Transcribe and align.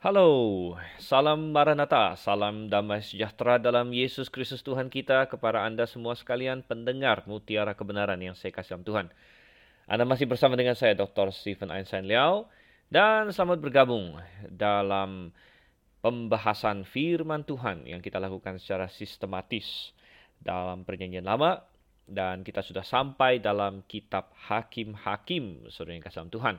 Halo, 0.00 0.80
salam 0.96 1.52
Maranatha, 1.52 2.16
salam 2.16 2.72
damai 2.72 3.04
sejahtera 3.04 3.60
dalam 3.60 3.92
Yesus 3.92 4.32
Kristus 4.32 4.64
Tuhan 4.64 4.88
kita 4.88 5.28
kepada 5.28 5.60
Anda 5.60 5.84
semua 5.84 6.16
sekalian 6.16 6.64
pendengar 6.64 7.28
mutiara 7.28 7.76
kebenaran 7.76 8.16
yang 8.16 8.32
saya 8.32 8.48
kasih 8.48 8.80
dalam 8.80 8.88
Tuhan. 8.88 9.06
Anda 9.84 10.08
masih 10.08 10.24
bersama 10.24 10.56
dengan 10.56 10.72
saya 10.72 10.96
Dr. 10.96 11.36
Stephen 11.36 11.68
Einstein 11.68 12.08
Liao 12.08 12.48
dan 12.88 13.28
selamat 13.28 13.60
bergabung 13.60 14.16
dalam 14.48 15.36
pembahasan 16.00 16.88
firman 16.88 17.44
Tuhan 17.44 17.84
yang 17.84 18.00
kita 18.00 18.16
lakukan 18.16 18.56
secara 18.56 18.88
sistematis 18.88 19.92
dalam 20.40 20.88
perjanjian 20.88 21.28
lama 21.28 21.60
dan 22.08 22.40
kita 22.40 22.64
sudah 22.64 22.88
sampai 22.88 23.36
dalam 23.36 23.84
kitab 23.84 24.32
Hakim-Hakim, 24.48 25.68
saudara 25.68 25.92
yang 25.92 26.08
kasih 26.08 26.24
Tuhan. 26.32 26.56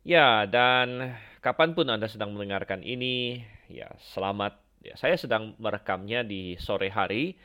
Ya, 0.00 0.48
dan 0.48 1.12
kapan 1.44 1.76
pun 1.76 1.84
Anda 1.92 2.08
sedang 2.08 2.32
mendengarkan 2.32 2.80
ini, 2.80 3.44
ya 3.68 3.92
selamat. 4.16 4.56
Ya, 4.80 4.96
saya 4.96 5.12
sedang 5.20 5.52
merekamnya 5.60 6.24
di 6.24 6.56
sore 6.56 6.88
hari. 6.88 7.36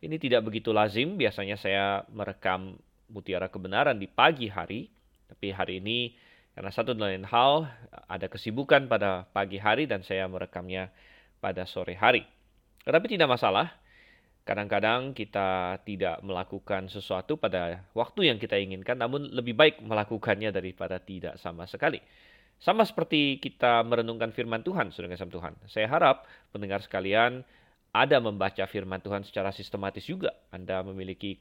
Ini 0.00 0.16
tidak 0.16 0.48
begitu 0.48 0.72
lazim, 0.72 1.20
biasanya 1.20 1.60
saya 1.60 2.08
merekam 2.08 2.80
mutiara 3.12 3.52
kebenaran 3.52 4.00
di 4.00 4.08
pagi 4.08 4.48
hari. 4.48 4.88
Tapi 5.28 5.52
hari 5.52 5.84
ini, 5.84 6.16
karena 6.56 6.72
satu 6.72 6.96
dan 6.96 7.12
lain 7.12 7.26
hal, 7.28 7.68
ada 8.08 8.24
kesibukan 8.24 8.88
pada 8.88 9.28
pagi 9.28 9.60
hari 9.60 9.84
dan 9.84 10.00
saya 10.00 10.24
merekamnya 10.32 10.88
pada 11.44 11.68
sore 11.68 11.92
hari. 11.92 12.24
Tetapi 12.88 13.04
tidak 13.04 13.28
masalah, 13.36 13.68
Kadang-kadang 14.48 15.12
kita 15.12 15.76
tidak 15.84 16.24
melakukan 16.24 16.88
sesuatu 16.88 17.36
pada 17.36 17.84
waktu 17.92 18.32
yang 18.32 18.40
kita 18.40 18.56
inginkan, 18.56 18.96
namun 18.96 19.28
lebih 19.28 19.52
baik 19.52 19.84
melakukannya 19.84 20.48
daripada 20.48 20.96
tidak 20.96 21.36
sama 21.36 21.68
sekali. 21.68 22.00
Sama 22.56 22.88
seperti 22.88 23.44
kita 23.44 23.84
merenungkan 23.84 24.32
firman 24.32 24.64
Tuhan, 24.64 24.88
saudara 24.88 25.12
kasih 25.12 25.28
Tuhan. 25.28 25.52
Saya 25.68 25.84
harap 25.92 26.24
pendengar 26.48 26.80
sekalian 26.80 27.44
ada 27.92 28.24
membaca 28.24 28.64
firman 28.64 29.04
Tuhan 29.04 29.28
secara 29.28 29.52
sistematis 29.52 30.08
juga. 30.08 30.32
Anda 30.48 30.80
memiliki 30.80 31.36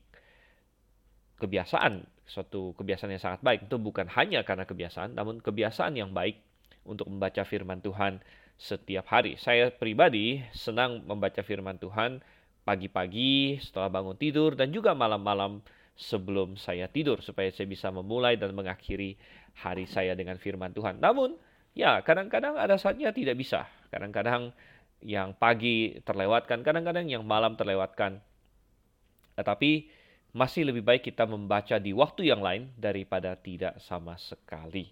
kebiasaan, 1.39 2.27
suatu 2.27 2.75
kebiasaan 2.75 3.15
yang 3.15 3.23
sangat 3.23 3.39
baik. 3.39 3.71
Itu 3.71 3.79
bukan 3.79 4.11
hanya 4.19 4.43
karena 4.43 4.67
kebiasaan, 4.67 5.15
namun 5.15 5.39
kebiasaan 5.39 5.95
yang 5.95 6.11
baik 6.11 6.43
untuk 6.83 7.07
membaca 7.07 7.47
firman 7.47 7.79
Tuhan 7.79 8.19
setiap 8.59 9.07
hari. 9.07 9.39
Saya 9.39 9.71
pribadi 9.71 10.43
senang 10.51 11.07
membaca 11.07 11.39
firman 11.39 11.79
Tuhan 11.79 12.19
pagi-pagi 12.67 13.63
setelah 13.63 13.87
bangun 13.87 14.19
tidur 14.19 14.59
dan 14.59 14.75
juga 14.75 14.91
malam-malam 14.91 15.63
sebelum 15.95 16.59
saya 16.59 16.91
tidur 16.91 17.23
supaya 17.23 17.47
saya 17.55 17.63
bisa 17.63 17.87
memulai 17.87 18.35
dan 18.35 18.51
mengakhiri 18.51 19.15
hari 19.63 19.87
saya 19.87 20.19
dengan 20.19 20.35
firman 20.35 20.75
Tuhan. 20.75 20.99
Namun, 20.99 21.39
ya 21.71 22.03
kadang-kadang 22.03 22.59
ada 22.59 22.75
saatnya 22.75 23.15
tidak 23.15 23.39
bisa. 23.39 23.65
Kadang-kadang 23.87 24.51
yang 24.99 25.31
pagi 25.31 26.03
terlewatkan, 26.03 26.59
kadang-kadang 26.61 27.07
yang 27.07 27.23
malam 27.23 27.55
terlewatkan. 27.55 28.19
Tetapi 29.39 29.87
masih 30.35 30.67
lebih 30.69 30.83
baik 30.83 31.07
kita 31.07 31.25
membaca 31.25 31.79
di 31.79 31.95
waktu 31.95 32.29
yang 32.29 32.43
lain 32.43 32.69
daripada 32.75 33.33
tidak 33.39 33.79
sama 33.79 34.19
sekali. 34.19 34.91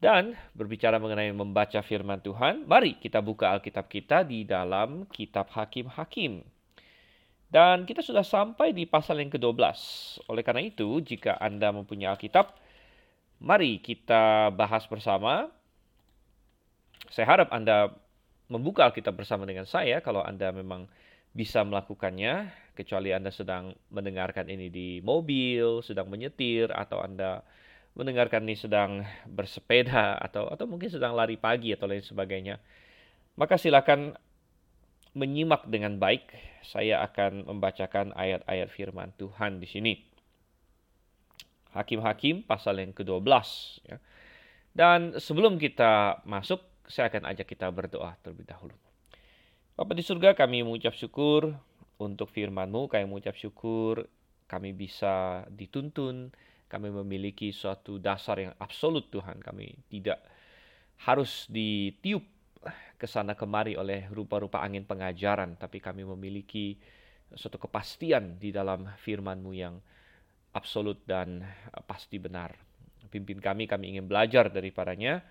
Dan 0.00 0.32
berbicara 0.56 0.96
mengenai 0.96 1.28
membaca 1.36 1.84
firman 1.84 2.24
Tuhan, 2.24 2.64
mari 2.64 2.96
kita 2.96 3.20
buka 3.20 3.52
Alkitab 3.52 3.84
kita 3.84 4.24
di 4.24 4.48
dalam 4.48 5.04
kitab 5.12 5.52
Hakim-Hakim. 5.52 6.59
Dan 7.50 7.82
kita 7.82 7.98
sudah 7.98 8.22
sampai 8.22 8.70
di 8.70 8.86
pasal 8.86 9.18
yang 9.18 9.34
ke-12. 9.34 9.58
Oleh 10.30 10.42
karena 10.46 10.62
itu, 10.62 11.02
jika 11.02 11.34
Anda 11.34 11.74
mempunyai 11.74 12.14
Alkitab, 12.14 12.54
mari 13.42 13.82
kita 13.82 14.54
bahas 14.54 14.86
bersama. 14.86 15.50
Saya 17.10 17.26
harap 17.26 17.50
Anda 17.50 17.90
membuka 18.46 18.86
Alkitab 18.86 19.18
bersama 19.18 19.50
dengan 19.50 19.66
saya 19.66 19.98
kalau 19.98 20.22
Anda 20.22 20.54
memang 20.54 20.86
bisa 21.34 21.66
melakukannya, 21.66 22.54
kecuali 22.78 23.10
Anda 23.10 23.34
sedang 23.34 23.74
mendengarkan 23.90 24.46
ini 24.46 24.70
di 24.70 24.88
mobil, 25.02 25.82
sedang 25.82 26.06
menyetir, 26.06 26.70
atau 26.70 27.02
Anda 27.02 27.42
mendengarkan 27.98 28.46
ini 28.46 28.54
sedang 28.54 29.02
bersepeda, 29.26 30.22
atau 30.22 30.46
atau 30.50 30.70
mungkin 30.70 30.86
sedang 30.86 31.18
lari 31.18 31.34
pagi 31.34 31.74
atau 31.74 31.90
lain 31.90 32.02
sebagainya. 32.02 32.62
Maka 33.34 33.58
silakan 33.58 34.14
menyimak 35.16 35.66
dengan 35.66 35.98
baik, 35.98 36.30
saya 36.62 37.02
akan 37.06 37.48
membacakan 37.50 38.14
ayat-ayat 38.14 38.68
firman 38.70 39.10
Tuhan 39.18 39.58
di 39.58 39.68
sini. 39.68 39.94
Hakim-hakim 41.74 42.46
pasal 42.46 42.82
yang 42.82 42.90
ke-12 42.90 43.26
ya. 43.86 43.98
Dan 44.70 45.18
sebelum 45.18 45.58
kita 45.58 46.22
masuk, 46.26 46.62
saya 46.86 47.10
akan 47.10 47.26
ajak 47.30 47.46
kita 47.46 47.70
berdoa 47.70 48.14
terlebih 48.22 48.46
dahulu. 48.46 48.74
Bapak 49.74 49.94
di 49.94 50.02
surga, 50.02 50.34
kami 50.34 50.62
mengucap 50.62 50.94
syukur 50.94 51.54
untuk 51.98 52.30
firman-Mu, 52.30 52.90
kami 52.90 53.06
mengucap 53.06 53.34
syukur 53.38 54.06
kami 54.50 54.74
bisa 54.74 55.46
dituntun, 55.46 56.34
kami 56.66 56.90
memiliki 56.90 57.54
suatu 57.54 58.02
dasar 58.02 58.42
yang 58.42 58.54
absolut 58.58 59.06
Tuhan. 59.14 59.38
Kami 59.38 59.86
tidak 59.86 60.18
harus 61.06 61.46
ditiup 61.46 62.26
ke 63.00 63.08
sana 63.08 63.32
kemari 63.32 63.80
oleh 63.80 64.04
rupa-rupa 64.12 64.60
angin 64.60 64.84
pengajaran, 64.84 65.56
tapi 65.56 65.80
kami 65.80 66.04
memiliki 66.04 66.76
suatu 67.32 67.56
kepastian 67.56 68.36
di 68.36 68.52
dalam 68.52 68.84
firman-Mu 69.00 69.52
yang 69.56 69.80
absolut 70.52 71.00
dan 71.08 71.40
pasti 71.88 72.20
benar. 72.20 72.52
Pimpin 73.08 73.40
kami, 73.40 73.64
kami 73.64 73.96
ingin 73.96 74.04
belajar 74.04 74.52
daripadanya, 74.52 75.24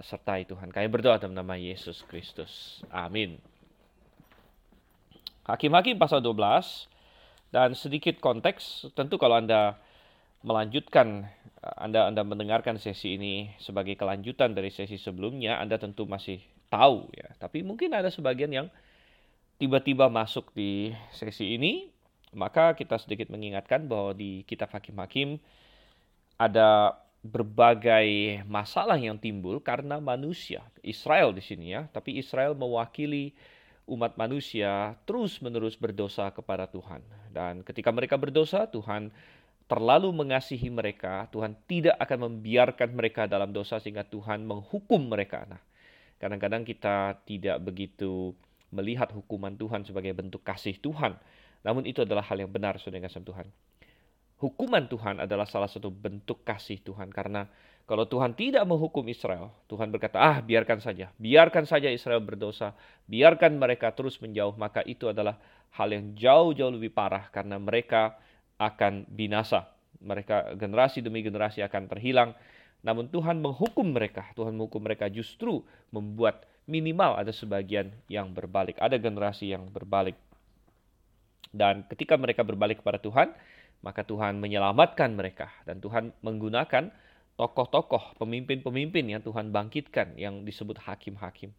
sertai 0.00 0.48
Tuhan. 0.48 0.72
Kami 0.72 0.88
berdoa 0.88 1.20
dalam 1.20 1.36
nama 1.36 1.52
Yesus 1.60 2.00
Kristus. 2.08 2.80
Amin. 2.88 3.36
Hakim-hakim 5.44 6.00
pasal 6.00 6.24
12, 6.24 6.88
dan 7.52 7.76
sedikit 7.76 8.18
konteks, 8.24 8.88
tentu 8.96 9.20
kalau 9.20 9.36
Anda 9.36 9.78
melanjutkan 10.42 11.28
anda 11.74 12.06
Anda 12.06 12.22
mendengarkan 12.22 12.78
sesi 12.78 13.18
ini 13.18 13.50
sebagai 13.58 13.98
kelanjutan 13.98 14.54
dari 14.54 14.70
sesi 14.70 14.94
sebelumnya, 14.98 15.58
Anda 15.58 15.82
tentu 15.82 16.06
masih 16.06 16.38
tahu 16.68 17.10
ya. 17.14 17.30
Tapi 17.38 17.62
mungkin 17.62 17.92
ada 17.94 18.10
sebagian 18.12 18.50
yang 18.50 18.68
tiba-tiba 19.56 20.06
masuk 20.12 20.52
di 20.52 20.92
sesi 21.12 21.56
ini, 21.56 21.88
maka 22.36 22.76
kita 22.76 23.00
sedikit 23.00 23.32
mengingatkan 23.32 23.88
bahwa 23.88 24.12
di 24.12 24.44
kitab 24.44 24.68
Hakim-hakim 24.74 25.40
ada 26.36 27.00
berbagai 27.26 28.40
masalah 28.46 29.00
yang 29.00 29.18
timbul 29.18 29.58
karena 29.58 29.98
manusia. 29.98 30.62
Israel 30.84 31.34
di 31.34 31.42
sini 31.42 31.74
ya, 31.74 31.90
tapi 31.90 32.14
Israel 32.20 32.54
mewakili 32.54 33.34
umat 33.86 34.18
manusia 34.18 34.98
terus-menerus 35.06 35.78
berdosa 35.78 36.30
kepada 36.30 36.66
Tuhan. 36.70 37.02
Dan 37.30 37.62
ketika 37.62 37.90
mereka 37.90 38.18
berdosa, 38.18 38.66
Tuhan 38.66 39.10
terlalu 39.66 40.14
mengasihi 40.14 40.70
mereka, 40.70 41.26
Tuhan 41.34 41.58
tidak 41.66 41.98
akan 41.98 42.30
membiarkan 42.30 42.90
mereka 42.94 43.26
dalam 43.26 43.50
dosa 43.50 43.82
sehingga 43.82 44.06
Tuhan 44.06 44.46
menghukum 44.46 45.10
mereka. 45.10 45.46
Nah, 45.50 45.62
kadang-kadang 46.16 46.64
kita 46.64 47.20
tidak 47.28 47.60
begitu 47.62 48.32
melihat 48.72 49.12
hukuman 49.14 49.54
Tuhan 49.54 49.86
sebagai 49.86 50.12
bentuk 50.16 50.42
kasih 50.42 50.76
Tuhan. 50.82 51.16
Namun 51.62 51.86
itu 51.86 52.02
adalah 52.02 52.22
hal 52.26 52.38
yang 52.38 52.50
benar 52.50 52.78
saudara 52.78 53.06
kasih 53.06 53.22
Tuhan. 53.24 53.46
Hukuman 54.36 54.84
Tuhan 54.84 55.24
adalah 55.24 55.48
salah 55.48 55.70
satu 55.70 55.88
bentuk 55.88 56.44
kasih 56.44 56.84
Tuhan 56.84 57.08
karena 57.08 57.48
kalau 57.86 58.02
Tuhan 58.02 58.34
tidak 58.34 58.66
menghukum 58.66 59.06
Israel, 59.06 59.54
Tuhan 59.70 59.94
berkata, 59.94 60.18
"Ah, 60.18 60.42
biarkan 60.42 60.82
saja. 60.82 61.14
Biarkan 61.22 61.70
saja 61.70 61.86
Israel 61.86 62.18
berdosa. 62.18 62.74
Biarkan 63.06 63.54
mereka 63.62 63.94
terus 63.94 64.18
menjauh." 64.18 64.58
Maka 64.58 64.82
itu 64.82 65.06
adalah 65.06 65.38
hal 65.70 65.94
yang 65.94 66.18
jauh-jauh 66.18 66.74
lebih 66.74 66.90
parah 66.90 67.30
karena 67.30 67.62
mereka 67.62 68.18
akan 68.58 69.06
binasa. 69.06 69.70
Mereka 70.02 70.58
generasi 70.58 70.98
demi 70.98 71.22
generasi 71.22 71.62
akan 71.62 71.86
terhilang. 71.86 72.34
Namun 72.86 73.10
Tuhan 73.10 73.42
menghukum 73.42 73.90
mereka. 73.90 74.30
Tuhan 74.38 74.54
menghukum 74.54 74.86
mereka 74.86 75.10
justru 75.10 75.66
membuat 75.90 76.46
minimal 76.70 77.18
ada 77.18 77.34
sebagian 77.34 77.90
yang 78.06 78.30
berbalik. 78.30 78.78
Ada 78.78 78.94
generasi 79.02 79.50
yang 79.50 79.66
berbalik. 79.66 80.14
Dan 81.50 81.82
ketika 81.90 82.14
mereka 82.14 82.46
berbalik 82.46 82.86
kepada 82.86 83.02
Tuhan, 83.02 83.34
maka 83.82 84.06
Tuhan 84.06 84.38
menyelamatkan 84.38 85.10
mereka. 85.18 85.50
Dan 85.66 85.82
Tuhan 85.82 86.14
menggunakan 86.22 86.94
tokoh-tokoh, 87.34 88.22
pemimpin-pemimpin 88.22 89.02
yang 89.10 89.22
Tuhan 89.26 89.50
bangkitkan 89.50 90.14
yang 90.14 90.46
disebut 90.46 90.78
hakim-hakim. 90.86 91.50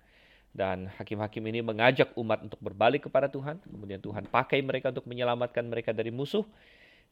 Dan 0.56 0.88
hakim-hakim 0.95 1.44
ini 1.44 1.59
mengajak 1.59 2.15
umat 2.15 2.39
untuk 2.39 2.63
berbalik 2.63 3.12
kepada 3.12 3.27
Tuhan. 3.27 3.59
Kemudian 3.68 4.00
Tuhan 4.00 4.31
pakai 4.31 4.63
mereka 4.63 4.95
untuk 4.95 5.06
menyelamatkan 5.12 5.68
mereka 5.68 5.91
dari 5.91 6.09
musuh 6.09 6.47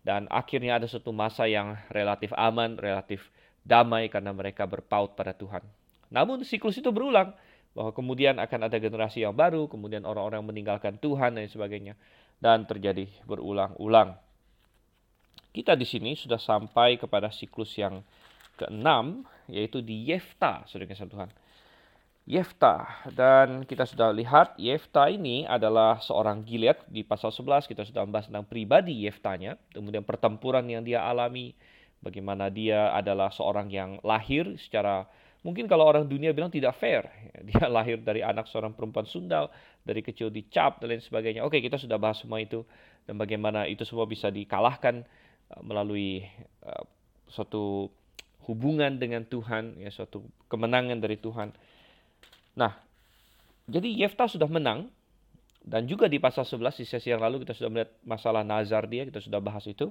dan 0.05 0.29
akhirnya 0.29 0.77
ada 0.77 0.85
suatu 0.85 1.09
masa 1.09 1.49
yang 1.49 1.73
relatif 1.89 2.29
aman, 2.37 2.77
relatif 2.77 3.25
damai 3.65 4.07
karena 4.07 4.29
mereka 4.31 4.69
berpaut 4.69 5.17
pada 5.17 5.33
Tuhan. 5.33 5.65
Namun 6.13 6.45
siklus 6.45 6.77
itu 6.77 6.93
berulang 6.93 7.33
bahwa 7.73 7.91
kemudian 7.91 8.37
akan 8.39 8.71
ada 8.71 8.77
generasi 8.79 9.25
yang 9.25 9.35
baru, 9.35 9.67
kemudian 9.67 10.05
orang-orang 10.07 10.45
meninggalkan 10.45 10.95
Tuhan 11.01 11.35
dan 11.35 11.49
sebagainya 11.49 11.97
dan 12.39 12.63
terjadi 12.63 13.09
berulang-ulang. 13.25 14.15
Kita 15.51 15.73
di 15.73 15.83
sini 15.83 16.13
sudah 16.15 16.39
sampai 16.39 16.95
kepada 16.95 17.33
siklus 17.33 17.73
yang 17.75 18.05
keenam 18.55 19.25
yaitu 19.51 19.83
di 19.83 20.07
Yefta, 20.07 20.63
saudara 20.69 20.93
Tuhan. 20.93 21.29
Yefta 22.25 23.05
dan 23.13 23.69
kita 23.69 23.85
sudah 23.85 24.09
lihat 24.09 24.57
Yefta 24.57 25.13
ini 25.13 25.45
adalah 25.45 26.01
seorang 26.01 26.41
Gilead 26.41 26.81
di 26.89 27.05
pasal 27.05 27.29
11 27.29 27.69
kita 27.69 27.85
sudah 27.85 28.01
membahas 28.01 28.25
tentang 28.25 28.49
pribadi 28.49 29.05
Yeftanya 29.05 29.61
kemudian 29.69 30.01
pertempuran 30.01 30.65
yang 30.65 30.81
dia 30.81 31.05
alami 31.05 31.53
bagaimana 32.03 32.51
dia 32.51 32.91
adalah 32.91 33.31
seorang 33.31 33.67
yang 33.71 33.99
lahir 34.01 34.57
secara 34.59 35.05
mungkin 35.45 35.69
kalau 35.69 35.85
orang 35.85 36.09
dunia 36.09 36.33
bilang 36.33 36.49
tidak 36.49 36.73
fair. 36.81 37.05
Dia 37.47 37.69
lahir 37.69 38.01
dari 38.01 38.25
anak 38.25 38.49
seorang 38.49 38.73
perempuan 38.73 39.05
sundal 39.05 39.53
dari 39.85 40.01
kecil 40.01 40.33
dicap 40.33 40.81
dan 40.81 40.89
lain 40.95 41.03
sebagainya. 41.05 41.45
Oke 41.45 41.61
kita 41.61 41.77
sudah 41.77 42.01
bahas 42.01 42.17
semua 42.17 42.41
itu 42.41 42.65
dan 43.05 43.21
bagaimana 43.21 43.69
itu 43.69 43.85
semua 43.85 44.09
bisa 44.09 44.33
dikalahkan 44.33 45.05
uh, 45.53 45.61
melalui 45.61 46.25
uh, 46.65 46.83
suatu 47.29 47.93
hubungan 48.49 48.97
dengan 48.97 49.25
Tuhan 49.25 49.77
ya 49.81 49.93
suatu 49.93 50.25
kemenangan 50.49 50.97
dari 50.97 51.17
Tuhan. 51.21 51.53
Nah, 52.55 52.73
jadi 53.65 53.89
Yefta 54.05 54.29
sudah 54.29 54.49
menang 54.49 54.89
dan 55.65 55.89
juga 55.89 56.05
di 56.05 56.21
pasal 56.21 56.45
11 56.45 56.81
di 56.81 56.85
sesi 56.85 57.09
yang 57.09 57.21
lalu 57.25 57.41
kita 57.41 57.57
sudah 57.57 57.69
melihat 57.73 57.91
masalah 58.05 58.45
nazar 58.45 58.85
dia, 58.85 59.01
kita 59.09 59.17
sudah 59.17 59.41
bahas 59.41 59.65
itu. 59.65 59.89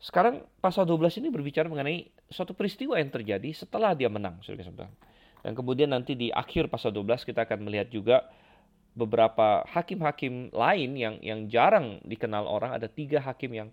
Sekarang 0.00 0.48
pasal 0.64 0.88
12 0.88 1.20
ini 1.20 1.28
berbicara 1.28 1.68
mengenai 1.68 2.08
suatu 2.32 2.56
peristiwa 2.56 2.96
yang 2.96 3.12
terjadi 3.12 3.52
setelah 3.52 3.92
dia 3.92 4.08
menang, 4.08 4.40
Dan 4.40 5.52
kemudian 5.52 5.92
nanti 5.92 6.16
di 6.16 6.32
akhir 6.32 6.72
pasal 6.72 6.96
12 6.96 7.28
kita 7.28 7.44
akan 7.44 7.68
melihat 7.68 7.92
juga 7.92 8.24
beberapa 8.96 9.62
hakim-hakim 9.68 10.50
lain 10.56 10.90
yang 10.96 11.20
yang 11.20 11.40
jarang 11.52 12.00
dikenal 12.00 12.48
orang. 12.48 12.72
Ada 12.72 12.88
tiga 12.88 13.20
hakim 13.20 13.52
yang 13.52 13.68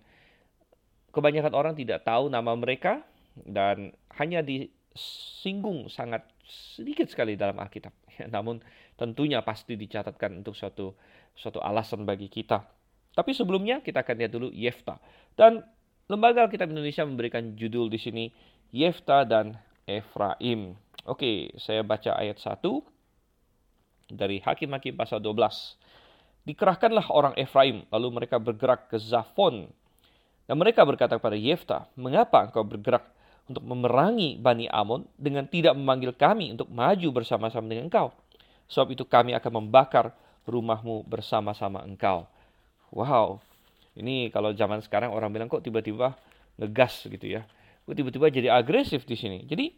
kebanyakan 1.16 1.56
orang 1.56 1.72
tidak 1.72 2.04
tahu 2.04 2.28
nama 2.28 2.52
mereka 2.52 3.00
dan 3.32 3.96
hanya 4.20 4.44
disinggung 4.44 5.88
sangat 5.88 6.28
sedikit 6.44 7.08
sekali 7.08 7.40
dalam 7.40 7.56
Alkitab. 7.56 7.92
namun 8.34 8.60
tentunya 9.00 9.40
pasti 9.40 9.80
dicatatkan 9.80 10.44
untuk 10.44 10.52
suatu 10.52 10.92
suatu 11.32 11.62
alasan 11.64 12.04
bagi 12.04 12.28
kita. 12.28 12.68
Tapi 13.16 13.32
sebelumnya 13.34 13.80
kita 13.80 14.04
akan 14.04 14.14
lihat 14.20 14.32
dulu 14.32 14.48
Yefta. 14.52 15.00
Dan 15.34 15.64
Lembaga 16.08 16.48
Alkitab 16.48 16.72
Indonesia 16.72 17.04
memberikan 17.04 17.52
judul 17.52 17.92
di 17.92 18.00
sini 18.00 18.32
Yefta 18.72 19.28
dan 19.28 19.60
Efraim. 19.84 20.72
Oke, 21.04 21.52
saya 21.60 21.84
baca 21.84 22.16
ayat 22.16 22.40
1 22.40 22.64
dari 24.16 24.40
Hakim-Hakim 24.40 24.96
pasal 24.96 25.20
12. 25.20 25.76
Dikerahkanlah 26.48 27.12
orang 27.12 27.36
Efraim, 27.36 27.84
lalu 27.92 28.08
mereka 28.08 28.40
bergerak 28.40 28.88
ke 28.88 28.96
Zafon. 28.96 29.68
Dan 30.48 30.56
mereka 30.56 30.80
berkata 30.88 31.20
kepada 31.20 31.36
Yefta, 31.36 31.84
mengapa 31.92 32.48
engkau 32.48 32.64
bergerak 32.64 33.04
untuk 33.44 33.68
memerangi 33.68 34.40
Bani 34.40 34.64
Amon 34.72 35.04
dengan 35.20 35.44
tidak 35.44 35.76
memanggil 35.76 36.16
kami 36.16 36.56
untuk 36.56 36.72
maju 36.72 37.20
bersama-sama 37.20 37.68
dengan 37.68 37.92
engkau. 37.92 38.16
Sebab 38.72 38.96
itu 38.96 39.04
kami 39.04 39.36
akan 39.36 39.60
membakar 39.60 40.16
rumahmu 40.48 41.04
bersama-sama 41.04 41.84
engkau. 41.84 42.24
Wow, 42.88 43.44
ini 43.96 44.28
kalau 44.28 44.52
zaman 44.52 44.82
sekarang 44.84 45.14
orang 45.14 45.32
bilang 45.32 45.48
kok 45.48 45.64
tiba-tiba 45.64 46.18
ngegas 46.58 47.06
gitu 47.06 47.24
ya. 47.24 47.46
Kok 47.88 47.96
tiba-tiba 47.96 48.26
jadi 48.28 48.48
agresif 48.52 49.08
di 49.08 49.16
sini. 49.16 49.46
Jadi 49.48 49.72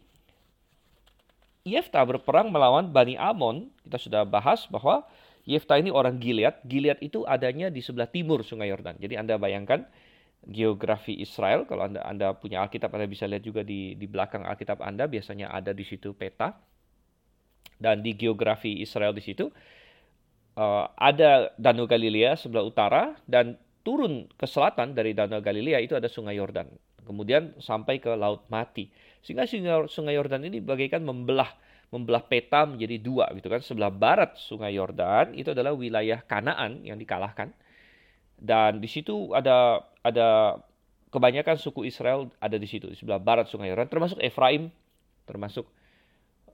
Yefta 1.61 2.01
berperang 2.01 2.49
melawan 2.49 2.89
Bani 2.89 3.15
Amon. 3.15 3.69
Kita 3.85 3.97
sudah 4.01 4.21
bahas 4.25 4.65
bahwa 4.65 5.05
Yefta 5.45 5.77
ini 5.77 5.93
orang 5.93 6.17
Gilead. 6.17 6.57
Gilead 6.65 6.97
itu 7.05 7.21
adanya 7.23 7.69
di 7.69 7.79
sebelah 7.85 8.09
timur 8.09 8.41
Sungai 8.41 8.73
Yordan. 8.73 8.97
Jadi 8.97 9.15
Anda 9.17 9.37
bayangkan 9.37 9.85
geografi 10.45 11.21
Israel. 11.21 11.69
Kalau 11.69 11.85
Anda 11.85 12.01
Anda 12.01 12.33
punya 12.33 12.65
Alkitab, 12.65 12.89
Anda 12.97 13.05
bisa 13.05 13.29
lihat 13.29 13.45
juga 13.45 13.61
di 13.61 13.93
di 13.93 14.05
belakang 14.09 14.41
Alkitab 14.41 14.81
Anda 14.81 15.05
biasanya 15.05 15.53
ada 15.53 15.69
di 15.71 15.85
situ 15.85 16.17
peta. 16.17 16.57
Dan 17.81 18.05
di 18.05 18.13
geografi 18.13 18.77
Israel 18.81 19.13
di 19.13 19.25
situ 19.25 19.49
uh, 20.57 20.85
ada 20.97 21.49
Danau 21.57 21.89
Galilea 21.89 22.37
sebelah 22.37 22.65
utara 22.65 23.03
dan 23.25 23.57
turun 23.81 24.29
ke 24.37 24.45
selatan 24.45 24.93
dari 24.93 25.13
Danau 25.17 25.41
Galilea 25.41 25.81
itu 25.81 25.97
ada 25.97 26.07
Sungai 26.07 26.37
Yordan. 26.37 26.69
Kemudian 27.01 27.57
sampai 27.57 27.97
ke 27.97 28.13
Laut 28.13 28.45
Mati. 28.47 28.87
Sehingga 29.25 29.45
Sungai 29.89 30.15
Yordan 30.15 30.45
ini 30.45 30.61
bagaikan 30.61 31.01
membelah 31.01 31.49
membelah 31.91 32.23
peta 32.23 32.63
menjadi 32.63 33.03
dua 33.03 33.27
gitu 33.35 33.51
kan. 33.51 33.59
Sebelah 33.59 33.91
barat 33.91 34.37
Sungai 34.39 34.77
Yordan 34.77 35.35
itu 35.35 35.51
adalah 35.51 35.75
wilayah 35.75 36.23
Kanaan 36.23 36.87
yang 36.87 36.95
dikalahkan 36.95 37.51
dan 38.41 38.81
di 38.81 38.89
situ 38.89 39.29
ada 39.37 39.85
ada 40.01 40.57
kebanyakan 41.13 41.61
suku 41.61 41.85
Israel 41.85 42.33
ada 42.41 42.57
di 42.57 42.65
situ 42.65 42.89
di 42.89 42.97
sebelah 42.97 43.21
barat 43.21 43.45
Sungai 43.45 43.69
Yordan, 43.69 43.85
termasuk 43.85 44.17
Efraim, 44.17 44.73
termasuk 45.29 45.69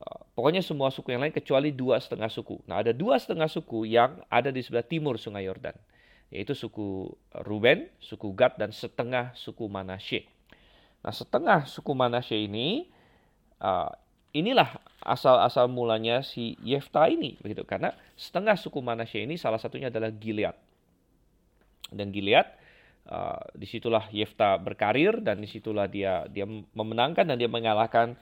uh, 0.03 0.21
pokoknya 0.35 0.59
semua 0.59 0.91
suku 0.91 1.15
yang 1.15 1.23
lain 1.23 1.31
kecuali 1.31 1.71
dua 1.71 2.03
setengah 2.03 2.27
suku. 2.27 2.59
Nah 2.67 2.83
ada 2.83 2.91
dua 2.91 3.15
setengah 3.15 3.47
suku 3.47 3.87
yang 3.87 4.19
ada 4.27 4.51
di 4.51 4.59
sebelah 4.59 4.83
timur 4.83 5.15
Sungai 5.15 5.47
Yordan, 5.47 5.79
yaitu 6.27 6.51
suku 6.51 7.11
Ruben, 7.47 7.87
suku 8.03 8.35
Gad 8.35 8.59
dan 8.59 8.75
setengah 8.75 9.31
suku 9.37 9.67
Manasye. 9.71 10.27
Nah 11.03 11.13
setengah 11.15 11.63
suku 11.69 11.91
Manasye 11.95 12.47
ini 12.47 12.91
uh, 13.63 13.91
inilah 14.35 14.75
asal-asal 14.99 15.71
mulanya 15.71 16.19
si 16.19 16.59
Yefta 16.59 17.07
ini 17.07 17.39
begitu 17.39 17.63
karena 17.63 17.95
setengah 18.19 18.59
suku 18.59 18.83
Manasye 18.83 19.23
ini 19.23 19.39
salah 19.39 19.61
satunya 19.61 19.87
adalah 19.87 20.11
Gilead 20.11 20.55
dan 21.91 22.11
Gilead. 22.11 22.47
Uh, 23.07 23.39
di 23.55 23.63
situlah 23.63 24.03
Yefta 24.11 24.59
berkarir 24.59 25.23
dan 25.23 25.39
di 25.39 25.47
situlah 25.47 25.87
dia 25.87 26.27
dia 26.27 26.43
memenangkan 26.75 27.23
dan 27.23 27.39
dia 27.39 27.47
mengalahkan 27.47 28.19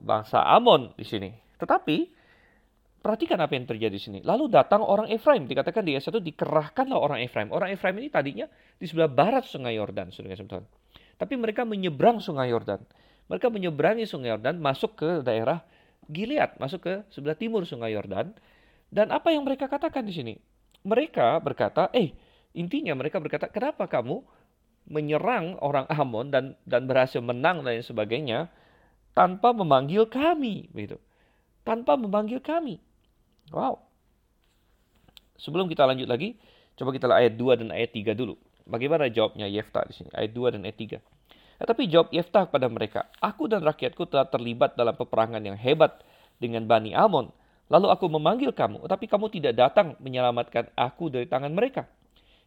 bangsa 0.00 0.40
Amon 0.40 0.96
di 0.96 1.04
sini. 1.04 1.30
Tetapi 1.60 2.15
perhatikan 3.06 3.38
apa 3.38 3.54
yang 3.54 3.70
terjadi 3.70 3.94
di 3.94 4.02
sini. 4.02 4.18
Lalu 4.26 4.50
datang 4.50 4.82
orang 4.82 5.06
Efraim, 5.14 5.46
dikatakan 5.46 5.86
di 5.86 5.94
ayat 5.94 6.10
1 6.10 6.18
dikerahkanlah 6.18 6.98
orang 6.98 7.22
Efraim. 7.22 7.54
Orang 7.54 7.70
Efraim 7.70 7.94
ini 8.02 8.10
tadinya 8.10 8.50
di 8.74 8.90
sebelah 8.90 9.06
barat 9.06 9.46
Sungai 9.46 9.78
Yordan, 9.78 10.10
saudara 10.10 10.34
Tapi 11.14 11.34
mereka 11.38 11.62
menyeberang 11.62 12.18
Sungai 12.18 12.50
Yordan. 12.50 12.82
Mereka 13.30 13.46
menyeberangi 13.46 14.10
Sungai 14.10 14.34
Yordan 14.34 14.58
masuk 14.58 14.98
ke 14.98 15.22
daerah 15.22 15.62
Gilead, 16.10 16.58
masuk 16.58 16.82
ke 16.82 16.94
sebelah 17.14 17.38
timur 17.38 17.62
Sungai 17.62 17.94
Yordan. 17.94 18.34
Dan 18.90 19.14
apa 19.14 19.30
yang 19.30 19.46
mereka 19.46 19.70
katakan 19.70 20.02
di 20.02 20.14
sini? 20.14 20.34
Mereka 20.82 21.42
berkata, 21.42 21.90
"Eh, 21.94 22.14
Intinya 22.56 22.96
mereka 22.96 23.20
berkata, 23.20 23.52
kenapa 23.52 23.84
kamu 23.84 24.24
menyerang 24.88 25.60
orang 25.60 25.84
Amon 25.92 26.32
dan 26.32 26.56
dan 26.64 26.88
berhasil 26.88 27.20
menang 27.20 27.60
dan 27.60 27.84
sebagainya 27.84 28.48
tanpa 29.12 29.52
memanggil 29.52 30.08
kami, 30.08 30.72
begitu. 30.72 30.96
Tanpa 31.68 32.00
memanggil 32.00 32.40
kami. 32.40 32.80
Wow. 33.54 33.82
Sebelum 35.36 35.68
kita 35.68 35.84
lanjut 35.84 36.08
lagi, 36.08 36.34
coba 36.74 36.90
kita 36.96 37.06
lihat 37.06 37.18
ayat 37.20 37.34
2 37.38 37.60
dan 37.60 37.68
ayat 37.70 37.90
3 37.92 38.16
dulu. 38.16 38.34
Bagaimana 38.66 39.06
jawabnya 39.06 39.46
Yefta 39.46 39.86
di 39.86 39.94
sini? 39.94 40.10
Ayat 40.10 40.34
2 40.34 40.54
dan 40.58 40.60
ayat 40.66 40.78
3. 40.98 40.98
Tetapi 41.62 41.82
jawab 41.88 42.08
Yefta 42.12 42.50
kepada 42.50 42.66
mereka, 42.68 43.00
Aku 43.22 43.48
dan 43.48 43.64
rakyatku 43.64 44.04
telah 44.10 44.28
terlibat 44.28 44.74
dalam 44.76 44.92
peperangan 44.92 45.40
yang 45.40 45.56
hebat 45.56 46.02
dengan 46.36 46.68
Bani 46.68 46.92
Amon. 46.92 47.32
Lalu 47.66 47.90
aku 47.90 48.06
memanggil 48.06 48.54
kamu, 48.54 48.86
tetapi 48.86 49.10
kamu 49.10 49.26
tidak 49.32 49.54
datang 49.58 49.98
menyelamatkan 49.98 50.70
aku 50.78 51.10
dari 51.10 51.26
tangan 51.26 51.50
mereka. 51.50 51.88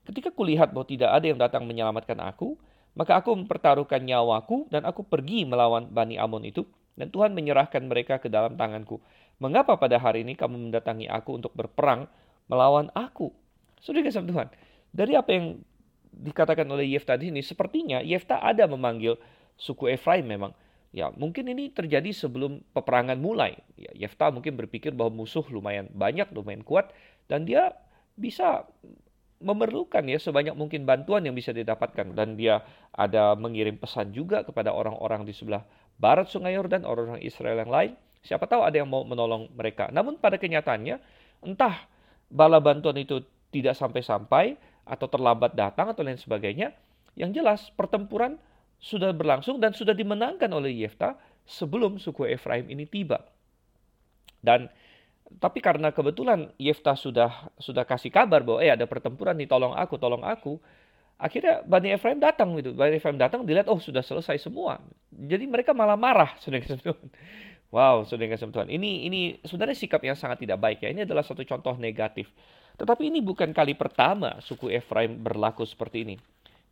Ketika 0.08 0.32
kulihat 0.32 0.72
bahwa 0.72 0.88
tidak 0.88 1.12
ada 1.12 1.26
yang 1.28 1.40
datang 1.40 1.68
menyelamatkan 1.68 2.16
aku, 2.24 2.56
maka 2.96 3.20
aku 3.20 3.36
mempertaruhkan 3.36 4.00
nyawaku 4.00 4.72
dan 4.72 4.88
aku 4.88 5.04
pergi 5.04 5.44
melawan 5.44 5.92
Bani 5.92 6.16
Amon 6.16 6.48
itu 6.48 6.64
dan 6.96 7.12
Tuhan 7.12 7.32
menyerahkan 7.32 7.84
mereka 7.88 8.20
ke 8.20 8.28
dalam 8.28 8.60
tanganku. 8.60 9.00
Mengapa 9.40 9.80
pada 9.80 9.96
hari 9.96 10.28
ini 10.28 10.36
kamu 10.36 10.70
mendatangi 10.70 11.08
aku 11.08 11.40
untuk 11.40 11.56
berperang 11.56 12.12
melawan 12.52 12.92
aku? 12.92 13.32
Sudah 13.80 14.04
kasih 14.04 14.28
Tuhan. 14.28 14.52
Dari 14.92 15.16
apa 15.16 15.32
yang 15.32 15.64
dikatakan 16.12 16.68
oleh 16.68 16.92
Yefta 16.92 17.16
di 17.16 17.32
sini, 17.32 17.40
sepertinya 17.40 18.04
Yefta 18.04 18.44
ada 18.44 18.68
memanggil 18.68 19.16
suku 19.56 19.96
Efraim 19.96 20.28
memang. 20.28 20.52
Ya, 20.90 21.14
mungkin 21.14 21.46
ini 21.48 21.70
terjadi 21.70 22.10
sebelum 22.12 22.66
peperangan 22.74 23.16
mulai. 23.16 23.56
Ya, 23.80 23.94
Yefta 23.96 24.28
mungkin 24.34 24.58
berpikir 24.60 24.92
bahwa 24.92 25.24
musuh 25.24 25.46
lumayan 25.48 25.88
banyak, 25.94 26.28
lumayan 26.36 26.66
kuat, 26.66 26.92
dan 27.30 27.46
dia 27.46 27.78
bisa 28.20 28.68
memerlukan 29.40 30.04
ya 30.04 30.20
sebanyak 30.20 30.52
mungkin 30.52 30.84
bantuan 30.84 31.24
yang 31.24 31.32
bisa 31.32 31.56
didapatkan 31.56 32.12
dan 32.12 32.36
dia 32.36 32.60
ada 32.92 33.40
mengirim 33.40 33.80
pesan 33.80 34.12
juga 34.12 34.44
kepada 34.44 34.76
orang-orang 34.76 35.24
di 35.24 35.32
sebelah 35.32 35.64
barat 35.96 36.28
Sungai 36.28 36.60
Yordan, 36.60 36.84
orang-orang 36.84 37.24
Israel 37.24 37.64
yang 37.64 37.72
lain. 37.72 37.92
Siapa 38.24 38.46
tahu 38.46 38.62
ada 38.68 38.76
yang 38.76 38.90
mau 38.90 39.08
menolong 39.08 39.48
mereka. 39.56 39.88
Namun 39.90 40.20
pada 40.20 40.36
kenyataannya 40.36 41.00
entah 41.46 41.88
bala 42.28 42.60
bantuan 42.60 42.96
itu 43.00 43.24
tidak 43.50 43.80
sampai-sampai 43.80 44.60
atau 44.84 45.08
terlambat 45.08 45.56
datang 45.56 45.94
atau 45.94 46.04
lain 46.04 46.20
sebagainya. 46.20 46.76
Yang 47.16 47.32
jelas 47.42 47.62
pertempuran 47.74 48.38
sudah 48.80 49.12
berlangsung 49.12 49.60
dan 49.60 49.76
sudah 49.76 49.92
dimenangkan 49.92 50.48
oleh 50.52 50.72
Yefta 50.72 51.20
sebelum 51.44 52.00
suku 52.00 52.30
Efraim 52.32 52.68
ini 52.72 52.88
tiba. 52.88 53.24
Dan 54.40 54.72
tapi 55.38 55.62
karena 55.62 55.94
kebetulan 55.94 56.50
Yefta 56.58 56.98
sudah 56.98 57.54
sudah 57.62 57.86
kasih 57.86 58.10
kabar 58.10 58.42
bahwa 58.42 58.66
eh 58.66 58.74
ada 58.74 58.90
pertempuran 58.90 59.38
nih 59.38 59.46
tolong 59.46 59.76
aku, 59.78 59.96
tolong 60.02 60.26
aku. 60.26 60.58
Akhirnya 61.20 61.60
Bani 61.68 61.92
Efraim 61.92 62.18
datang 62.18 62.56
gitu. 62.56 62.72
Bani 62.72 62.96
Efraim 62.96 63.20
datang 63.20 63.44
dilihat 63.44 63.68
oh 63.68 63.78
sudah 63.78 64.00
selesai 64.00 64.40
semua. 64.40 64.80
Jadi 65.12 65.46
mereka 65.46 65.76
malah 65.76 66.00
marah 66.00 66.32
Tuhan. 66.44 67.08
Wow, 67.70 68.02
saudara 68.10 68.34
Tuhan. 68.34 68.66
Ini 68.66 69.06
ini 69.06 69.38
sebenarnya 69.46 69.78
sikap 69.78 70.02
yang 70.02 70.18
sangat 70.18 70.42
tidak 70.42 70.58
baik 70.58 70.82
ya. 70.82 70.90
Ini 70.90 71.06
adalah 71.06 71.22
satu 71.22 71.46
contoh 71.46 71.78
negatif. 71.78 72.26
Tetapi 72.82 73.14
ini 73.14 73.22
bukan 73.22 73.54
kali 73.54 73.78
pertama 73.78 74.42
suku 74.42 74.74
Efraim 74.74 75.22
berlaku 75.22 75.70
seperti 75.70 76.02
ini. 76.02 76.16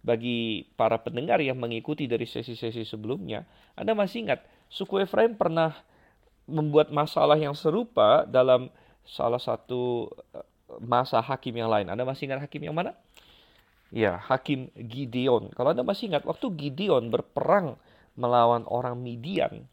Bagi 0.01 0.65
para 0.73 0.97
pendengar 0.97 1.37
yang 1.43 1.59
mengikuti 1.59 2.09
dari 2.09 2.25
sesi-sesi 2.25 2.81
sebelumnya, 2.81 3.45
Anda 3.77 3.93
masih 3.93 4.25
ingat 4.25 4.41
suku 4.73 5.05
Efraim 5.05 5.37
pernah 5.37 5.77
membuat 6.49 6.89
masalah 6.89 7.37
yang 7.37 7.53
serupa 7.53 8.23
dalam 8.25 8.71
salah 9.05 9.37
satu 9.37 10.09
eh, 10.33 10.45
masa 10.81 11.21
hakim 11.21 11.53
yang 11.61 11.69
lain. 11.69 11.93
Anda 11.93 12.07
masih 12.07 12.25
ingat 12.25 12.41
hakim 12.41 12.65
yang 12.65 12.73
mana? 12.73 12.97
Ya, 13.87 14.19
Hakim 14.19 14.67
Gideon. 14.75 15.47
Kalau 15.55 15.71
Anda 15.71 15.79
masih 15.79 16.11
ingat, 16.11 16.27
waktu 16.27 16.51
Gideon 16.59 17.07
berperang 17.07 17.79
melawan 18.19 18.67
orang 18.67 18.99
Midian, 18.99 19.63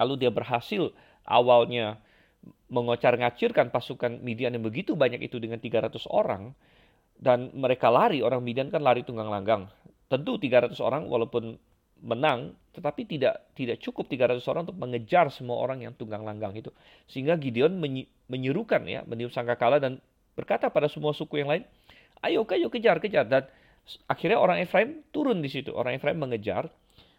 lalu 0.00 0.26
dia 0.26 0.30
berhasil 0.32 0.92
awalnya 1.26 2.00
mengocar-ngacirkan 2.70 3.74
pasukan 3.74 4.22
Midian 4.22 4.54
yang 4.54 4.62
begitu 4.62 4.94
banyak 4.94 5.22
itu 5.22 5.42
dengan 5.42 5.58
300 5.58 6.06
orang, 6.10 6.54
dan 7.16 7.50
mereka 7.56 7.88
lari, 7.88 8.20
orang 8.20 8.44
Midian 8.44 8.68
kan 8.68 8.84
lari 8.84 9.02
tunggang 9.02 9.32
langgang. 9.32 9.66
Tentu 10.06 10.38
300 10.38 10.76
orang 10.84 11.08
walaupun 11.10 11.58
menang, 12.04 12.52
tetapi 12.76 13.08
tidak 13.08 13.50
tidak 13.56 13.80
cukup 13.80 14.06
300 14.06 14.44
orang 14.52 14.62
untuk 14.68 14.78
mengejar 14.78 15.32
semua 15.32 15.58
orang 15.58 15.82
yang 15.82 15.96
tunggang 15.96 16.22
langgang 16.22 16.52
itu. 16.52 16.68
Sehingga 17.08 17.40
Gideon 17.40 17.80
menyerukan 18.28 18.84
ya, 18.84 19.02
meniup 19.08 19.32
sangkakala 19.32 19.80
dan 19.80 19.98
berkata 20.36 20.68
pada 20.68 20.86
semua 20.92 21.16
suku 21.16 21.40
yang 21.40 21.48
lain, 21.48 21.64
Ayo, 22.24 22.48
ayo 22.48 22.68
kejar, 22.72 22.96
kejar. 23.00 23.28
Dan 23.28 23.44
akhirnya 24.08 24.40
orang 24.40 24.62
Efraim 24.64 25.04
turun 25.12 25.44
di 25.44 25.50
situ. 25.52 25.72
Orang 25.72 25.96
Efraim 25.96 26.16
mengejar. 26.16 26.68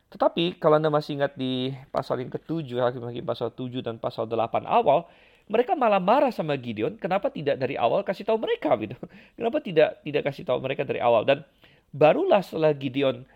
Tetapi 0.08 0.56
kalau 0.60 0.80
Anda 0.80 0.88
masih 0.88 1.20
ingat 1.20 1.36
di 1.36 1.76
pasal 1.92 2.24
yang 2.24 2.32
ketujuh, 2.32 2.80
hakim-hakim 2.80 3.28
pasal 3.28 3.52
7 3.52 3.84
dan 3.84 4.00
pasal 4.00 4.24
8 4.24 4.64
awal, 4.64 5.04
mereka 5.48 5.76
malah 5.76 6.00
marah 6.00 6.32
sama 6.32 6.56
Gideon. 6.56 6.96
Kenapa 7.00 7.32
tidak 7.32 7.60
dari 7.60 7.76
awal 7.76 8.04
kasih 8.04 8.28
tahu 8.28 8.40
mereka 8.40 8.76
gitu? 8.80 8.96
Kenapa 9.38 9.60
tidak 9.60 10.00
tidak 10.04 10.24
kasih 10.32 10.44
tahu 10.48 10.60
mereka 10.64 10.88
dari 10.88 11.04
awal? 11.04 11.28
Dan 11.28 11.44
barulah 11.92 12.40
setelah 12.40 12.72
Gideon 12.76 13.28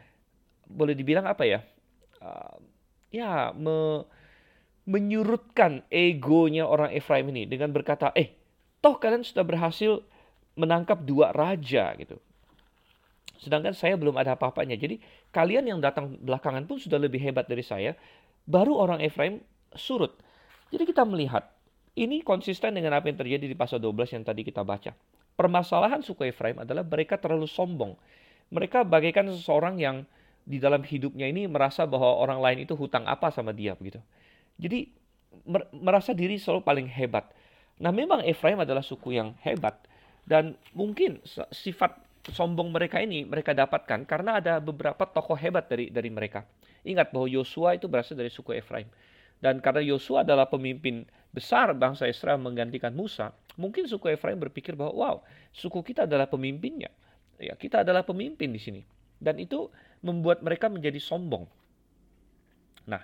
boleh 0.68 0.96
dibilang 0.96 1.28
apa 1.28 1.44
ya? 1.44 1.60
Uh, 2.24 2.56
ya 3.12 3.52
me, 3.52 4.08
menyurutkan 4.88 5.84
egonya 5.92 6.68
orang 6.68 6.96
Efraim 6.96 7.28
ini 7.32 7.48
dengan 7.48 7.72
berkata, 7.76 8.16
eh 8.16 8.32
toh 8.80 8.96
kalian 8.96 9.28
sudah 9.28 9.44
berhasil 9.44 10.04
menangkap 10.56 11.04
dua 11.04 11.32
raja 11.32 11.96
gitu. 12.00 12.20
Sedangkan 13.42 13.74
saya 13.74 13.98
belum 13.98 14.14
ada 14.22 14.38
apa-apanya. 14.38 14.78
Jadi 14.78 15.02
kalian 15.34 15.66
yang 15.66 15.82
datang 15.82 16.14
belakangan 16.22 16.70
pun 16.70 16.78
sudah 16.78 17.02
lebih 17.02 17.18
hebat 17.18 17.50
dari 17.50 17.66
saya. 17.66 17.98
Baru 18.46 18.78
orang 18.78 19.02
Efraim 19.02 19.42
surut. 19.74 20.14
Jadi 20.70 20.86
kita 20.86 21.02
melihat 21.04 21.50
ini 21.98 22.22
konsisten 22.22 22.78
dengan 22.78 22.96
apa 22.96 23.10
yang 23.10 23.18
terjadi 23.18 23.50
di 23.50 23.58
pasal 23.58 23.82
12 23.82 24.22
yang 24.22 24.24
tadi 24.24 24.46
kita 24.46 24.62
baca. 24.62 24.94
Permasalahan 25.34 26.06
suku 26.06 26.30
Efraim 26.30 26.62
adalah 26.62 26.86
mereka 26.86 27.18
terlalu 27.18 27.50
sombong. 27.50 27.98
Mereka 28.54 28.86
bagaikan 28.86 29.26
seseorang 29.34 29.82
yang 29.82 30.06
di 30.46 30.62
dalam 30.62 30.86
hidupnya 30.86 31.26
ini 31.26 31.50
merasa 31.50 31.90
bahwa 31.90 32.18
orang 32.22 32.40
lain 32.42 32.58
itu 32.70 32.78
hutang 32.78 33.10
apa 33.10 33.34
sama 33.34 33.52
dia 33.58 33.74
begitu. 33.74 33.98
Jadi 34.62 34.86
merasa 35.74 36.14
diri 36.14 36.38
selalu 36.38 36.62
paling 36.62 36.88
hebat. 36.88 37.26
Nah 37.82 37.90
memang 37.90 38.22
Efraim 38.22 38.62
adalah 38.62 38.86
suku 38.86 39.18
yang 39.18 39.34
hebat. 39.42 39.82
Dan 40.22 40.54
mungkin 40.78 41.18
sifat 41.50 41.98
sombong 42.30 42.70
mereka 42.70 43.02
ini 43.02 43.26
mereka 43.26 43.58
dapatkan 43.58 44.06
karena 44.06 44.38
ada 44.38 44.62
beberapa 44.62 45.10
tokoh 45.10 45.34
hebat 45.34 45.66
dari 45.66 45.90
dari 45.90 46.14
mereka. 46.14 46.46
Ingat 46.86 47.10
bahwa 47.10 47.26
Yosua 47.26 47.78
itu 47.78 47.90
berasal 47.90 48.18
dari 48.18 48.30
suku 48.30 48.54
Efraim. 48.58 48.86
Dan 49.42 49.58
karena 49.58 49.82
Yosua 49.82 50.22
adalah 50.22 50.46
pemimpin 50.46 51.02
besar 51.34 51.74
bangsa 51.74 52.06
Israel 52.06 52.38
menggantikan 52.38 52.94
Musa, 52.94 53.34
mungkin 53.58 53.90
suku 53.90 54.14
Efraim 54.14 54.38
berpikir 54.38 54.78
bahwa 54.78 54.94
wow, 54.94 55.16
suku 55.50 55.82
kita 55.82 56.06
adalah 56.06 56.30
pemimpinnya. 56.30 56.94
Ya, 57.42 57.58
kita 57.58 57.82
adalah 57.82 58.06
pemimpin 58.06 58.54
di 58.54 58.62
sini. 58.62 58.82
Dan 59.18 59.42
itu 59.42 59.74
membuat 60.06 60.46
mereka 60.46 60.70
menjadi 60.70 61.02
sombong. 61.02 61.50
Nah, 62.86 63.02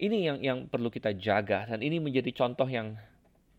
ini 0.00 0.28
yang 0.28 0.38
yang 0.40 0.58
perlu 0.68 0.92
kita 0.92 1.16
jaga 1.16 1.64
dan 1.68 1.80
ini 1.80 1.96
menjadi 1.96 2.28
contoh 2.32 2.68
yang 2.68 2.96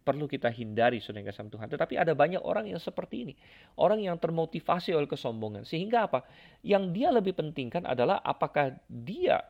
perlu 0.01 0.25
kita 0.25 0.50
hindari 0.50 0.98
saudara 0.98 1.29
kasih 1.29 1.48
Tuhan. 1.48 1.70
Tetapi 1.70 1.93
ada 1.98 2.17
banyak 2.17 2.41
orang 2.41 2.67
yang 2.70 2.81
seperti 2.81 3.29
ini. 3.29 3.34
Orang 3.77 4.01
yang 4.01 4.17
termotivasi 4.17 4.98
oleh 4.98 5.05
kesombongan. 5.05 5.63
Sehingga 5.63 6.10
apa? 6.10 6.25
Yang 6.65 6.84
dia 6.93 7.10
lebih 7.13 7.38
pentingkan 7.38 7.86
adalah 7.86 8.20
apakah 8.25 8.75
dia 8.89 9.46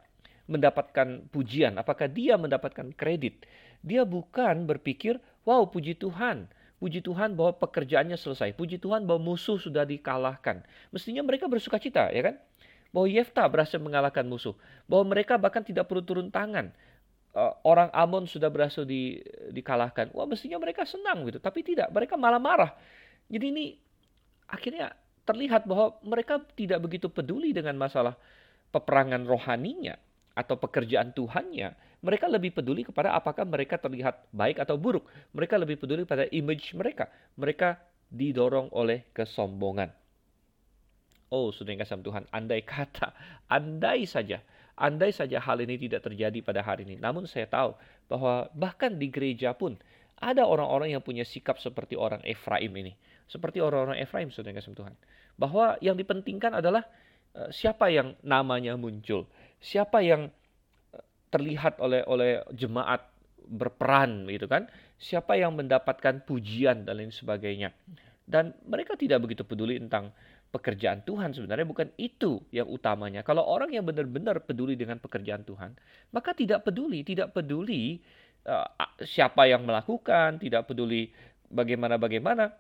mendapatkan 0.52 1.32
pujian, 1.32 1.80
apakah 1.80 2.12
dia 2.12 2.36
mendapatkan 2.36 2.92
kredit. 2.94 3.48
Dia 3.82 4.04
bukan 4.04 4.68
berpikir, 4.68 5.18
wow 5.48 5.64
puji 5.66 5.96
Tuhan. 5.96 6.52
Puji 6.82 7.06
Tuhan 7.06 7.38
bahwa 7.38 7.56
pekerjaannya 7.62 8.18
selesai. 8.18 8.58
Puji 8.58 8.82
Tuhan 8.82 9.06
bahwa 9.06 9.34
musuh 9.34 9.62
sudah 9.62 9.86
dikalahkan. 9.86 10.66
Mestinya 10.90 11.22
mereka 11.22 11.46
bersuka 11.46 11.78
cita, 11.78 12.10
ya 12.10 12.26
kan? 12.26 12.36
Bahwa 12.90 13.08
Yefta 13.08 13.46
berhasil 13.46 13.78
mengalahkan 13.78 14.26
musuh. 14.26 14.58
Bahwa 14.90 15.14
mereka 15.14 15.38
bahkan 15.38 15.62
tidak 15.62 15.86
perlu 15.86 16.02
turun 16.02 16.34
tangan 16.34 16.74
uh, 17.36 17.54
orang 17.64 17.90
Amon 17.92 18.28
sudah 18.28 18.52
berhasil 18.52 18.84
di, 18.84 19.20
dikalahkan. 19.52 20.12
Wah 20.16 20.28
mestinya 20.28 20.60
mereka 20.60 20.84
senang 20.84 21.24
gitu. 21.28 21.40
Tapi 21.40 21.64
tidak, 21.64 21.92
mereka 21.92 22.20
malah 22.20 22.42
marah. 22.42 22.72
Jadi 23.32 23.46
ini 23.52 23.66
akhirnya 24.48 24.92
terlihat 25.24 25.64
bahwa 25.64 25.96
mereka 26.04 26.42
tidak 26.58 26.84
begitu 26.84 27.08
peduli 27.08 27.56
dengan 27.56 27.78
masalah 27.80 28.18
peperangan 28.74 29.24
rohaninya 29.24 29.96
atau 30.36 30.56
pekerjaan 30.60 31.12
Tuhannya. 31.16 32.00
Mereka 32.02 32.26
lebih 32.26 32.58
peduli 32.58 32.82
kepada 32.82 33.14
apakah 33.14 33.46
mereka 33.46 33.78
terlihat 33.78 34.26
baik 34.34 34.58
atau 34.58 34.76
buruk. 34.76 35.06
Mereka 35.38 35.56
lebih 35.62 35.78
peduli 35.78 36.02
pada 36.04 36.26
image 36.34 36.74
mereka. 36.74 37.08
Mereka 37.38 37.78
didorong 38.10 38.74
oleh 38.74 39.08
kesombongan. 39.14 39.94
Oh, 41.32 41.48
sudah 41.56 41.72
kasih 41.80 42.04
Tuhan, 42.04 42.28
andai 42.28 42.60
kata, 42.60 43.16
andai 43.48 44.04
saja 44.04 44.44
Andai 44.82 45.14
saja 45.14 45.38
hal 45.38 45.62
ini 45.62 45.78
tidak 45.78 46.02
terjadi 46.10 46.42
pada 46.42 46.66
hari 46.66 46.90
ini. 46.90 46.98
Namun 46.98 47.30
saya 47.30 47.46
tahu 47.46 47.78
bahwa 48.10 48.50
bahkan 48.58 48.98
di 48.98 49.14
gereja 49.14 49.54
pun 49.54 49.78
ada 50.18 50.42
orang-orang 50.42 50.98
yang 50.98 51.06
punya 51.06 51.22
sikap 51.22 51.62
seperti 51.62 51.94
orang 51.94 52.22
Efraim 52.26 52.74
ini. 52.74 52.98
Seperti 53.30 53.62
orang-orang 53.62 54.02
Efraim, 54.02 54.34
saudara 54.34 54.58
kasih 54.58 54.74
Tuhan. 54.74 54.98
Bahwa 55.38 55.78
yang 55.86 55.94
dipentingkan 55.94 56.58
adalah 56.58 56.82
uh, 57.38 57.54
siapa 57.54 57.94
yang 57.94 58.18
namanya 58.26 58.74
muncul. 58.74 59.30
Siapa 59.62 60.02
yang 60.02 60.30
uh, 60.30 61.04
terlihat 61.30 61.78
oleh 61.78 62.02
oleh 62.10 62.42
jemaat 62.50 63.06
berperan 63.46 64.26
gitu 64.34 64.50
kan. 64.50 64.66
Siapa 64.98 65.38
yang 65.38 65.54
mendapatkan 65.54 66.26
pujian 66.26 66.90
dan 66.90 66.98
lain 66.98 67.14
sebagainya. 67.14 67.70
Dan 68.26 68.54
mereka 68.66 68.98
tidak 68.98 69.26
begitu 69.26 69.46
peduli 69.46 69.78
tentang 69.78 70.10
pekerjaan 70.52 71.02
Tuhan 71.08 71.32
sebenarnya 71.32 71.64
bukan 71.64 71.90
itu 71.96 72.44
yang 72.52 72.68
utamanya. 72.68 73.24
Kalau 73.24 73.48
orang 73.48 73.72
yang 73.72 73.88
benar-benar 73.88 74.44
peduli 74.44 74.76
dengan 74.76 75.00
pekerjaan 75.00 75.48
Tuhan, 75.48 75.72
maka 76.12 76.36
tidak 76.36 76.68
peduli, 76.68 77.08
tidak 77.08 77.32
peduli 77.32 78.04
uh, 78.46 78.68
siapa 79.08 79.48
yang 79.48 79.64
melakukan, 79.64 80.38
tidak 80.44 80.68
peduli 80.68 81.10
bagaimana-bagaimana. 81.48 82.52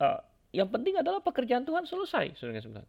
Uh, 0.00 0.20
yang 0.56 0.72
penting 0.72 0.96
adalah 0.96 1.20
pekerjaan 1.20 1.68
Tuhan 1.68 1.84
selesai, 1.84 2.34
saudara 2.40 2.82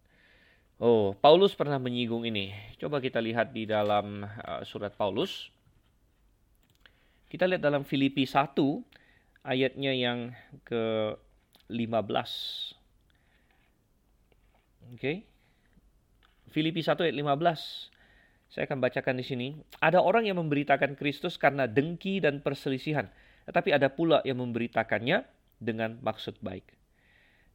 Oh, 0.75 1.15
Paulus 1.15 1.55
pernah 1.55 1.79
menyinggung 1.79 2.27
ini. 2.27 2.51
Coba 2.75 2.99
kita 2.99 3.23
lihat 3.23 3.55
di 3.55 3.63
dalam 3.63 4.27
uh, 4.27 4.59
surat 4.67 4.91
Paulus. 4.91 5.47
Kita 7.31 7.47
lihat 7.47 7.63
dalam 7.63 7.87
Filipi 7.87 8.27
1 8.27 8.55
ayatnya 9.47 9.95
yang 9.95 10.35
ke-15. 10.67 12.31
Oke. 14.93 14.99
Okay. 14.99 15.15
Filipi 16.53 16.85
1 16.85 16.95
ayat 17.01 17.15
15. 17.15 17.95
Saya 18.53 18.63
akan 18.69 18.79
bacakan 18.79 19.15
di 19.17 19.25
sini. 19.25 19.47
Ada 19.81 19.99
orang 19.99 20.29
yang 20.29 20.37
memberitakan 20.37 20.93
Kristus 20.95 21.35
karena 21.35 21.65
dengki 21.65 22.21
dan 22.21 22.39
perselisihan, 22.39 23.09
tetapi 23.49 23.73
ada 23.73 23.89
pula 23.91 24.21
yang 24.23 24.39
memberitakannya 24.39 25.25
dengan 25.59 25.97
maksud 25.99 26.39
baik. 26.39 26.75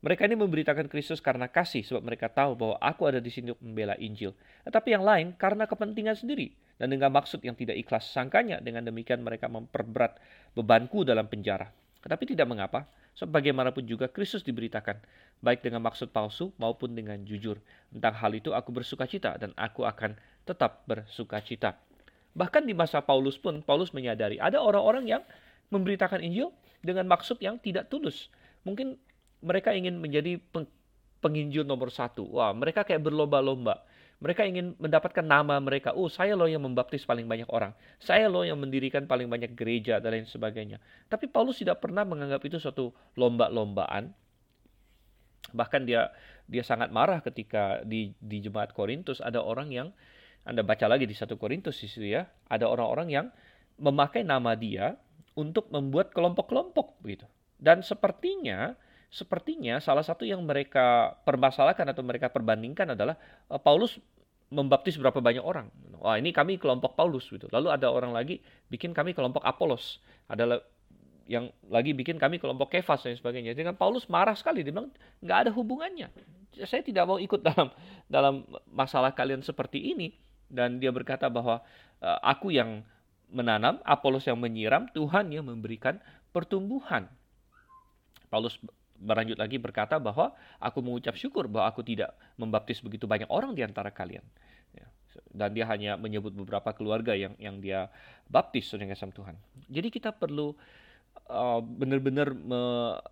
Mereka 0.00 0.24
ini 0.24 0.36
memberitakan 0.36 0.88
Kristus 0.88 1.20
karena 1.20 1.44
kasih 1.52 1.84
sebab 1.84 2.00
mereka 2.00 2.32
tahu 2.32 2.56
bahwa 2.56 2.76
aku 2.80 3.04
ada 3.04 3.20
di 3.20 3.28
sini 3.28 3.52
untuk 3.52 3.60
membela 3.60 3.92
Injil. 4.00 4.32
Tetapi 4.64 4.96
yang 4.96 5.04
lain 5.04 5.36
karena 5.36 5.68
kepentingan 5.68 6.16
sendiri 6.16 6.56
dan 6.80 6.88
dengan 6.88 7.12
maksud 7.12 7.44
yang 7.44 7.52
tidak 7.52 7.76
ikhlas 7.76 8.08
sangkanya. 8.08 8.64
Dengan 8.64 8.88
demikian 8.88 9.20
mereka 9.20 9.52
memperberat 9.52 10.16
bebanku 10.56 11.04
dalam 11.04 11.28
penjara. 11.28 11.68
Tetapi 12.00 12.32
tidak 12.32 12.48
mengapa, 12.48 12.88
Sebagaimanapun 13.18 13.84
juga 13.84 14.08
Kristus 14.08 14.46
diberitakan, 14.46 14.96
baik 15.44 15.66
dengan 15.66 15.82
maksud 15.84 16.14
palsu 16.14 16.54
maupun 16.56 16.94
dengan 16.94 17.20
jujur. 17.26 17.58
Tentang 17.90 18.14
hal 18.16 18.32
itu 18.32 18.54
aku 18.54 18.70
bersuka 18.70 19.04
cita 19.04 19.36
dan 19.36 19.50
aku 19.58 19.84
akan 19.84 20.16
tetap 20.46 20.86
bersuka 20.86 21.42
cita. 21.42 21.76
Bahkan 22.32 22.64
di 22.64 22.72
masa 22.72 23.02
Paulus 23.02 23.36
pun, 23.36 23.60
Paulus 23.60 23.90
menyadari 23.90 24.38
ada 24.38 24.62
orang-orang 24.62 25.10
yang 25.10 25.22
memberitakan 25.74 26.22
Injil 26.22 26.54
dengan 26.80 27.10
maksud 27.10 27.42
yang 27.42 27.58
tidak 27.58 27.90
tulus. 27.90 28.30
Mungkin 28.62 28.96
mereka 29.42 29.74
ingin 29.74 29.98
menjadi 29.98 30.38
penginjil 31.20 31.64
nomor 31.64 31.92
satu. 31.92 32.24
Wah, 32.28 32.52
mereka 32.56 32.86
kayak 32.86 33.04
berlomba-lomba. 33.04 33.84
Mereka 34.20 34.44
ingin 34.44 34.76
mendapatkan 34.76 35.24
nama 35.24 35.56
mereka. 35.64 35.96
Oh, 35.96 36.12
saya 36.12 36.36
loh 36.36 36.44
yang 36.44 36.60
membaptis 36.60 37.08
paling 37.08 37.24
banyak 37.24 37.48
orang. 37.48 37.72
Saya 37.96 38.28
loh 38.28 38.44
yang 38.44 38.60
mendirikan 38.60 39.08
paling 39.08 39.24
banyak 39.32 39.56
gereja 39.56 39.96
dan 39.96 40.12
lain 40.12 40.28
sebagainya. 40.28 40.76
Tapi 41.08 41.24
Paulus 41.32 41.56
tidak 41.56 41.80
pernah 41.80 42.04
menganggap 42.04 42.44
itu 42.44 42.60
suatu 42.60 42.92
lomba-lombaan. 43.16 44.12
Bahkan 45.56 45.88
dia 45.88 46.12
dia 46.44 46.60
sangat 46.60 46.92
marah 46.92 47.24
ketika 47.24 47.80
di 47.80 48.12
di 48.20 48.44
jemaat 48.44 48.76
Korintus 48.76 49.24
ada 49.24 49.40
orang 49.40 49.72
yang 49.72 49.88
Anda 50.44 50.64
baca 50.64 50.84
lagi 50.84 51.08
di 51.08 51.16
satu 51.16 51.40
Korintus 51.40 51.80
di 51.80 51.88
situ 51.88 52.06
ya, 52.12 52.28
ada 52.48 52.68
orang-orang 52.68 53.08
yang 53.08 53.26
memakai 53.80 54.20
nama 54.20 54.52
dia 54.52 55.00
untuk 55.32 55.72
membuat 55.72 56.12
kelompok-kelompok 56.12 57.00
begitu. 57.00 57.24
Dan 57.56 57.80
sepertinya 57.80 58.76
sepertinya 59.10 59.82
salah 59.82 60.06
satu 60.06 60.22
yang 60.22 60.40
mereka 60.46 61.18
permasalahkan 61.26 61.82
atau 61.90 62.06
mereka 62.06 62.30
perbandingkan 62.30 62.94
adalah 62.94 63.18
uh, 63.50 63.58
Paulus 63.58 63.98
membaptis 64.50 64.98
berapa 64.98 65.18
banyak 65.18 65.42
orang. 65.42 65.70
Wah, 66.02 66.18
ini 66.18 66.34
kami 66.34 66.58
kelompok 66.58 66.98
Paulus 66.98 67.26
gitu. 67.30 67.46
Lalu 67.54 67.70
ada 67.70 67.90
orang 67.90 68.10
lagi 68.10 68.42
bikin 68.66 68.90
kami 68.90 69.14
kelompok 69.14 69.46
Apolos. 69.46 70.02
Ada 70.26 70.58
yang 71.30 71.54
lagi 71.70 71.94
bikin 71.94 72.18
kami 72.18 72.42
kelompok 72.42 72.74
Kefas 72.74 73.06
dan 73.06 73.14
sebagainya. 73.14 73.54
Dengan 73.54 73.78
Paulus 73.78 74.10
marah 74.10 74.34
sekali, 74.34 74.66
dia 74.66 74.74
bilang 74.74 74.90
nggak 75.22 75.38
ada 75.46 75.50
hubungannya. 75.54 76.10
Saya 76.66 76.82
tidak 76.82 77.06
mau 77.06 77.22
ikut 77.22 77.46
dalam 77.46 77.70
dalam 78.10 78.42
masalah 78.66 79.14
kalian 79.14 79.38
seperti 79.46 79.94
ini. 79.94 80.10
Dan 80.50 80.82
dia 80.82 80.90
berkata 80.90 81.30
bahwa 81.30 81.62
uh, 82.02 82.18
aku 82.26 82.50
yang 82.50 82.82
menanam, 83.30 83.78
Apolos 83.86 84.26
yang 84.26 84.34
menyiram, 84.42 84.90
Tuhan 84.90 85.30
yang 85.30 85.46
memberikan 85.46 86.02
pertumbuhan. 86.34 87.06
Paulus 88.26 88.58
berlanjut 89.00 89.40
lagi 89.40 89.56
berkata 89.56 89.96
bahwa 89.96 90.36
aku 90.60 90.84
mengucap 90.84 91.16
syukur 91.16 91.48
bahwa 91.48 91.72
aku 91.72 91.80
tidak 91.80 92.12
membaptis 92.36 92.84
begitu 92.84 93.08
banyak 93.08 93.26
orang 93.32 93.56
di 93.56 93.64
antara 93.64 93.88
kalian. 93.88 94.22
Ya, 94.76 94.86
dan 95.32 95.50
dia 95.56 95.64
hanya 95.66 95.96
menyebut 95.96 96.36
beberapa 96.36 96.70
keluarga 96.76 97.16
yang 97.16 97.32
yang 97.40 97.58
dia 97.58 97.88
baptis 98.28 98.68
dengan 98.70 98.92
kasih 98.92 99.10
Tuhan. 99.16 99.34
Jadi 99.72 99.88
kita 99.88 100.12
perlu 100.12 100.52
uh, 101.32 101.60
benar-benar 101.64 102.30
me 102.36 102.62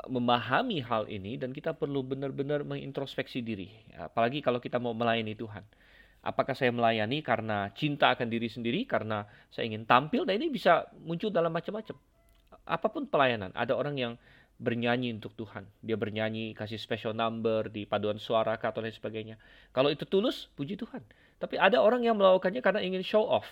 memahami 0.07 0.85
hal 0.85 1.09
ini 1.09 1.41
dan 1.41 1.51
kita 1.51 1.75
perlu 1.75 2.05
benar-benar 2.05 2.63
mengintrospeksi 2.63 3.41
diri. 3.43 3.73
Apalagi 3.97 4.45
kalau 4.45 4.61
kita 4.63 4.77
mau 4.77 4.93
melayani 4.93 5.35
Tuhan. 5.35 5.65
Apakah 6.19 6.51
saya 6.51 6.75
melayani 6.75 7.23
karena 7.23 7.71
cinta 7.79 8.11
akan 8.11 8.27
diri 8.27 8.51
sendiri, 8.51 8.83
karena 8.91 9.23
saya 9.55 9.71
ingin 9.71 9.87
tampil, 9.87 10.27
dan 10.27 10.43
ini 10.43 10.51
bisa 10.51 10.91
muncul 11.07 11.31
dalam 11.31 11.55
macam-macam. 11.55 11.95
Apa 12.67 12.91
pun 12.91 13.07
pelayanan, 13.07 13.55
ada 13.55 13.79
orang 13.79 13.95
yang 13.97 14.13
bernyanyi 14.59 15.15
untuk 15.15 15.39
Tuhan. 15.39 15.65
Dia 15.81 15.95
bernyanyi, 15.95 16.53
kasih 16.53 16.77
special 16.83 17.15
number 17.15 17.71
di 17.71 17.87
paduan 17.87 18.19
suara 18.19 18.59
atau 18.59 18.83
lain 18.83 18.93
sebagainya. 18.93 19.39
Kalau 19.71 19.89
itu 19.89 20.03
tulus, 20.05 20.51
puji 20.59 20.75
Tuhan. 20.75 21.01
Tapi 21.39 21.55
ada 21.55 21.79
orang 21.79 22.03
yang 22.03 22.19
melakukannya 22.19 22.59
karena 22.59 22.83
ingin 22.83 23.07
show 23.07 23.23
off. 23.23 23.47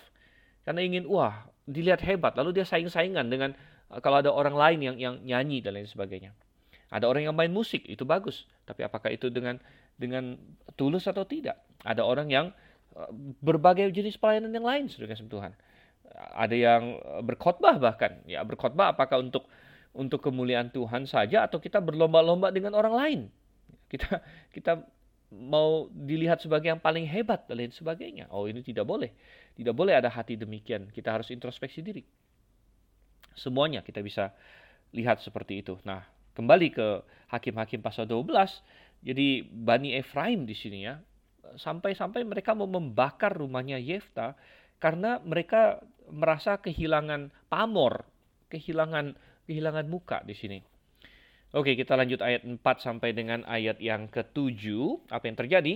Karena 0.67 0.83
ingin, 0.83 1.07
wah, 1.07 1.47
dilihat 1.63 2.03
hebat. 2.03 2.35
Lalu 2.35 2.59
dia 2.59 2.67
saing-saingan 2.67 3.31
dengan 3.31 3.55
eh, 3.87 3.99
kalau 4.03 4.19
ada 4.19 4.35
orang 4.35 4.55
lain 4.59 4.79
yang 4.83 4.95
yang 4.99 5.15
nyanyi 5.23 5.63
dan 5.63 5.79
lain 5.79 5.87
sebagainya. 5.87 6.35
Ada 6.91 7.07
orang 7.07 7.31
yang 7.31 7.35
main 7.35 7.51
musik, 7.51 7.87
itu 7.87 8.03
bagus. 8.03 8.43
Tapi 8.67 8.83
apakah 8.83 9.11
itu 9.11 9.31
dengan 9.31 9.59
dengan 9.95 10.35
tulus 10.75 11.07
atau 11.07 11.23
tidak? 11.23 11.63
Ada 11.87 12.03
orang 12.03 12.27
yang 12.27 12.51
eh, 12.99 13.11
berbagai 13.39 13.95
jenis 13.95 14.19
pelayanan 14.19 14.51
yang 14.51 14.67
lain, 14.67 14.91
sudah 14.91 15.07
Tuhan. 15.07 15.55
Ada 16.35 16.55
yang 16.55 16.99
eh, 16.99 17.21
berkhotbah 17.23 17.79
bahkan. 17.79 18.19
Ya, 18.27 18.43
berkhotbah 18.43 18.91
apakah 18.91 19.23
untuk 19.23 19.47
untuk 19.97 20.21
kemuliaan 20.21 20.69
Tuhan 20.69 21.09
saja 21.09 21.49
atau 21.49 21.57
kita 21.57 21.81
berlomba-lomba 21.81 22.53
dengan 22.53 22.77
orang 22.77 22.93
lain. 22.93 23.19
Kita 23.89 24.21
kita 24.55 24.85
mau 25.33 25.91
dilihat 25.91 26.39
sebagai 26.39 26.71
yang 26.71 26.79
paling 26.79 27.03
hebat 27.03 27.49
dan 27.49 27.59
lain 27.59 27.73
sebagainya. 27.73 28.29
Oh, 28.31 28.47
ini 28.47 28.63
tidak 28.63 28.87
boleh. 28.87 29.11
Tidak 29.57 29.73
boleh 29.73 29.97
ada 29.97 30.07
hati 30.07 30.39
demikian. 30.39 30.87
Kita 30.93 31.17
harus 31.17 31.33
introspeksi 31.33 31.83
diri. 31.83 32.05
Semuanya 33.35 33.83
kita 33.83 33.99
bisa 33.99 34.31
lihat 34.95 35.19
seperti 35.19 35.65
itu. 35.65 35.75
Nah, 35.83 36.05
kembali 36.37 36.67
ke 36.71 36.87
hakim-hakim 37.33 37.83
pasal 37.83 38.07
12. 38.07 38.23
Jadi 39.03 39.43
Bani 39.45 39.93
Efraim 39.99 40.47
di 40.47 40.55
sini 40.55 40.87
ya, 40.87 40.97
sampai-sampai 41.59 42.23
mereka 42.23 42.55
mau 42.57 42.69
membakar 42.69 43.35
rumahnya 43.35 43.77
Yefta 43.77 44.33
karena 44.77 45.21
mereka 45.21 45.83
merasa 46.07 46.57
kehilangan 46.57 47.33
pamor, 47.51 48.07
kehilangan 48.47 49.17
kehilangan 49.47 49.87
muka 49.87 50.21
di 50.27 50.35
sini. 50.35 50.59
Oke, 51.55 51.79
kita 51.79 51.95
lanjut 51.95 52.19
ayat 52.19 52.43
4 52.43 52.59
sampai 52.59 53.15
dengan 53.15 53.47
ayat 53.47 53.79
yang 53.79 54.11
ke-7. 54.11 54.67
Apa 55.07 55.31
yang 55.31 55.37
terjadi? 55.39 55.73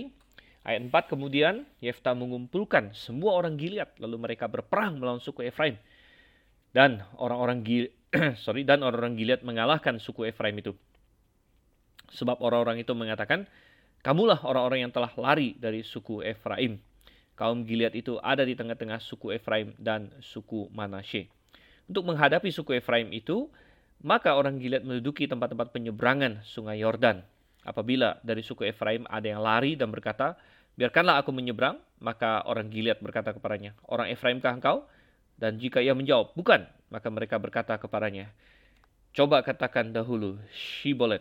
Ayat 0.62 0.84
4 0.84 1.10
kemudian 1.10 1.64
Yefta 1.80 2.12
mengumpulkan 2.12 2.92
semua 2.92 3.34
orang 3.34 3.56
Gilead 3.56 3.88
lalu 3.98 4.20
mereka 4.20 4.46
berperang 4.46 5.00
melawan 5.00 5.18
suku 5.18 5.48
Efraim. 5.48 5.80
Dan 6.76 7.00
orang-orang 7.16 7.64
Gil 7.64 7.88
sorry 8.44 8.68
dan 8.68 8.84
orang-orang 8.84 9.16
Gilead 9.16 9.40
mengalahkan 9.42 9.96
suku 9.96 10.28
Efraim 10.28 10.54
itu. 10.60 10.76
Sebab 12.12 12.44
orang-orang 12.44 12.84
itu 12.84 12.92
mengatakan, 12.92 13.48
"Kamulah 14.04 14.44
orang-orang 14.44 14.84
yang 14.84 14.92
telah 14.92 15.10
lari 15.16 15.56
dari 15.56 15.80
suku 15.80 16.20
Efraim." 16.20 16.76
Kaum 17.32 17.64
Gilead 17.64 17.96
itu 17.96 18.20
ada 18.20 18.44
di 18.44 18.52
tengah-tengah 18.52 19.00
suku 19.00 19.32
Efraim 19.32 19.72
dan 19.80 20.12
suku 20.20 20.68
Manasye. 20.76 21.32
Untuk 21.92 22.08
menghadapi 22.08 22.48
suku 22.48 22.80
Efraim 22.80 23.12
itu, 23.12 23.52
maka 24.00 24.32
orang 24.32 24.56
Gilead 24.56 24.80
menduduki 24.80 25.28
tempat-tempat 25.28 25.76
penyeberangan 25.76 26.40
sungai 26.40 26.80
Yordan. 26.80 27.20
Apabila 27.68 28.16
dari 28.24 28.40
suku 28.40 28.64
Efraim 28.64 29.04
ada 29.12 29.28
yang 29.28 29.44
lari 29.44 29.76
dan 29.76 29.92
berkata, 29.92 30.40
biarkanlah 30.80 31.20
aku 31.20 31.36
menyeberang, 31.36 31.76
maka 32.00 32.48
orang 32.48 32.72
Gilead 32.72 32.96
berkata 33.04 33.36
kepadanya, 33.36 33.76
orang 33.92 34.08
Efraimkah 34.08 34.56
engkau? 34.56 34.88
Dan 35.36 35.60
jika 35.60 35.84
ia 35.84 35.92
menjawab, 35.92 36.32
bukan, 36.32 36.64
maka 36.88 37.12
mereka 37.12 37.36
berkata 37.36 37.76
kepadanya, 37.76 38.32
coba 39.12 39.44
katakan 39.44 39.92
dahulu, 39.92 40.40
Shibolet. 40.48 41.20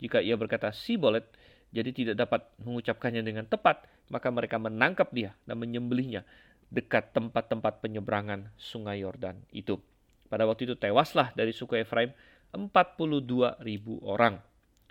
Jika 0.00 0.24
ia 0.24 0.40
berkata 0.40 0.72
Sibolet, 0.72 1.28
jadi 1.68 1.92
tidak 1.92 2.16
dapat 2.16 2.48
mengucapkannya 2.64 3.20
dengan 3.20 3.44
tepat, 3.44 3.84
maka 4.08 4.32
mereka 4.32 4.56
menangkap 4.56 5.12
dia 5.12 5.36
dan 5.44 5.60
menyembelihnya 5.60 6.24
dekat 6.70 7.14
tempat-tempat 7.14 7.78
penyeberangan 7.82 8.50
sungai 8.58 9.02
Yordan 9.02 9.38
itu. 9.54 9.78
Pada 10.26 10.42
waktu 10.44 10.66
itu 10.66 10.74
tewaslah 10.74 11.30
dari 11.38 11.54
suku 11.54 11.78
Efraim 11.78 12.10
42 12.50 13.62
ribu 13.62 14.00
orang. 14.02 14.40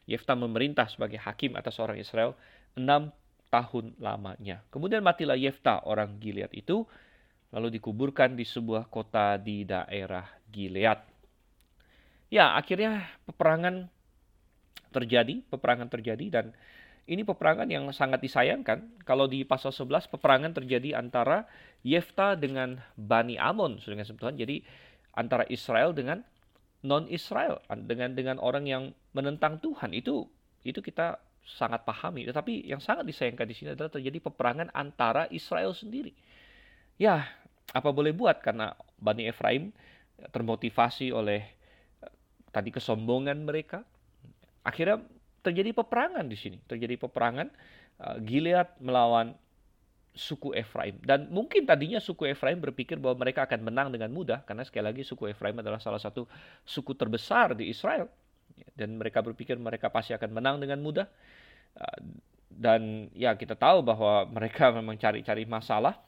Yefta 0.05 0.37
memerintah 0.37 0.85
sebagai 0.85 1.17
hakim 1.17 1.57
atas 1.57 1.81
orang 1.81 1.97
Israel 1.97 2.37
enam 2.77 3.09
tahun 3.49 3.97
lamanya. 3.97 4.61
Kemudian 4.69 5.01
matilah 5.01 5.39
Yefta 5.39 5.81
orang 5.87 6.21
Gilead 6.21 6.53
itu, 6.53 6.85
lalu 7.49 7.79
dikuburkan 7.79 8.37
di 8.37 8.45
sebuah 8.45 8.91
kota 8.91 9.39
di 9.41 9.65
daerah 9.65 10.27
Gilead. 10.51 10.99
Ya, 12.29 12.53
akhirnya 12.53 13.05
peperangan 13.25 13.89
terjadi, 14.91 15.41
peperangan 15.47 15.89
terjadi 15.91 16.25
dan 16.31 16.45
ini 17.05 17.21
peperangan 17.21 17.69
yang 17.69 17.85
sangat 17.93 18.17
disayangkan. 18.21 19.05
Kalau 19.05 19.29
di 19.29 19.45
pasal 19.45 19.69
11 19.69 20.09
peperangan 20.09 20.57
terjadi 20.57 20.97
antara 20.97 21.45
Yefta 21.85 22.33
dengan 22.33 22.81
Bani 22.97 23.37
Amon, 23.37 23.77
dengan 23.77 24.05
Tuhan. 24.09 24.33
Jadi 24.37 24.65
antara 25.13 25.45
Israel 25.53 25.93
dengan 25.93 26.25
non 26.85 27.09
Israel 27.09 27.61
dengan 27.85 28.13
dengan 28.13 28.37
orang 28.37 28.69
yang 28.69 28.83
menentang 29.17 29.57
Tuhan 29.57 29.93
itu 29.93 30.25
itu 30.65 30.81
kita 30.81 31.21
sangat 31.45 31.85
pahami. 31.85 32.25
Tetapi 32.25 32.65
yang 32.65 32.81
sangat 32.81 33.05
disayangkan 33.05 33.45
di 33.45 33.55
sini 33.55 33.69
adalah 33.77 33.93
terjadi 33.93 34.17
peperangan 34.25 34.73
antara 34.73 35.29
Israel 35.29 35.77
sendiri. 35.77 36.09
Ya, 36.97 37.29
apa 37.69 37.93
boleh 37.93 38.17
buat 38.17 38.41
karena 38.41 38.73
Bani 38.97 39.29
Efraim 39.29 39.69
termotivasi 40.33 41.13
oleh 41.13 41.45
eh, 42.01 42.13
tadi 42.49 42.73
kesombongan 42.73 43.45
mereka. 43.45 43.85
Akhirnya 44.65 45.05
terjadi 45.45 45.77
peperangan 45.77 46.25
di 46.25 46.33
sini. 46.33 46.57
Terjadi 46.65 46.97
peperangan 46.97 47.47
uh, 48.01 48.17
Gilead 48.25 48.81
melawan 48.81 49.37
suku 50.15 50.55
Efraim. 50.57 50.97
Dan 51.03 51.29
mungkin 51.29 51.67
tadinya 51.67 52.01
suku 52.01 52.31
Efraim 52.31 52.57
berpikir 52.57 52.97
bahwa 52.97 53.21
mereka 53.27 53.45
akan 53.45 53.61
menang 53.61 53.93
dengan 53.93 54.09
mudah 54.09 54.41
karena 54.47 54.63
sekali 54.65 54.89
lagi 54.89 55.03
suku 55.03 55.29
Efraim 55.29 55.59
adalah 55.59 55.77
salah 55.77 55.99
satu 55.99 56.25
suku 56.63 56.95
terbesar 56.97 57.53
di 57.53 57.69
Israel 57.69 58.07
dan 58.73 58.95
mereka 58.95 59.19
berpikir 59.19 59.59
mereka 59.59 59.91
pasti 59.91 60.15
akan 60.15 60.31
menang 60.33 60.57
dengan 60.63 60.79
mudah. 60.81 61.05
Uh, 61.75 61.99
dan 62.55 63.11
ya 63.11 63.35
kita 63.35 63.53
tahu 63.59 63.83
bahwa 63.83 64.25
mereka 64.31 64.71
memang 64.77 64.95
cari-cari 64.97 65.43
masalah. 65.45 65.99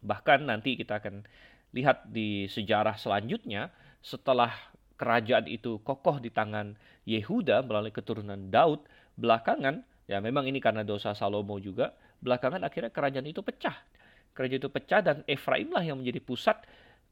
Bahkan 0.00 0.48
nanti 0.48 0.78
kita 0.78 1.02
akan 1.02 1.26
lihat 1.74 2.06
di 2.06 2.46
sejarah 2.46 2.94
selanjutnya 2.94 3.74
setelah 3.98 4.54
kerajaan 4.94 5.46
itu 5.50 5.82
kokoh 5.82 6.22
di 6.22 6.30
tangan 6.30 6.74
Yehuda 7.04 7.66
melalui 7.66 7.92
keturunan 7.92 8.48
Daud, 8.48 8.86
belakangan, 9.18 9.82
ya 10.08 10.18
memang 10.22 10.48
ini 10.48 10.62
karena 10.62 10.86
dosa 10.86 11.12
Salomo 11.12 11.58
juga, 11.60 11.92
belakangan 12.22 12.62
akhirnya 12.64 12.90
kerajaan 12.94 13.26
itu 13.28 13.42
pecah. 13.44 13.76
Kerajaan 14.34 14.60
itu 14.62 14.70
pecah 14.72 15.00
dan 15.02 15.16
Efraimlah 15.28 15.82
yang 15.84 16.00
menjadi 16.00 16.18
pusat 16.22 16.58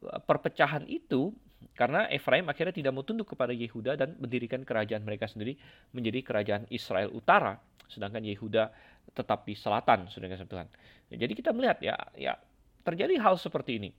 eh, 0.02 0.20
perpecahan 0.22 0.86
itu 0.88 1.34
Karena 1.72 2.10
Efraim 2.10 2.44
akhirnya 2.50 2.74
tidak 2.74 2.92
mau 2.92 3.06
tunduk 3.06 3.32
kepada 3.32 3.54
Yehuda 3.54 3.94
dan 3.94 4.18
mendirikan 4.18 4.66
kerajaan 4.66 5.06
mereka 5.06 5.30
sendiri 5.30 5.54
menjadi 5.94 6.20
kerajaan 6.20 6.66
Israel 6.68 7.14
Utara, 7.14 7.56
sedangkan 7.86 8.22
Yehuda 8.26 8.68
tetap 9.14 9.46
di 9.46 9.54
selatan, 9.54 10.10
saudara 10.10 10.42
Tuhan. 10.42 10.68
Jadi 11.12 11.32
kita 11.36 11.52
melihat 11.52 11.78
ya, 11.78 11.96
ya 12.16 12.34
terjadi 12.82 13.20
hal 13.20 13.38
seperti 13.38 13.78
ini. 13.78 13.90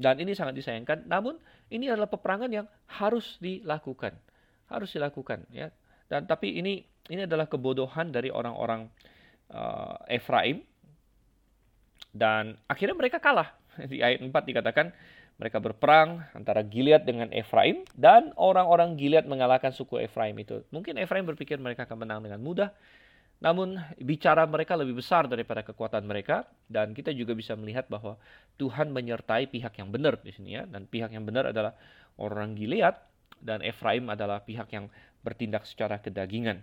Dan 0.00 0.16
ini 0.16 0.32
sangat 0.32 0.56
disayangkan, 0.56 1.04
namun 1.04 1.36
ini 1.68 1.92
adalah 1.92 2.08
peperangan 2.08 2.48
yang 2.48 2.64
harus 2.88 3.36
dilakukan. 3.36 4.16
Harus 4.72 4.96
dilakukan 4.96 5.44
ya. 5.52 5.68
Dan 6.08 6.24
tapi 6.24 6.56
ini 6.56 6.80
ini 7.12 7.28
adalah 7.28 7.44
kebodohan 7.44 8.08
dari 8.08 8.32
orang-orang 8.32 8.88
uh, 9.52 10.00
Efraim 10.08 10.64
dan 12.16 12.56
akhirnya 12.64 12.96
mereka 12.96 13.20
kalah. 13.20 13.52
Di 13.90 14.00
ayat 14.00 14.24
4 14.24 14.32
dikatakan 14.32 14.88
mereka 15.40 15.56
berperang 15.56 16.20
antara 16.36 16.60
Gilead 16.60 17.08
dengan 17.08 17.32
Efraim 17.32 17.84
dan 17.96 18.32
orang-orang 18.36 18.96
Gilead 18.96 19.24
mengalahkan 19.24 19.72
suku 19.72 20.00
Efraim 20.00 20.36
itu. 20.36 20.64
Mungkin 20.68 20.96
Efraim 21.00 21.24
berpikir 21.24 21.56
mereka 21.56 21.88
akan 21.88 22.04
menang 22.04 22.20
dengan 22.20 22.40
mudah, 22.44 22.68
namun 23.40 23.80
bicara 23.96 24.44
mereka 24.44 24.76
lebih 24.76 25.00
besar 25.00 25.24
daripada 25.24 25.64
kekuatan 25.64 26.04
mereka 26.04 26.44
dan 26.68 26.92
kita 26.92 27.08
juga 27.16 27.32
bisa 27.32 27.56
melihat 27.56 27.88
bahwa 27.88 28.20
Tuhan 28.60 28.92
menyertai 28.92 29.48
pihak 29.48 29.80
yang 29.80 29.88
benar 29.88 30.20
di 30.20 30.32
sini 30.32 30.60
ya 30.60 30.68
dan 30.68 30.84
pihak 30.84 31.08
yang 31.08 31.24
benar 31.24 31.48
adalah 31.48 31.72
orang 32.20 32.52
Gilead 32.52 32.92
dan 33.40 33.64
Efraim 33.64 34.12
adalah 34.12 34.44
pihak 34.44 34.68
yang 34.70 34.92
bertindak 35.24 35.64
secara 35.64 36.00
kedagingan. 36.00 36.60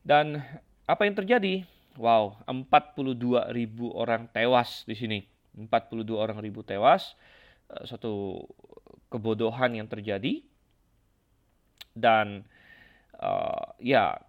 Dan 0.00 0.40
apa 0.88 1.02
yang 1.04 1.16
terjadi? 1.16 1.68
Wow, 1.96 2.40
42 2.48 3.52
ribu 3.52 3.92
orang 3.92 4.28
tewas 4.32 4.84
di 4.84 4.96
sini. 4.96 5.20
42 5.56 6.12
orang 6.16 6.40
ribu 6.40 6.60
tewas. 6.64 7.16
Eh, 7.72 7.84
satu 7.88 8.44
kebodohan 9.08 9.76
yang 9.76 9.88
terjadi. 9.88 10.44
Dan 11.96 12.44
uh, 13.16 13.72
ya 13.80 14.20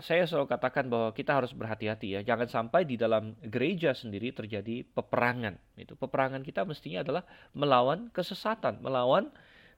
saya 0.00 0.24
selalu 0.24 0.48
katakan 0.48 0.88
bahwa 0.88 1.12
kita 1.12 1.36
harus 1.36 1.52
berhati-hati 1.52 2.16
ya. 2.16 2.20
Jangan 2.24 2.48
sampai 2.48 2.88
di 2.88 2.96
dalam 2.96 3.36
gereja 3.44 3.92
sendiri 3.92 4.32
terjadi 4.32 4.88
peperangan. 4.88 5.60
Itu 5.76 6.00
peperangan 6.00 6.40
kita 6.40 6.64
mestinya 6.64 7.04
adalah 7.04 7.22
melawan 7.52 8.08
kesesatan, 8.08 8.80
melawan 8.80 9.28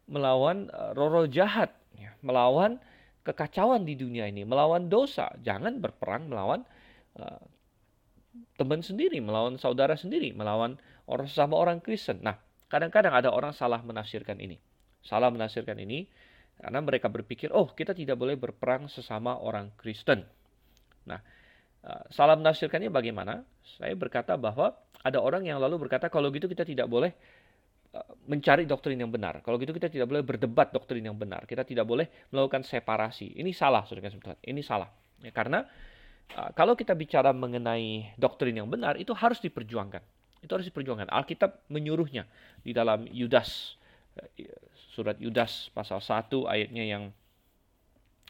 melawan 0.07 0.69
uh, 0.71 0.93
roh-roh 0.93 1.27
jahat, 1.27 1.73
ya, 1.97 2.13
melawan 2.21 2.77
kekacauan 3.25 3.89
di 3.89 3.97
dunia 3.99 4.29
ini, 4.29 4.47
melawan 4.47 4.87
dosa. 4.87 5.33
Jangan 5.43 5.81
berperang 5.81 6.31
melawan 6.31 6.63
uh, 7.19 7.43
teman 8.55 8.85
sendiri, 8.85 9.19
melawan 9.19 9.59
saudara 9.59 9.99
sendiri, 9.99 10.31
melawan 10.31 10.79
orang 11.11 11.27
sama 11.27 11.59
orang 11.59 11.83
Kristen. 11.83 12.23
Nah, 12.23 12.39
kadang-kadang 12.71 13.17
ada 13.17 13.33
orang 13.35 13.51
salah 13.51 13.81
menafsirkan 13.83 14.39
ini. 14.39 14.61
Salah 15.03 15.33
menafsirkan 15.33 15.77
ini 15.81 16.07
karena 16.59 16.81
mereka 16.81 17.11
berpikir, 17.11 17.51
oh 17.51 17.71
kita 17.75 17.93
tidak 17.93 18.17
boleh 18.17 18.39
berperang 18.39 18.87
sesama 18.87 19.37
orang 19.37 19.75
Kristen. 19.77 20.23
Nah, 21.05 21.21
uh, 21.85 22.05
salah 22.09 22.39
menafsirkannya 22.39 22.89
bagaimana? 22.89 23.43
Saya 23.77 23.93
berkata 23.99 24.39
bahwa 24.39 24.73
ada 25.05 25.19
orang 25.21 25.45
yang 25.45 25.61
lalu 25.61 25.89
berkata, 25.89 26.09
kalau 26.09 26.33
gitu 26.33 26.49
kita 26.49 26.65
tidak 26.65 26.89
boleh 26.89 27.13
uh, 27.93 28.09
mencari 28.31 28.65
doktrin 28.65 28.97
yang 28.97 29.13
benar. 29.13 29.43
Kalau 29.45 29.61
gitu 29.61 29.75
kita 29.75 29.91
tidak 29.91 30.09
boleh 30.09 30.23
berdebat 30.25 30.73
doktrin 30.73 31.05
yang 31.05 31.19
benar. 31.19 31.45
Kita 31.45 31.67
tidak 31.67 31.85
boleh 31.85 32.09
melakukan 32.33 32.65
separasi. 32.65 33.37
Ini 33.37 33.51
salah, 33.53 33.85
saudara 33.85 34.09
saudara. 34.09 34.39
Ini 34.41 34.63
salah. 34.65 34.89
Ya, 35.21 35.35
karena 35.35 35.67
uh, 36.39 36.51
kalau 36.57 36.79
kita 36.79 36.97
bicara 36.97 37.35
mengenai 37.35 38.17
doktrin 38.17 38.57
yang 38.57 38.71
benar, 38.71 38.97
itu 38.97 39.13
harus 39.13 39.43
diperjuangkan. 39.43 40.01
Itu 40.41 40.57
harus 40.57 40.65
diperjuangkan. 40.71 41.13
Alkitab 41.13 41.69
menyuruhnya 41.69 42.25
di 42.65 42.73
dalam 42.73 43.05
Yudas 43.11 43.77
surat 44.95 45.19
Yudas 45.19 45.75
pasal 45.75 45.99
1 45.99 46.31
ayatnya 46.47 46.87
yang 46.87 47.05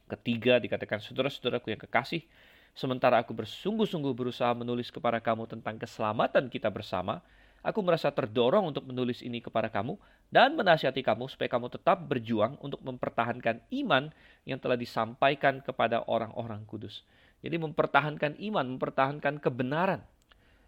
ketiga 0.09 0.57
dikatakan 0.57 1.05
saudara-saudaraku 1.05 1.77
yang 1.77 1.81
kekasih 1.85 2.24
sementara 2.72 3.20
aku 3.20 3.37
bersungguh-sungguh 3.37 4.16
berusaha 4.16 4.57
menulis 4.57 4.88
kepada 4.88 5.20
kamu 5.20 5.44
tentang 5.44 5.77
keselamatan 5.77 6.48
kita 6.48 6.72
bersama 6.72 7.20
aku 7.61 7.81
merasa 7.81 8.09
terdorong 8.09 8.72
untuk 8.72 8.85
menulis 8.88 9.20
ini 9.20 9.44
kepada 9.44 9.68
kamu 9.68 9.96
dan 10.29 10.53
menasihati 10.57 11.00
kamu 11.00 11.29
supaya 11.33 11.48
kamu 11.53 11.72
tetap 11.72 12.05
berjuang 12.05 12.61
untuk 12.61 12.81
mempertahankan 12.85 13.64
iman 13.85 14.12
yang 14.44 14.61
telah 14.61 14.77
disampaikan 14.77 15.64
kepada 15.64 16.05
orang-orang 16.05 16.64
kudus. 16.68 17.05
Jadi 17.40 17.57
mempertahankan 17.57 18.40
iman 18.53 18.77
mempertahankan 18.77 19.40
kebenaran 19.40 20.05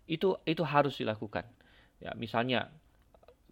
itu 0.09 0.37
itu 0.49 0.65
harus 0.65 0.97
dilakukan. 0.97 1.45
Ya 2.01 2.17
misalnya 2.17 2.73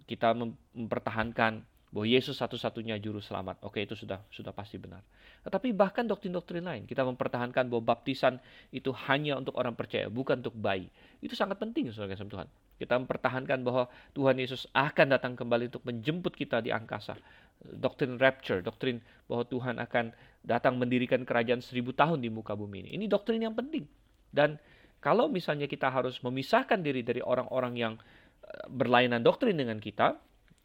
kita 0.09 0.33
mempertahankan 0.33 1.65
bahwa 1.95 2.11
Yesus 2.11 2.35
satu-satunya 2.43 2.99
juru 2.99 3.23
selamat. 3.23 3.63
Oke, 3.63 3.87
itu 3.87 3.95
sudah 3.95 4.19
sudah 4.35 4.51
pasti 4.51 4.83
benar. 4.83 4.99
Tetapi 5.47 5.71
bahkan 5.71 6.03
doktrin-doktrin 6.03 6.67
lain, 6.67 6.83
kita 6.91 7.07
mempertahankan 7.07 7.71
bahwa 7.71 7.95
baptisan 7.95 8.43
itu 8.75 8.91
hanya 9.07 9.39
untuk 9.39 9.55
orang 9.55 9.79
percaya, 9.79 10.11
bukan 10.11 10.43
untuk 10.43 10.59
bayi. 10.59 10.91
Itu 11.23 11.39
sangat 11.39 11.63
penting, 11.63 11.95
saudara 11.95 12.19
Tuhan. 12.19 12.51
Kita 12.75 12.99
mempertahankan 12.99 13.63
bahwa 13.63 13.87
Tuhan 14.11 14.35
Yesus 14.43 14.67
akan 14.75 15.15
datang 15.15 15.39
kembali 15.39 15.71
untuk 15.71 15.87
menjemput 15.87 16.35
kita 16.35 16.59
di 16.59 16.75
angkasa. 16.75 17.15
Doktrin 17.63 18.19
rapture, 18.19 18.59
doktrin 18.59 18.99
bahwa 19.31 19.47
Tuhan 19.47 19.79
akan 19.79 20.11
datang 20.43 20.75
mendirikan 20.75 21.23
kerajaan 21.23 21.63
seribu 21.63 21.95
tahun 21.95 22.19
di 22.19 22.27
muka 22.27 22.59
bumi 22.59 22.91
ini. 22.91 22.91
Ini 22.99 23.07
doktrin 23.07 23.39
yang 23.39 23.55
penting. 23.55 23.87
Dan 24.35 24.59
kalau 24.99 25.31
misalnya 25.31 25.71
kita 25.71 25.95
harus 25.95 26.19
memisahkan 26.27 26.83
diri 26.83 27.07
dari 27.07 27.23
orang-orang 27.23 27.75
yang 27.79 27.95
eh, 28.43 28.67
berlainan 28.67 29.23
doktrin 29.23 29.55
dengan 29.55 29.79
kita, 29.79 30.19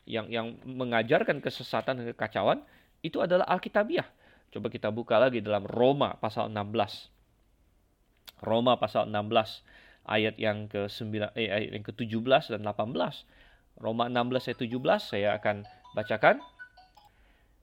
yang 0.10 0.26
yang 0.34 0.58
mengajarkan 0.66 1.38
kesesatan 1.38 2.02
dan 2.02 2.06
kekacauan 2.12 2.66
itu 3.06 3.22
adalah 3.22 3.46
Alkitabiah. 3.46 4.10
Coba 4.50 4.74
kita 4.74 4.90
buka 4.90 5.22
lagi 5.22 5.46
dalam 5.46 5.70
Roma 5.70 6.18
pasal 6.18 6.50
16. 6.50 8.42
Roma 8.42 8.82
pasal 8.82 9.06
16 9.06 9.62
ayat 10.10 10.36
yang 10.42 10.66
ke-9 10.66 11.30
eh, 11.38 11.54
ayat 11.54 11.70
yang 11.78 11.86
ke-17 11.86 12.58
dan 12.58 12.66
18. 12.66 13.78
Roma 13.78 14.10
16 14.10 14.50
ayat 14.50 14.60
17 14.60 14.98
saya 14.98 15.30
akan 15.38 15.70
bacakan. 15.94 16.42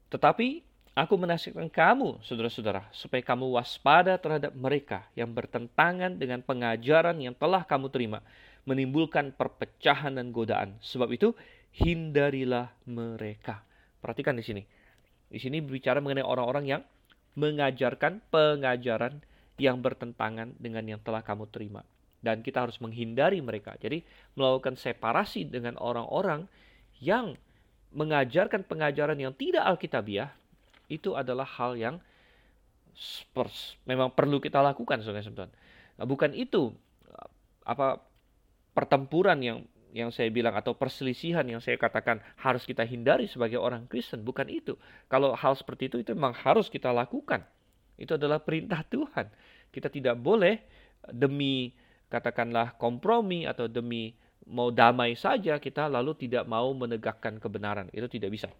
Tetapi 0.06 0.62
aku 0.94 1.14
menasihatkan 1.18 1.68
kamu, 1.68 2.22
saudara-saudara, 2.22 2.86
supaya 2.94 3.20
kamu 3.20 3.58
waspada 3.58 4.14
terhadap 4.16 4.54
mereka 4.54 5.04
yang 5.18 5.34
bertentangan 5.34 6.14
dengan 6.14 6.40
pengajaran 6.40 7.18
yang 7.18 7.34
telah 7.34 7.66
kamu 7.66 7.90
terima, 7.90 8.22
menimbulkan 8.62 9.34
perpecahan 9.34 10.14
dan 10.14 10.30
godaan. 10.30 10.78
Sebab 10.80 11.10
itu, 11.10 11.34
hindarilah 11.76 12.72
mereka. 12.88 13.60
Perhatikan 14.00 14.36
di 14.36 14.44
sini. 14.44 14.62
Di 15.26 15.36
sini 15.36 15.60
berbicara 15.60 16.00
mengenai 16.00 16.24
orang-orang 16.24 16.64
yang 16.64 16.82
mengajarkan 17.36 18.24
pengajaran 18.32 19.20
yang 19.60 19.80
bertentangan 19.84 20.56
dengan 20.56 20.84
yang 20.88 21.00
telah 21.04 21.20
kamu 21.20 21.48
terima. 21.52 21.84
Dan 22.24 22.40
kita 22.40 22.64
harus 22.64 22.80
menghindari 22.80 23.44
mereka. 23.44 23.76
Jadi 23.76 24.00
melakukan 24.34 24.80
separasi 24.80 25.52
dengan 25.52 25.76
orang-orang 25.76 26.48
yang 26.96 27.36
mengajarkan 27.92 28.64
pengajaran 28.64 29.20
yang 29.20 29.36
tidak 29.36 29.64
alkitabiah 29.68 30.32
itu 30.88 31.12
adalah 31.12 31.44
hal 31.44 31.76
yang 31.76 32.00
memang 33.84 34.08
perlu 34.16 34.40
kita 34.40 34.64
lakukan. 34.64 35.04
Nah, 35.04 36.06
bukan 36.08 36.32
itu 36.32 36.72
apa 37.66 38.00
pertempuran 38.72 39.38
yang 39.44 39.58
yang 39.96 40.12
saya 40.12 40.28
bilang 40.28 40.52
atau 40.52 40.76
perselisihan 40.76 41.40
yang 41.48 41.64
saya 41.64 41.80
katakan 41.80 42.20
harus 42.44 42.68
kita 42.68 42.84
hindari 42.84 43.24
sebagai 43.24 43.56
orang 43.56 43.88
Kristen 43.88 44.20
bukan 44.20 44.44
itu. 44.52 44.76
Kalau 45.08 45.32
hal 45.32 45.56
seperti 45.56 45.88
itu 45.88 46.04
itu 46.04 46.12
memang 46.12 46.36
harus 46.36 46.68
kita 46.68 46.92
lakukan. 46.92 47.40
Itu 47.96 48.20
adalah 48.20 48.44
perintah 48.44 48.84
Tuhan. 48.84 49.32
Kita 49.72 49.88
tidak 49.88 50.20
boleh 50.20 50.60
demi 51.08 51.72
katakanlah 52.12 52.76
kompromi 52.76 53.48
atau 53.48 53.72
demi 53.72 54.12
mau 54.52 54.68
damai 54.68 55.16
saja 55.16 55.56
kita 55.56 55.88
lalu 55.88 56.12
tidak 56.28 56.44
mau 56.44 56.68
menegakkan 56.76 57.40
kebenaran. 57.40 57.88
Itu 57.88 58.04
tidak 58.12 58.36
bisa. 58.36 58.52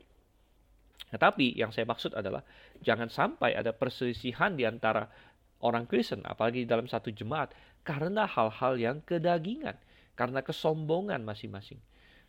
Tetapi 1.12 1.52
yang 1.52 1.68
saya 1.68 1.84
maksud 1.84 2.16
adalah 2.16 2.40
jangan 2.80 3.12
sampai 3.12 3.52
ada 3.52 3.76
perselisihan 3.76 4.56
di 4.56 4.64
antara 4.64 5.04
orang 5.60 5.84
Kristen 5.84 6.24
apalagi 6.24 6.64
dalam 6.64 6.88
satu 6.88 7.12
jemaat 7.12 7.52
karena 7.84 8.24
hal-hal 8.24 8.76
yang 8.80 8.98
kedagingan 9.04 9.76
karena 10.16 10.40
kesombongan 10.40 11.22
masing-masing. 11.22 11.78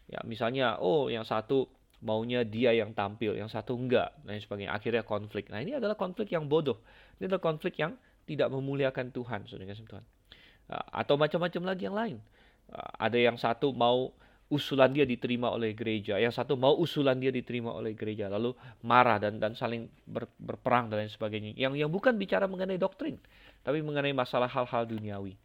Ya, 0.07 0.19
misalnya, 0.23 0.77
oh 0.79 1.07
yang 1.07 1.23
satu 1.23 1.67
maunya 2.03 2.45
dia 2.45 2.75
yang 2.75 2.93
tampil, 2.93 3.33
yang 3.33 3.49
satu 3.49 3.73
enggak, 3.73 4.13
dan 4.21 4.37
sebagainya. 4.37 4.75
Akhirnya 4.75 5.01
konflik. 5.01 5.49
Nah, 5.49 5.63
ini 5.63 5.79
adalah 5.79 5.97
konflik 5.97 6.29
yang 6.29 6.45
bodoh. 6.45 6.77
Ini 7.17 7.31
adalah 7.31 7.41
konflik 7.41 7.79
yang 7.81 7.97
tidak 8.29 8.53
memuliakan 8.53 9.09
Tuhan, 9.09 9.49
saudara 9.49 9.73
Tuhan. 9.73 10.03
Ah, 10.67 11.01
atau 11.01 11.15
macam-macam 11.15 11.61
lagi 11.73 11.83
yang 11.87 11.97
lain. 11.97 12.17
Ah, 12.69 13.07
ada 13.09 13.17
yang 13.17 13.39
satu 13.39 13.71
mau 13.73 14.13
usulan 14.47 14.87
dia 14.95 15.03
diterima 15.03 15.51
oleh 15.51 15.75
gereja, 15.75 16.15
yang 16.15 16.31
satu 16.31 16.55
mau 16.55 16.71
usulan 16.79 17.19
dia 17.19 17.31
diterima 17.35 17.75
oleh 17.75 17.91
gereja, 17.91 18.31
lalu 18.31 18.55
marah 18.79 19.19
dan 19.19 19.43
dan 19.43 19.51
saling 19.59 19.91
ber, 20.07 20.23
berperang 20.39 20.87
dan 20.87 21.03
lain 21.03 21.11
sebagainya. 21.11 21.51
Yang 21.59 21.83
yang 21.83 21.91
bukan 21.91 22.15
bicara 22.15 22.47
mengenai 22.47 22.79
doktrin, 22.79 23.19
tapi 23.59 23.83
mengenai 23.83 24.15
masalah 24.15 24.47
hal-hal 24.47 24.87
duniawi. 24.87 25.35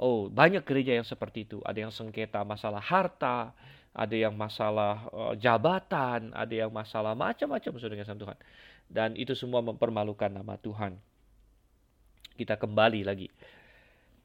Oh, 0.00 0.32
banyak 0.32 0.64
gereja 0.64 0.96
yang 0.96 1.04
seperti 1.04 1.44
itu. 1.44 1.60
Ada 1.60 1.84
yang 1.84 1.92
sengketa 1.92 2.40
masalah 2.40 2.80
harta, 2.80 3.52
ada 3.92 4.16
yang 4.16 4.32
masalah 4.32 5.04
uh, 5.12 5.34
jabatan, 5.36 6.32
ada 6.32 6.54
yang 6.56 6.72
masalah 6.72 7.12
macam-macam 7.12 7.70
saudara 7.76 8.00
kasih 8.00 8.16
Tuhan. 8.16 8.38
Dan 8.88 9.12
itu 9.20 9.36
semua 9.36 9.60
mempermalukan 9.60 10.32
nama 10.32 10.56
Tuhan. 10.56 10.96
Kita 12.32 12.56
kembali 12.56 13.04
lagi 13.04 13.28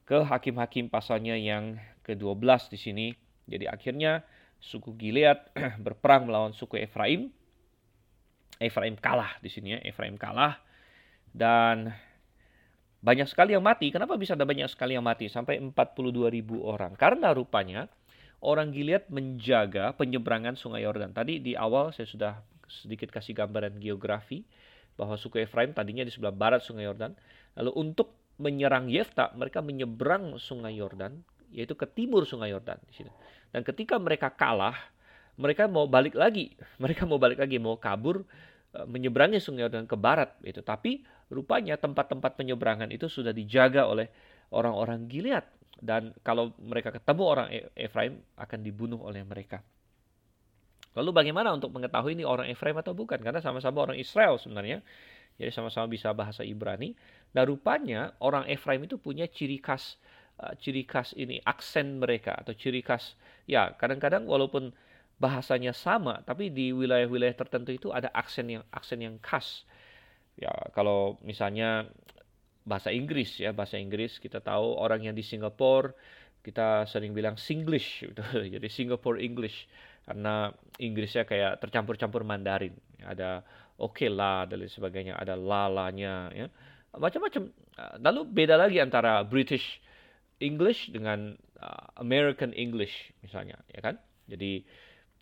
ke 0.08 0.24
hakim-hakim 0.24 0.88
pasalnya 0.88 1.36
yang 1.36 1.76
ke-12 2.08 2.72
di 2.72 2.80
sini. 2.80 3.08
Jadi 3.44 3.68
akhirnya 3.68 4.24
suku 4.64 4.96
Gilead 4.96 5.52
berperang 5.86 6.32
melawan 6.32 6.56
suku 6.56 6.80
Efraim. 6.80 7.28
Efraim 8.64 8.96
kalah 8.96 9.36
di 9.44 9.52
sini 9.52 9.76
ya, 9.76 9.80
Efraim 9.84 10.16
kalah 10.16 10.56
dan 11.36 11.92
banyak 13.06 13.30
sekali 13.30 13.54
yang 13.54 13.62
mati. 13.62 13.94
Kenapa 13.94 14.18
bisa 14.18 14.34
ada 14.34 14.50
banyak 14.50 14.66
sekali 14.66 14.98
yang 14.98 15.06
mati? 15.06 15.30
Sampai 15.30 15.62
42 15.62 16.34
ribu 16.34 16.66
orang. 16.66 16.98
Karena 16.98 17.30
rupanya 17.38 17.86
orang 18.42 18.74
Gilead 18.74 19.06
menjaga 19.14 19.94
penyeberangan 19.94 20.58
sungai 20.58 20.82
Yordan. 20.82 21.14
Tadi 21.14 21.38
di 21.38 21.54
awal 21.54 21.94
saya 21.94 22.10
sudah 22.10 22.34
sedikit 22.66 23.14
kasih 23.14 23.38
gambaran 23.38 23.78
geografi 23.78 24.42
bahwa 24.98 25.14
suku 25.22 25.46
Efraim 25.46 25.78
tadinya 25.78 26.02
di 26.02 26.10
sebelah 26.10 26.34
barat 26.34 26.66
sungai 26.66 26.90
Yordan. 26.90 27.14
Lalu 27.62 27.72
untuk 27.78 28.18
menyerang 28.42 28.90
Yefta, 28.90 29.32
mereka 29.38 29.62
menyeberang 29.62 30.42
sungai 30.42 30.76
Yordan, 30.76 31.22
yaitu 31.54 31.78
ke 31.78 31.86
timur 31.86 32.26
sungai 32.26 32.52
Yordan. 32.52 32.82
Dan 33.54 33.62
ketika 33.62 34.02
mereka 34.02 34.34
kalah, 34.34 34.76
mereka 35.38 35.70
mau 35.70 35.86
balik 35.86 36.18
lagi. 36.18 36.56
Mereka 36.82 37.04
mau 37.04 37.20
balik 37.20 37.44
lagi, 37.44 37.60
mau 37.60 37.76
kabur 37.76 38.24
menyeberangi 38.84 39.40
sungai 39.40 39.64
Yordan 39.64 39.88
ke 39.88 39.96
barat 39.96 40.36
itu. 40.44 40.60
Tapi 40.60 41.00
rupanya 41.32 41.80
tempat-tempat 41.80 42.36
penyeberangan 42.36 42.92
itu 42.92 43.08
sudah 43.08 43.32
dijaga 43.32 43.88
oleh 43.88 44.12
orang-orang 44.52 45.08
Gilead 45.08 45.48
dan 45.80 46.12
kalau 46.24 46.52
mereka 46.60 46.92
ketemu 46.92 47.24
orang 47.24 47.48
e- 47.52 47.72
Efraim 47.80 48.20
akan 48.36 48.60
dibunuh 48.60 49.00
oleh 49.00 49.24
mereka. 49.24 49.64
Lalu 50.96 51.12
bagaimana 51.12 51.52
untuk 51.52 51.76
mengetahui 51.76 52.16
ini 52.16 52.24
orang 52.24 52.48
Efraim 52.48 52.80
atau 52.80 52.96
bukan? 52.96 53.20
Karena 53.20 53.44
sama-sama 53.44 53.84
orang 53.84 54.00
Israel 54.00 54.40
sebenarnya. 54.40 54.80
Jadi 55.36 55.52
sama-sama 55.52 55.92
bisa 55.92 56.16
bahasa 56.16 56.48
Ibrani. 56.48 56.96
Dan 57.36 57.52
rupanya 57.52 58.16
orang 58.24 58.48
Efraim 58.48 58.88
itu 58.88 58.96
punya 58.96 59.28
ciri 59.28 59.60
khas 59.60 60.00
uh, 60.40 60.54
ciri 60.60 60.84
khas 60.84 61.16
ini 61.16 61.40
aksen 61.44 62.00
mereka 62.00 62.36
atau 62.36 62.52
ciri 62.56 62.84
khas 62.84 63.16
ya 63.48 63.72
kadang-kadang 63.76 64.28
walaupun 64.28 64.74
bahasanya 65.16 65.72
sama 65.72 66.20
tapi 66.28 66.52
di 66.52 66.76
wilayah-wilayah 66.76 67.36
tertentu 67.36 67.72
itu 67.72 67.88
ada 67.92 68.12
aksen 68.12 68.52
yang 68.52 68.64
aksen 68.72 69.00
yang 69.00 69.16
khas. 69.24 69.64
Ya 70.36 70.52
kalau 70.76 71.16
misalnya 71.24 71.88
bahasa 72.66 72.90
Inggris 72.90 73.38
ya 73.38 73.54
bahasa 73.54 73.78
Inggris 73.78 74.18
kita 74.18 74.42
tahu 74.42 74.76
orang 74.76 75.06
yang 75.06 75.16
di 75.16 75.22
Singapura 75.22 75.94
kita 76.42 76.90
sering 76.90 77.14
bilang 77.14 77.38
Singlish 77.38 78.02
gitu. 78.10 78.22
jadi 78.26 78.68
Singapore 78.70 79.22
English 79.22 79.70
karena 80.06 80.50
Inggrisnya 80.82 81.30
kayak 81.30 81.62
tercampur-campur 81.62 82.26
Mandarin 82.26 82.74
ada 83.06 83.46
oke 83.78 84.02
okay 84.02 84.10
lah 84.10 84.50
dan 84.50 84.66
lain 84.66 84.70
sebagainya 84.74 85.14
ada 85.14 85.38
lalanya 85.38 86.34
ya 86.34 86.50
macam-macam 86.98 87.54
lalu 88.02 88.22
beda 88.30 88.58
lagi 88.58 88.82
antara 88.82 89.22
British 89.22 89.82
English 90.42 90.90
dengan 90.90 91.38
uh, 91.62 91.86
American 92.02 92.50
English 92.54 93.14
misalnya 93.22 93.62
ya 93.70 93.82
kan 93.82 94.02
jadi 94.26 94.66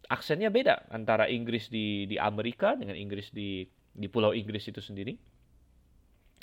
aksennya 0.10 0.52
beda 0.52 0.88
antara 0.92 1.28
Inggris 1.32 1.72
di 1.72 2.08
di 2.10 2.20
Amerika 2.20 2.76
dengan 2.76 2.98
Inggris 2.98 3.32
di 3.32 3.64
di 3.94 4.08
Pulau 4.10 4.34
Inggris 4.34 4.68
itu 4.68 4.82
sendiri 4.82 5.16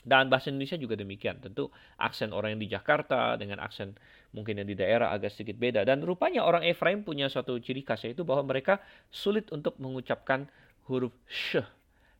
dan 0.00 0.32
bahasa 0.32 0.48
Indonesia 0.48 0.80
juga 0.80 0.96
demikian. 0.96 1.44
Tentu 1.44 1.68
aksen 2.00 2.32
orang 2.32 2.56
yang 2.56 2.62
di 2.64 2.68
Jakarta 2.72 3.36
dengan 3.36 3.60
aksen 3.60 3.92
mungkin 4.32 4.56
yang 4.56 4.68
di 4.68 4.72
daerah 4.72 5.12
agak 5.12 5.36
sedikit 5.36 5.60
beda. 5.60 5.84
Dan 5.84 6.00
rupanya 6.00 6.48
orang 6.48 6.64
Efraim 6.64 7.04
punya 7.04 7.28
suatu 7.28 7.60
ciri 7.60 7.84
khas 7.84 8.08
yaitu 8.08 8.24
bahwa 8.24 8.48
mereka 8.48 8.80
sulit 9.12 9.52
untuk 9.52 9.76
mengucapkan 9.76 10.48
huruf 10.88 11.12
sh. 11.28 11.60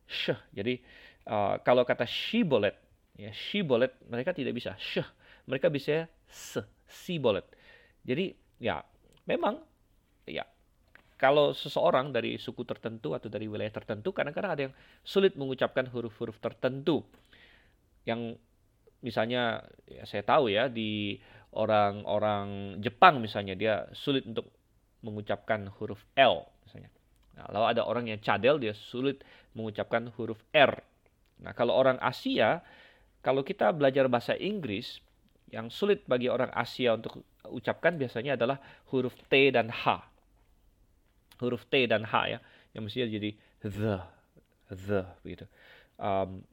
Sh. 0.05 0.37
Jadi 0.53 0.77
uh, 1.25 1.57
kalau 1.65 1.81
kata 1.81 2.05
shibolet, 2.05 2.77
ya 3.17 3.33
shibolet 3.33 3.97
mereka 4.05 4.29
tidak 4.37 4.53
bisa 4.53 4.77
sh. 4.77 5.01
Mereka 5.49 5.73
bisa 5.73 6.05
s, 6.29 6.61
sibolet. 6.85 7.49
Jadi 8.05 8.37
ya 8.61 8.85
memang 9.25 9.57
ya 10.29 10.45
kalau 11.21 11.53
seseorang 11.53 12.09
dari 12.09 12.41
suku 12.41 12.65
tertentu 12.65 13.13
atau 13.13 13.29
dari 13.29 13.45
wilayah 13.45 13.69
tertentu 13.69 14.09
kadang-kadang 14.09 14.51
ada 14.57 14.61
yang 14.65 14.75
sulit 15.05 15.37
mengucapkan 15.37 15.85
huruf-huruf 15.85 16.41
tertentu 16.41 17.05
yang 18.09 18.33
misalnya 19.05 19.61
ya 19.85 20.01
saya 20.09 20.25
tahu 20.25 20.49
ya 20.49 20.65
di 20.65 21.21
orang-orang 21.53 22.81
Jepang 22.81 23.21
misalnya 23.21 23.53
dia 23.53 23.85
sulit 23.93 24.25
untuk 24.25 24.49
mengucapkan 25.05 25.69
huruf 25.77 26.01
L 26.17 26.45
misalnya. 26.65 26.89
Nah, 27.37 27.45
lalu 27.53 27.65
ada 27.77 27.81
orang 27.85 28.05
yang 28.09 28.19
cadel 28.21 28.57
dia 28.57 28.73
sulit 28.73 29.21
mengucapkan 29.53 30.09
huruf 30.17 30.41
R. 30.53 30.73
Nah, 31.41 31.53
kalau 31.53 31.77
orang 31.77 32.01
Asia 32.01 32.65
kalau 33.21 33.45
kita 33.45 33.69
belajar 33.77 34.09
bahasa 34.09 34.33
Inggris 34.33 34.97
yang 35.53 35.69
sulit 35.69 36.01
bagi 36.09 36.31
orang 36.31 36.49
Asia 36.57 36.97
untuk 36.97 37.21
ucapkan 37.45 37.93
biasanya 37.93 38.33
adalah 38.33 38.57
huruf 38.89 39.13
T 39.29 39.53
dan 39.53 39.69
H. 39.69 40.10
Huruf 41.41 41.65
T 41.67 41.89
dan 41.89 42.05
H 42.05 42.13
ya, 42.29 42.39
yang 42.77 42.85
mestinya 42.85 43.09
jadi 43.09 43.33
the, 43.65 43.97
the 44.69 45.01
begitu. 45.25 45.49
Um, 45.97 46.45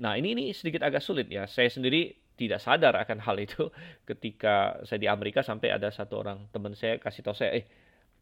Nah, 0.00 0.16
ini 0.16 0.32
ini 0.32 0.44
sedikit 0.56 0.80
agak 0.80 1.04
sulit 1.04 1.28
ya. 1.28 1.44
Saya 1.44 1.68
sendiri 1.68 2.16
tidak 2.40 2.64
sadar 2.64 2.96
akan 2.96 3.20
hal 3.20 3.36
itu 3.36 3.68
ketika 4.08 4.80
saya 4.88 4.98
di 4.98 5.08
Amerika 5.10 5.44
sampai 5.44 5.68
ada 5.68 5.92
satu 5.92 6.24
orang 6.24 6.48
teman 6.48 6.72
saya 6.72 6.96
kasih 6.96 7.20
tahu 7.20 7.36
saya, 7.36 7.60
eh 7.60 7.64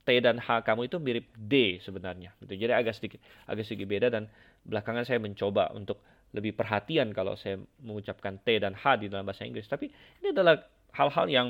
T 0.02 0.08
dan 0.18 0.40
H 0.40 0.66
kamu 0.66 0.90
itu 0.90 0.96
mirip 0.98 1.30
D 1.36 1.78
sebenarnya. 1.78 2.34
Gitu. 2.42 2.66
Jadi 2.66 2.72
agak 2.74 2.94
sedikit 2.98 3.20
agak 3.46 3.64
sedikit 3.68 3.86
beda 3.86 4.08
dan 4.10 4.26
belakangan 4.66 5.06
saya 5.06 5.22
mencoba 5.22 5.70
untuk 5.76 6.02
lebih 6.34 6.54
perhatian 6.54 7.10
kalau 7.10 7.34
saya 7.34 7.58
mengucapkan 7.82 8.38
T 8.42 8.58
dan 8.58 8.74
H 8.74 8.98
di 8.98 9.06
dalam 9.06 9.22
bahasa 9.22 9.46
Inggris. 9.46 9.70
Tapi 9.70 9.86
ini 10.20 10.34
adalah 10.34 10.58
hal-hal 10.94 11.26
yang 11.30 11.48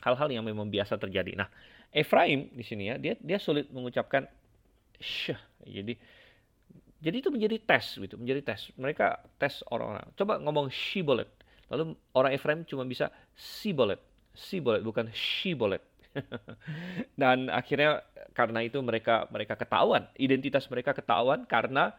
hal-hal 0.00 0.28
yang 0.30 0.46
memang 0.46 0.70
biasa 0.70 0.96
terjadi. 0.96 1.34
Nah, 1.34 1.50
Ephraim 1.90 2.46
di 2.54 2.62
sini 2.62 2.90
ya, 2.90 2.96
dia 2.96 3.18
dia 3.18 3.38
sulit 3.42 3.66
mengucapkan 3.74 4.26
sh. 5.00 5.34
Jadi 5.66 5.98
jadi 7.00 7.16
itu 7.24 7.32
menjadi 7.32 7.56
tes 7.64 7.96
gitu, 7.96 8.20
menjadi 8.20 8.40
tes. 8.44 8.60
Mereka 8.76 9.24
tes 9.40 9.64
orang-orang. 9.72 10.04
Coba 10.14 10.36
ngomong 10.36 10.68
shibolet. 10.68 11.26
Lalu 11.72 11.96
orang 12.12 12.32
Efraim 12.36 12.60
cuma 12.68 12.84
bisa 12.84 13.08
sibolet. 13.32 13.98
Sibolet 14.36 14.84
bukan 14.84 15.08
shibolet. 15.16 15.80
Dan 17.20 17.48
akhirnya 17.48 18.04
karena 18.36 18.60
itu 18.66 18.82
mereka 18.82 19.30
mereka 19.30 19.54
ketahuan, 19.56 20.10
identitas 20.18 20.66
mereka 20.68 20.92
ketahuan 20.92 21.46
karena 21.46 21.94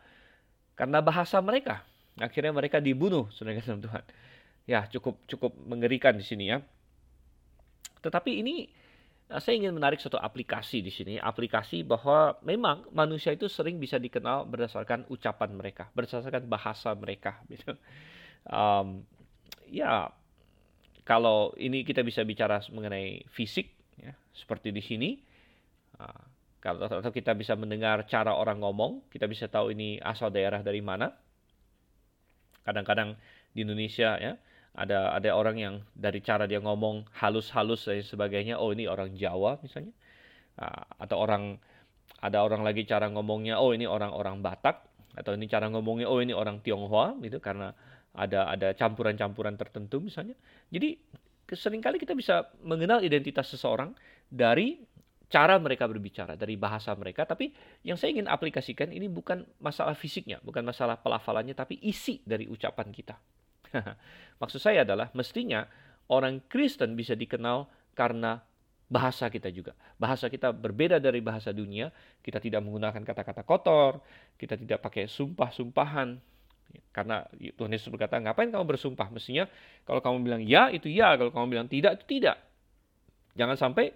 karena 0.76 1.00
bahasa 1.02 1.40
mereka. 1.42 1.82
Akhirnya 2.20 2.52
mereka 2.52 2.78
dibunuh, 2.84 3.32
saudara 3.32 3.64
Tuhan. 3.64 4.04
Ya, 4.70 4.86
cukup 4.92 5.18
cukup 5.26 5.52
mengerikan 5.66 6.14
di 6.14 6.26
sini 6.28 6.52
ya. 6.52 6.62
Tetapi 8.04 8.44
ini 8.44 8.70
Nah, 9.32 9.40
saya 9.40 9.64
ingin 9.64 9.72
menarik 9.72 10.04
satu 10.04 10.20
aplikasi 10.20 10.84
di 10.84 10.92
sini, 10.92 11.16
aplikasi 11.16 11.88
bahwa 11.88 12.36
memang 12.44 12.84
manusia 12.92 13.32
itu 13.32 13.48
sering 13.48 13.80
bisa 13.80 13.96
dikenal 13.96 14.44
berdasarkan 14.44 15.08
ucapan 15.08 15.56
mereka, 15.56 15.88
berdasarkan 15.96 16.52
bahasa 16.52 16.92
mereka. 17.00 17.40
Gitu. 17.48 17.72
Um, 18.44 19.08
ya, 19.72 20.12
kalau 21.08 21.56
ini 21.56 21.88
kita 21.88 22.04
bisa 22.04 22.28
bicara 22.28 22.60
mengenai 22.76 23.24
fisik, 23.32 23.72
ya, 23.96 24.12
seperti 24.36 24.76
di 24.76 24.84
sini. 24.84 25.10
Uh, 25.96 26.24
kalau 26.60 26.92
atau 26.92 27.16
kita 27.16 27.32
bisa 27.32 27.56
mendengar 27.56 28.04
cara 28.12 28.36
orang 28.36 28.60
ngomong, 28.60 29.08
kita 29.16 29.32
bisa 29.32 29.48
tahu 29.48 29.72
ini 29.72 29.96
asal 30.04 30.28
daerah 30.28 30.60
dari 30.60 30.84
mana. 30.84 31.08
Kadang-kadang 32.68 33.16
di 33.56 33.64
Indonesia 33.64 34.20
ya, 34.20 34.36
ada 34.72 35.12
ada 35.12 35.30
orang 35.36 35.60
yang 35.60 35.76
dari 35.92 36.24
cara 36.24 36.48
dia 36.48 36.64
ngomong 36.64 37.04
halus-halus 37.20 37.92
dan 37.92 38.00
sebagainya 38.00 38.56
oh 38.56 38.72
ini 38.72 38.88
orang 38.88 39.12
Jawa 39.20 39.60
misalnya. 39.60 39.92
Uh, 40.56 40.84
atau 41.00 41.20
orang 41.20 41.60
ada 42.24 42.44
orang 42.44 42.64
lagi 42.64 42.88
cara 42.88 43.12
ngomongnya 43.12 43.60
oh 43.60 43.76
ini 43.76 43.84
orang-orang 43.84 44.40
Batak. 44.40 44.88
Atau 45.12 45.36
ini 45.36 45.52
cara 45.52 45.68
ngomongnya 45.68 46.08
oh 46.08 46.24
ini 46.24 46.32
orang 46.32 46.64
Tionghoa 46.64 47.20
gitu 47.20 47.44
karena 47.44 47.76
ada 48.16 48.48
ada 48.48 48.72
campuran-campuran 48.72 49.60
tertentu 49.60 50.00
misalnya. 50.00 50.40
Jadi 50.72 50.96
sering 51.52 51.84
kali 51.84 52.00
kita 52.00 52.16
bisa 52.16 52.48
mengenal 52.64 53.04
identitas 53.04 53.52
seseorang 53.52 53.92
dari 54.32 54.80
cara 55.28 55.60
mereka 55.60 55.84
berbicara 55.84 56.40
dari 56.40 56.56
bahasa 56.56 56.96
mereka. 56.96 57.28
Tapi 57.28 57.52
yang 57.84 58.00
saya 58.00 58.16
ingin 58.16 58.32
aplikasikan 58.32 58.88
ini 58.96 59.12
bukan 59.12 59.44
masalah 59.60 60.00
fisiknya 60.00 60.40
bukan 60.40 60.64
masalah 60.64 60.96
pelafalannya 60.96 61.52
tapi 61.52 61.76
isi 61.84 62.24
dari 62.24 62.48
ucapan 62.48 62.88
kita 62.96 63.20
Maksud 64.42 64.58
saya 64.58 64.82
adalah 64.82 65.14
mestinya 65.14 65.70
orang 66.10 66.42
Kristen 66.50 66.98
bisa 66.98 67.14
dikenal 67.14 67.70
karena 67.94 68.42
bahasa 68.92 69.32
kita 69.32 69.48
juga. 69.54 69.72
Bahasa 69.96 70.28
kita 70.28 70.52
berbeda 70.52 71.00
dari 71.00 71.24
bahasa 71.24 71.56
dunia. 71.56 71.94
Kita 72.20 72.44
tidak 72.44 72.60
menggunakan 72.66 73.00
kata-kata 73.06 73.48
kotor, 73.48 74.04
kita 74.36 74.60
tidak 74.60 74.84
pakai 74.84 75.08
sumpah-sumpahan. 75.08 76.20
Karena 76.92 77.24
Tuhan 77.32 77.72
Yesus 77.72 77.88
berkata, 77.88 78.20
ngapain 78.20 78.52
kamu 78.52 78.68
bersumpah? 78.68 79.08
Mestinya 79.08 79.48
kalau 79.88 80.04
kamu 80.04 80.18
bilang 80.28 80.42
ya, 80.44 80.68
itu 80.68 80.92
ya. 80.92 81.16
Kalau 81.16 81.32
kamu 81.32 81.48
bilang 81.48 81.68
tidak, 81.72 82.04
itu 82.04 82.20
tidak. 82.20 82.36
Jangan 83.40 83.56
sampai 83.56 83.96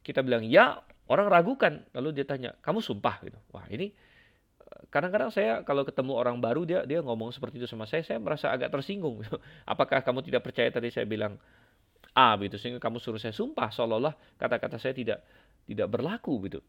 kita 0.00 0.24
bilang 0.24 0.48
ya, 0.48 0.80
orang 1.12 1.28
ragukan, 1.28 1.84
lalu 1.92 2.16
dia 2.16 2.24
tanya, 2.24 2.56
kamu 2.64 2.80
sumpah 2.80 3.20
gitu. 3.20 3.36
Wah 3.52 3.68
ini 3.68 3.92
kadang-kadang 4.88 5.28
saya 5.28 5.60
kalau 5.66 5.84
ketemu 5.84 6.16
orang 6.16 6.40
baru 6.40 6.64
dia 6.64 6.80
dia 6.88 7.04
ngomong 7.04 7.34
seperti 7.34 7.60
itu 7.60 7.68
sama 7.68 7.84
saya, 7.84 8.00
saya 8.00 8.16
merasa 8.16 8.48
agak 8.48 8.72
tersinggung. 8.72 9.20
Gitu. 9.20 9.36
Apakah 9.72 10.00
kamu 10.00 10.24
tidak 10.24 10.46
percaya 10.48 10.72
tadi 10.72 10.88
saya 10.88 11.04
bilang 11.04 11.36
A 12.16 12.34
gitu 12.40 12.58
sehingga 12.58 12.82
kamu 12.82 12.98
suruh 12.98 13.22
saya 13.22 13.30
sumpah 13.30 13.70
seolah-olah 13.70 14.16
kata-kata 14.40 14.80
saya 14.80 14.96
tidak 14.96 15.22
tidak 15.68 15.86
berlaku 15.92 16.50
gitu. 16.50 16.60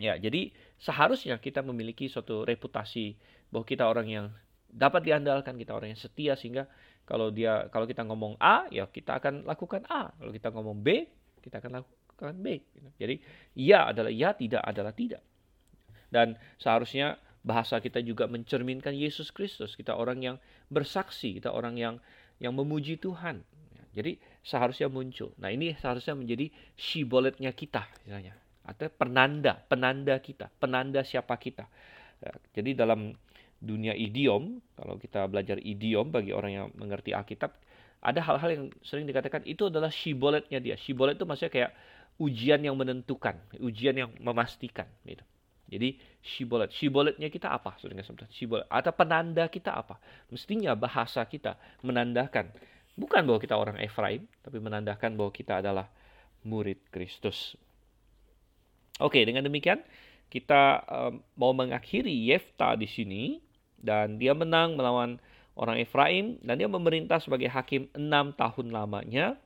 Ya, 0.00 0.16
jadi 0.16 0.48
seharusnya 0.80 1.36
kita 1.36 1.60
memiliki 1.60 2.08
suatu 2.08 2.48
reputasi 2.48 3.20
bahwa 3.52 3.64
kita 3.68 3.84
orang 3.84 4.08
yang 4.08 4.26
dapat 4.72 5.04
diandalkan, 5.04 5.60
kita 5.60 5.76
orang 5.76 5.92
yang 5.92 6.00
setia 6.00 6.32
sehingga 6.40 6.64
kalau 7.04 7.28
dia 7.28 7.68
kalau 7.68 7.84
kita 7.84 8.00
ngomong 8.08 8.40
A, 8.40 8.64
ya 8.72 8.88
kita 8.88 9.20
akan 9.20 9.44
lakukan 9.44 9.84
A. 9.92 10.08
Kalau 10.16 10.32
kita 10.32 10.48
ngomong 10.56 10.80
B, 10.80 11.04
kita 11.44 11.60
akan 11.60 11.84
lakukan 11.84 12.34
B. 12.40 12.64
Jadi 12.96 13.20
ya 13.52 13.92
adalah 13.92 14.08
ya, 14.08 14.32
tidak 14.32 14.64
adalah 14.64 14.96
tidak. 14.96 15.20
Dan 16.10 16.36
seharusnya 16.58 17.16
bahasa 17.40 17.80
kita 17.80 18.04
juga 18.04 18.28
mencerminkan 18.28 18.92
Yesus 18.92 19.32
Kristus. 19.32 19.78
Kita 19.78 19.96
orang 19.96 20.20
yang 20.20 20.36
bersaksi, 20.68 21.40
kita 21.40 21.54
orang 21.54 21.78
yang 21.78 21.94
yang 22.42 22.52
memuji 22.52 23.00
Tuhan. 23.00 23.42
Jadi 23.90 24.22
seharusnya 24.46 24.86
muncul. 24.86 25.34
Nah 25.42 25.50
ini 25.50 25.74
seharusnya 25.74 26.14
menjadi 26.14 26.46
shiboletnya 26.78 27.50
kita, 27.50 27.90
misalnya 28.06 28.38
atau 28.62 28.86
penanda, 28.92 29.58
penanda 29.66 30.14
kita, 30.22 30.46
penanda 30.62 31.02
siapa 31.02 31.34
kita. 31.34 31.66
Ya, 32.22 32.30
jadi 32.54 32.86
dalam 32.86 33.10
dunia 33.58 33.92
idiom, 33.98 34.62
kalau 34.78 34.94
kita 34.94 35.26
belajar 35.26 35.58
idiom 35.58 36.14
bagi 36.14 36.30
orang 36.30 36.52
yang 36.54 36.66
mengerti 36.78 37.10
Alkitab, 37.10 37.50
ada 38.00 38.20
hal-hal 38.24 38.50
yang 38.54 38.64
sering 38.80 39.04
dikatakan 39.04 39.44
itu 39.44 39.68
adalah 39.68 39.90
shiboletnya 39.90 40.62
dia. 40.62 40.78
Shibolet 40.78 41.18
itu 41.18 41.26
maksudnya 41.26 41.52
kayak 41.52 41.72
ujian 42.22 42.60
yang 42.62 42.78
menentukan, 42.78 43.36
ujian 43.60 43.96
yang 43.96 44.10
memastikan. 44.22 44.88
Gitu. 45.04 45.24
Jadi 45.70 45.94
shibolet, 46.18 46.74
shiboletnya 46.74 47.30
kita 47.30 47.54
apa? 47.54 47.78
Shibolet 48.34 48.66
atau 48.66 48.90
penanda 48.90 49.46
kita 49.46 49.70
apa? 49.70 50.02
Mestinya 50.26 50.74
bahasa 50.74 51.22
kita 51.22 51.54
menandakan 51.86 52.50
bukan 52.98 53.22
bahwa 53.22 53.38
kita 53.38 53.54
orang 53.54 53.78
Efraim, 53.78 54.26
tapi 54.42 54.58
menandakan 54.58 55.14
bahwa 55.14 55.30
kita 55.30 55.62
adalah 55.62 55.86
murid 56.42 56.82
Kristus. 56.90 57.54
Oke, 59.00 59.22
dengan 59.24 59.46
demikian 59.46 59.80
kita 60.28 60.84
um, 60.86 61.24
mau 61.38 61.54
mengakhiri 61.56 62.12
Yefta 62.12 62.76
di 62.76 62.86
sini 62.90 63.22
dan 63.80 64.20
dia 64.20 64.36
menang 64.36 64.76
melawan 64.76 65.16
orang 65.56 65.80
Efraim 65.80 66.36
dan 66.44 66.60
dia 66.60 66.68
memerintah 66.68 67.18
sebagai 67.18 67.48
hakim 67.48 67.88
enam 67.96 68.36
tahun 68.36 68.74
lamanya. 68.74 69.40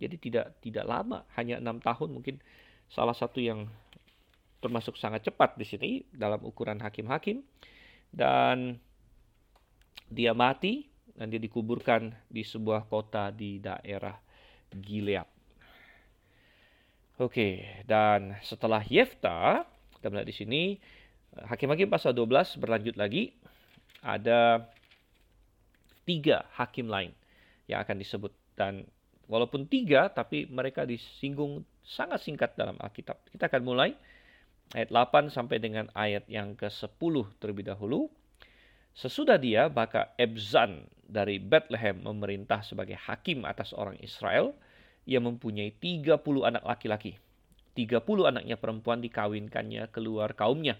Jadi 0.00 0.16
tidak 0.16 0.56
tidak 0.64 0.88
lama, 0.88 1.28
hanya 1.36 1.60
enam 1.60 1.76
tahun 1.82 2.14
mungkin 2.16 2.40
salah 2.88 3.12
satu 3.12 3.36
yang 3.42 3.68
termasuk 4.60 4.96
sangat 5.00 5.24
cepat 5.24 5.56
di 5.56 5.64
sini 5.64 5.90
dalam 6.12 6.40
ukuran 6.44 6.78
hakim-hakim 6.80 7.40
dan 8.12 8.76
dia 10.12 10.36
mati 10.36 10.88
dan 11.16 11.32
dia 11.32 11.40
dikuburkan 11.40 12.12
di 12.28 12.44
sebuah 12.44 12.88
kota 12.88 13.32
di 13.32 13.60
daerah 13.60 14.16
Gilead. 14.70 15.26
Oke, 17.20 17.68
dan 17.84 18.40
setelah 18.40 18.80
Yefta, 18.80 19.68
kita 20.00 20.08
melihat 20.08 20.28
di 20.28 20.36
sini 20.36 20.62
Hakim-hakim 21.30 21.86
pasal 21.86 22.10
12 22.10 22.58
berlanjut 22.58 22.98
lagi 22.98 23.30
ada 24.02 24.66
tiga 26.02 26.42
hakim 26.58 26.90
lain 26.90 27.14
yang 27.70 27.78
akan 27.86 28.02
disebut 28.02 28.34
dan 28.58 28.82
walaupun 29.30 29.70
tiga 29.70 30.10
tapi 30.10 30.50
mereka 30.50 30.82
disinggung 30.82 31.62
sangat 31.86 32.26
singkat 32.26 32.58
dalam 32.58 32.74
Alkitab. 32.82 33.22
Kita 33.30 33.46
akan 33.46 33.62
mulai 33.62 33.94
ayat 34.74 34.90
8 34.92 35.34
sampai 35.34 35.58
dengan 35.58 35.90
ayat 35.96 36.26
yang 36.30 36.54
ke-10 36.54 37.14
terlebih 37.42 37.66
dahulu. 37.66 38.06
Sesudah 38.94 39.38
dia, 39.38 39.70
maka 39.70 40.14
Ebzan 40.18 40.86
dari 41.06 41.42
Bethlehem 41.42 42.02
memerintah 42.02 42.62
sebagai 42.62 42.98
hakim 42.98 43.42
atas 43.46 43.74
orang 43.74 43.98
Israel 44.02 44.54
ia 45.08 45.18
mempunyai 45.18 45.74
30 45.74 46.20
anak 46.46 46.62
laki-laki. 46.62 47.18
30 47.74 48.02
anaknya 48.30 48.56
perempuan 48.58 49.02
dikawinkannya 49.02 49.88
keluar 49.90 50.34
kaumnya. 50.38 50.78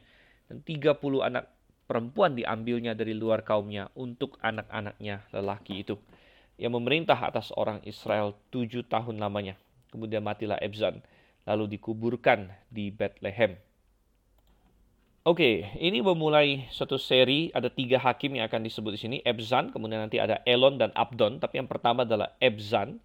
Dan 0.51 0.63
30 0.63 0.99
anak 1.23 1.51
perempuan 1.87 2.35
diambilnya 2.35 2.95
dari 2.95 3.15
luar 3.15 3.43
kaumnya 3.43 3.91
untuk 3.99 4.39
anak-anaknya 4.43 5.27
lelaki 5.35 5.83
itu. 5.83 5.99
Yang 6.61 6.73
memerintah 6.77 7.17
atas 7.17 7.51
orang 7.57 7.81
Israel 7.89 8.37
tujuh 8.53 8.85
tahun 8.87 9.19
lamanya. 9.19 9.57
Kemudian 9.91 10.23
matilah 10.23 10.61
Ebzan, 10.61 11.03
lalu 11.49 11.79
dikuburkan 11.79 12.53
di 12.71 12.93
Bethlehem. 12.95 13.59
Oke, 15.21 15.69
ini 15.77 16.01
memulai 16.01 16.65
satu 16.73 16.97
seri, 16.97 17.53
ada 17.53 17.69
tiga 17.69 18.01
hakim 18.01 18.41
yang 18.41 18.49
akan 18.49 18.65
disebut 18.65 18.97
di 18.97 19.01
sini, 19.05 19.17
Ebzan, 19.21 19.69
kemudian 19.69 20.01
nanti 20.01 20.17
ada 20.17 20.41
Elon 20.49 20.81
dan 20.81 20.89
Abdon, 20.97 21.37
tapi 21.37 21.61
yang 21.61 21.69
pertama 21.69 22.09
adalah 22.09 22.33
Ebzan, 22.41 22.97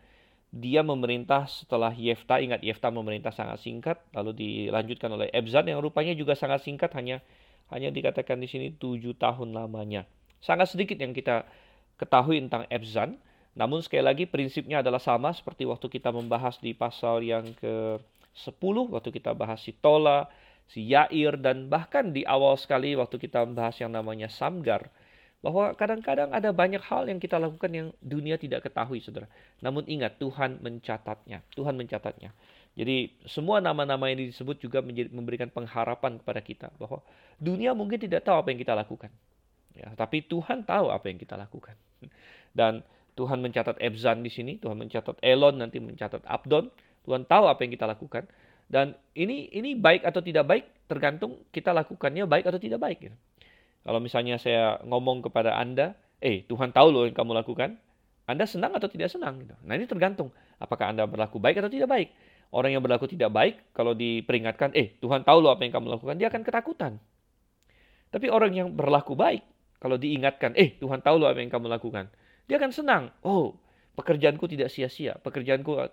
dia 0.48 0.80
memerintah 0.80 1.44
setelah 1.52 1.92
Yefta. 1.92 2.40
Ingat 2.40 2.64
Yefta 2.64 2.88
memerintah 2.88 3.36
sangat 3.36 3.60
singkat, 3.60 4.00
lalu 4.16 4.32
dilanjutkan 4.32 5.12
oleh 5.12 5.28
Ebzan 5.36 5.68
yang 5.68 5.84
rupanya 5.84 6.16
juga 6.16 6.40
sangat 6.40 6.64
singkat, 6.64 6.96
hanya 6.96 7.20
hanya 7.68 7.92
dikatakan 7.92 8.40
di 8.40 8.48
sini 8.48 8.72
tujuh 8.72 9.20
tahun 9.20 9.52
lamanya. 9.52 10.08
Sangat 10.40 10.72
sedikit 10.72 10.96
yang 10.96 11.12
kita 11.12 11.44
ketahui 12.00 12.40
tentang 12.48 12.64
Ebzan. 12.72 13.20
Namun 13.60 13.84
sekali 13.84 14.08
lagi 14.08 14.24
prinsipnya 14.24 14.80
adalah 14.80 15.04
sama 15.04 15.36
seperti 15.36 15.68
waktu 15.68 15.92
kita 15.92 16.16
membahas 16.16 16.64
di 16.64 16.72
pasal 16.72 17.24
yang 17.28 17.52
ke-10, 17.60 18.76
waktu 18.88 19.10
kita 19.12 19.36
bahas 19.36 19.60
si 19.60 19.76
Tola, 19.76 20.32
si 20.70 20.86
Yair, 20.90 21.38
dan 21.40 21.70
bahkan 21.70 22.12
di 22.12 22.26
awal 22.26 22.58
sekali 22.58 22.98
waktu 22.98 23.22
kita 23.22 23.46
membahas 23.46 23.78
yang 23.82 23.94
namanya 23.94 24.28
Samgar 24.28 24.90
bahwa 25.46 25.78
kadang-kadang 25.78 26.34
ada 26.34 26.50
banyak 26.50 26.82
hal 26.82 27.06
yang 27.06 27.22
kita 27.22 27.38
lakukan 27.38 27.70
yang 27.70 27.88
dunia 28.02 28.34
tidak 28.42 28.66
ketahui, 28.66 28.98
saudara. 28.98 29.30
Namun 29.62 29.86
ingat, 29.86 30.18
Tuhan 30.18 30.58
mencatatnya. 30.58 31.46
Tuhan 31.54 31.78
mencatatnya. 31.78 32.34
Jadi 32.76 33.14
semua 33.30 33.62
nama-nama 33.62 34.10
yang 34.12 34.26
disebut 34.26 34.60
juga 34.60 34.82
menjadi, 34.82 35.14
memberikan 35.14 35.48
pengharapan 35.48 36.20
kepada 36.20 36.42
kita 36.44 36.68
bahwa 36.76 37.00
dunia 37.40 37.72
mungkin 37.72 38.02
tidak 38.02 38.28
tahu 38.28 38.42
apa 38.42 38.52
yang 38.52 38.60
kita 38.60 38.74
lakukan. 38.74 39.12
Ya, 39.76 39.88
tapi 39.96 40.26
Tuhan 40.26 40.68
tahu 40.68 40.92
apa 40.92 41.06
yang 41.08 41.20
kita 41.22 41.40
lakukan. 41.40 41.78
Dan 42.58 42.84
Tuhan 43.16 43.40
mencatat 43.40 43.80
Ebzan 43.80 44.26
di 44.26 44.32
sini, 44.34 44.60
Tuhan 44.60 44.76
mencatat 44.76 45.24
Elon, 45.24 45.56
nanti 45.56 45.80
mencatat 45.80 46.28
Abdon. 46.28 46.68
Tuhan 47.08 47.24
tahu 47.24 47.48
apa 47.48 47.64
yang 47.64 47.72
kita 47.72 47.88
lakukan. 47.88 48.28
Dan 48.66 48.98
ini 49.14 49.50
ini 49.54 49.78
baik 49.78 50.04
atau 50.04 50.22
tidak 50.26 50.46
baik 50.50 50.66
tergantung 50.86 51.42
kita 51.50 51.74
lakukannya 51.74 52.26
baik 52.26 52.46
atau 52.50 52.60
tidak 52.62 52.82
baik. 52.82 53.10
Gitu. 53.10 53.18
Kalau 53.86 54.00
misalnya 54.02 54.42
saya 54.42 54.82
ngomong 54.82 55.26
kepada 55.26 55.58
Anda, 55.58 55.94
eh 56.22 56.46
Tuhan 56.50 56.74
tahu 56.74 56.88
loh 56.90 57.04
yang 57.06 57.14
kamu 57.14 57.38
lakukan, 57.46 57.78
Anda 58.26 58.50
senang 58.50 58.74
atau 58.74 58.90
tidak 58.90 59.14
senang? 59.14 59.46
Gitu. 59.46 59.54
Nah 59.62 59.74
ini 59.78 59.86
tergantung 59.86 60.34
apakah 60.58 60.90
Anda 60.90 61.06
berlaku 61.06 61.38
baik 61.38 61.62
atau 61.62 61.70
tidak 61.70 61.90
baik. 61.90 62.10
Orang 62.54 62.72
yang 62.72 62.82
berlaku 62.86 63.10
tidak 63.10 63.34
baik, 63.34 63.74
kalau 63.76 63.98
diperingatkan, 63.98 64.72
eh 64.78 64.96
Tuhan 65.02 65.26
tahu 65.26 65.44
loh 65.44 65.52
apa 65.52 65.66
yang 65.66 65.74
kamu 65.76 65.98
lakukan, 65.98 66.16
dia 66.16 66.30
akan 66.30 66.42
ketakutan. 66.46 67.02
Tapi 68.14 68.32
orang 68.32 68.54
yang 68.54 68.70
berlaku 68.72 69.18
baik, 69.18 69.44
kalau 69.82 70.00
diingatkan, 70.00 70.56
eh 70.56 70.78
Tuhan 70.80 71.04
tahu 71.04 71.20
loh 71.20 71.28
apa 71.28 71.42
yang 71.42 71.52
kamu 71.52 71.68
lakukan, 71.68 72.08
dia 72.48 72.56
akan 72.56 72.72
senang. 72.72 73.04
Oh, 73.26 73.60
pekerjaanku 73.98 74.46
tidak 74.48 74.72
sia-sia, 74.72 75.20
pekerjaanku 75.20 75.74
uh, 75.76 75.90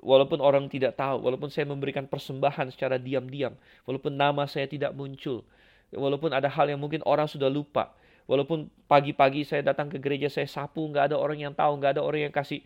walaupun 0.00 0.40
orang 0.40 0.66
tidak 0.66 0.96
tahu, 0.96 1.20
walaupun 1.22 1.52
saya 1.52 1.68
memberikan 1.68 2.08
persembahan 2.08 2.72
secara 2.72 2.96
diam-diam, 2.96 3.54
walaupun 3.84 4.16
nama 4.16 4.48
saya 4.48 4.66
tidak 4.66 4.96
muncul, 4.96 5.44
Walaupun 5.90 6.30
ada 6.30 6.46
hal 6.46 6.70
yang 6.70 6.78
mungkin 6.78 7.02
orang 7.02 7.26
sudah 7.26 7.50
lupa. 7.50 7.90
Walaupun 8.30 8.70
pagi-pagi 8.86 9.42
saya 9.42 9.66
datang 9.66 9.90
ke 9.90 9.98
gereja, 9.98 10.30
saya 10.30 10.46
sapu, 10.46 10.86
nggak 10.86 11.10
ada 11.10 11.16
orang 11.18 11.42
yang 11.42 11.50
tahu, 11.50 11.82
nggak 11.82 11.98
ada 11.98 12.02
orang 12.06 12.30
yang 12.30 12.34
kasih 12.34 12.62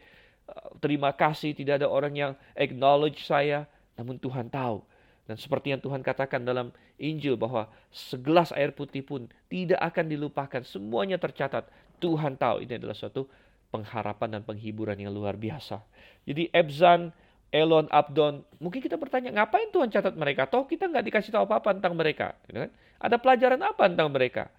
uh, 0.53 0.77
terima 0.77 1.09
kasih, 1.17 1.57
tidak 1.57 1.81
ada 1.81 1.89
orang 1.89 2.13
yang 2.13 2.33
acknowledge 2.53 3.25
saya. 3.25 3.65
Namun 3.97 4.21
Tuhan 4.21 4.53
tahu. 4.53 4.85
Dan 5.25 5.41
seperti 5.41 5.73
yang 5.73 5.81
Tuhan 5.81 6.05
katakan 6.05 6.45
dalam 6.45 6.69
Injil 7.01 7.41
bahwa 7.41 7.73
segelas 7.89 8.53
air 8.53 8.77
putih 8.77 9.01
pun 9.01 9.25
tidak 9.49 9.81
akan 9.81 10.05
dilupakan. 10.13 10.61
Semuanya 10.69 11.17
tercatat. 11.17 11.65
Tuhan 11.97 12.37
tahu 12.37 12.61
ini 12.61 12.77
adalah 12.77 12.93
suatu 12.93 13.25
pengharapan 13.73 14.37
dan 14.37 14.43
penghiburan 14.45 15.01
yang 15.01 15.17
luar 15.17 15.41
biasa. 15.41 15.81
Jadi 16.29 16.53
Ebzan, 16.53 17.09
Elon, 17.55 17.87
Abdon, 17.87 18.43
mungkin 18.59 18.83
kita 18.83 18.99
bertanya 18.99 19.31
ngapain 19.31 19.71
Tuhan 19.71 19.87
catat 19.87 20.19
mereka? 20.19 20.51
Toh 20.51 20.67
kita 20.67 20.91
nggak 20.91 21.07
dikasih 21.07 21.31
tahu 21.31 21.47
apa-apa 21.47 21.79
tentang 21.79 21.95
mereka. 21.95 22.35
Gitu 22.51 22.67
kan? 22.67 22.71
Ada 22.99 23.17
pelajaran 23.23 23.63
apa 23.63 23.87
tentang 23.87 24.11
mereka? 24.11 24.51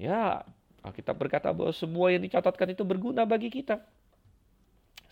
Ya, 0.00 0.48
kita 0.80 1.12
berkata 1.12 1.52
bahwa 1.52 1.68
semua 1.76 2.08
yang 2.08 2.24
dicatatkan 2.24 2.72
itu 2.72 2.88
berguna 2.88 3.28
bagi 3.28 3.52
kita. 3.52 3.84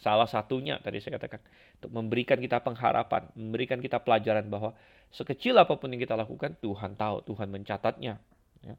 Salah 0.01 0.25
satunya 0.25 0.81
tadi 0.81 0.97
saya 1.05 1.21
katakan 1.21 1.45
untuk 1.77 1.93
memberikan 1.93 2.41
kita 2.41 2.65
pengharapan, 2.65 3.29
memberikan 3.37 3.85
kita 3.85 4.01
pelajaran 4.01 4.49
bahwa 4.49 4.73
sekecil 5.13 5.61
apa 5.61 5.77
pun 5.77 5.93
yang 5.93 6.01
kita 6.01 6.17
lakukan 6.17 6.57
Tuhan 6.65 6.97
tahu, 6.97 7.21
Tuhan 7.29 7.53
mencatatnya. 7.53 8.17
Ya. 8.65 8.75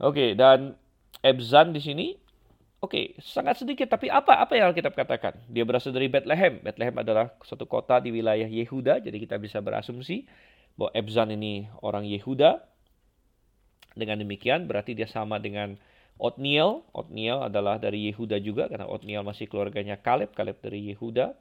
Oke, 0.00 0.32
dan 0.32 0.72
Ebzan 1.20 1.76
di 1.76 1.84
sini 1.84 2.06
Oke, 2.78 3.18
sangat 3.18 3.58
sedikit. 3.58 3.90
Tapi 3.90 4.06
apa 4.06 4.38
apa 4.38 4.54
yang 4.54 4.70
Alkitab 4.70 4.94
katakan? 4.94 5.34
Dia 5.50 5.66
berasal 5.66 5.90
dari 5.90 6.06
Bethlehem. 6.06 6.62
Bethlehem 6.62 6.94
adalah 6.94 7.34
suatu 7.42 7.66
kota 7.66 7.98
di 7.98 8.14
wilayah 8.14 8.46
Yehuda. 8.46 9.02
Jadi 9.02 9.18
kita 9.18 9.34
bisa 9.34 9.58
berasumsi 9.58 10.30
bahwa 10.78 10.94
Ebzan 10.94 11.34
ini 11.34 11.66
orang 11.82 12.06
Yehuda. 12.06 12.62
Dengan 13.98 14.22
demikian 14.22 14.70
berarti 14.70 14.94
dia 14.94 15.10
sama 15.10 15.42
dengan 15.42 15.74
Otniel. 16.22 16.86
Otniel 16.94 17.50
adalah 17.50 17.82
dari 17.82 18.14
Yehuda 18.14 18.38
juga 18.38 18.70
karena 18.70 18.86
Otniel 18.86 19.26
masih 19.26 19.50
keluarganya 19.50 19.98
Kaleb. 19.98 20.30
Kaleb 20.38 20.62
dari 20.62 20.94
Yehuda. 20.94 21.34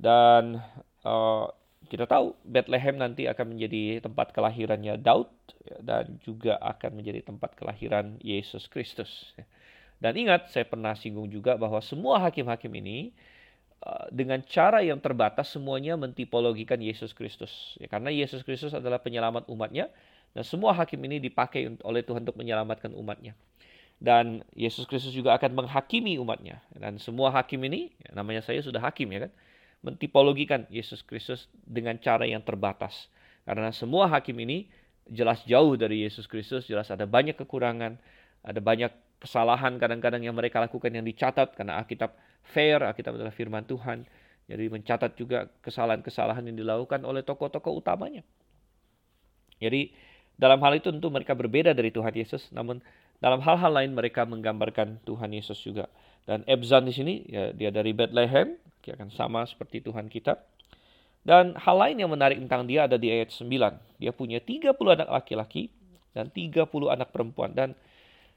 Dan 0.00 0.64
uh, 1.04 1.44
kita 1.92 2.08
tahu 2.08 2.32
Bethlehem 2.48 2.96
nanti 2.96 3.28
akan 3.28 3.52
menjadi 3.52 4.00
tempat 4.00 4.32
kelahirannya 4.32 4.96
Daud 4.96 5.28
dan 5.84 6.16
juga 6.24 6.56
akan 6.64 7.04
menjadi 7.04 7.20
tempat 7.20 7.52
kelahiran 7.52 8.16
Yesus 8.24 8.64
Kristus. 8.72 9.36
Dan 9.98 10.14
ingat, 10.14 10.50
saya 10.54 10.62
pernah 10.62 10.94
singgung 10.94 11.26
juga 11.26 11.58
bahwa 11.58 11.82
semua 11.82 12.22
hakim-hakim 12.22 12.70
ini 12.78 13.10
uh, 13.82 14.06
dengan 14.14 14.38
cara 14.46 14.78
yang 14.82 15.02
terbatas 15.02 15.50
semuanya 15.50 15.98
mentipologikan 15.98 16.78
Yesus 16.78 17.10
Kristus. 17.10 17.74
Ya, 17.82 17.90
karena 17.90 18.14
Yesus 18.14 18.46
Kristus 18.46 18.70
adalah 18.74 19.02
penyelamat 19.02 19.50
umatnya 19.50 19.90
dan 20.36 20.44
semua 20.46 20.70
hakim 20.76 21.02
ini 21.02 21.18
dipakai 21.18 21.66
oleh 21.82 22.06
Tuhan 22.06 22.22
untuk 22.22 22.38
menyelamatkan 22.38 22.94
umatnya. 22.94 23.34
Dan 23.98 24.46
Yesus 24.54 24.86
Kristus 24.86 25.10
juga 25.10 25.34
akan 25.34 25.58
menghakimi 25.58 26.22
umatnya. 26.22 26.62
Dan 26.70 27.02
semua 27.02 27.34
hakim 27.34 27.58
ini, 27.66 27.90
ya, 27.98 28.14
namanya 28.14 28.46
saya 28.46 28.62
sudah 28.62 28.78
hakim 28.78 29.10
ya 29.10 29.26
kan, 29.26 29.32
mentipologikan 29.82 30.66
Yesus 30.70 31.02
Kristus 31.02 31.50
dengan 31.66 31.98
cara 31.98 32.22
yang 32.22 32.42
terbatas. 32.46 33.10
Karena 33.42 33.74
semua 33.74 34.06
hakim 34.06 34.38
ini 34.38 34.70
jelas 35.10 35.42
jauh 35.48 35.74
dari 35.74 36.06
Yesus 36.06 36.30
Kristus, 36.30 36.68
jelas 36.70 36.92
ada 36.94 37.08
banyak 37.08 37.34
kekurangan, 37.34 37.98
ada 38.44 38.60
banyak 38.62 38.92
kesalahan 39.18 39.76
kadang-kadang 39.76 40.22
yang 40.22 40.34
mereka 40.34 40.62
lakukan 40.62 40.90
yang 40.94 41.02
dicatat 41.04 41.54
karena 41.58 41.82
Alkitab 41.82 42.14
fair, 42.42 42.80
Alkitab 42.80 43.18
adalah 43.18 43.34
firman 43.34 43.66
Tuhan. 43.66 44.06
Jadi 44.48 44.64
mencatat 44.72 45.12
juga 45.18 45.44
kesalahan-kesalahan 45.60 46.40
yang 46.48 46.56
dilakukan 46.56 47.04
oleh 47.04 47.20
tokoh-tokoh 47.20 47.84
utamanya. 47.84 48.24
Jadi 49.60 49.92
dalam 50.38 50.62
hal 50.64 50.78
itu 50.78 50.88
tentu 50.88 51.12
mereka 51.12 51.36
berbeda 51.36 51.76
dari 51.76 51.92
Tuhan 51.92 52.14
Yesus, 52.14 52.48
namun 52.54 52.80
dalam 53.18 53.42
hal-hal 53.42 53.74
lain 53.74 53.92
mereka 53.92 54.24
menggambarkan 54.24 55.02
Tuhan 55.04 55.34
Yesus 55.34 55.60
juga. 55.60 55.90
Dan 56.24 56.46
Ebzan 56.48 56.86
di 56.86 56.94
sini 56.94 57.14
ya 57.28 57.52
dia 57.52 57.68
dari 57.68 57.92
Bethlehem, 57.92 58.56
dia 58.80 58.96
akan 58.96 59.10
sama 59.12 59.44
seperti 59.44 59.84
Tuhan 59.84 60.08
kita. 60.08 60.38
Dan 61.26 61.58
hal 61.60 61.76
lain 61.76 62.00
yang 62.00 62.08
menarik 62.08 62.40
tentang 62.40 62.64
dia 62.64 62.88
ada 62.88 62.96
di 62.96 63.12
ayat 63.12 63.28
9. 63.34 63.50
Dia 64.00 64.16
punya 64.16 64.40
30 64.40 64.72
anak 64.96 65.08
laki-laki 65.12 65.68
dan 66.16 66.32
30 66.32 66.64
anak 66.88 67.12
perempuan 67.12 67.52
dan 67.52 67.76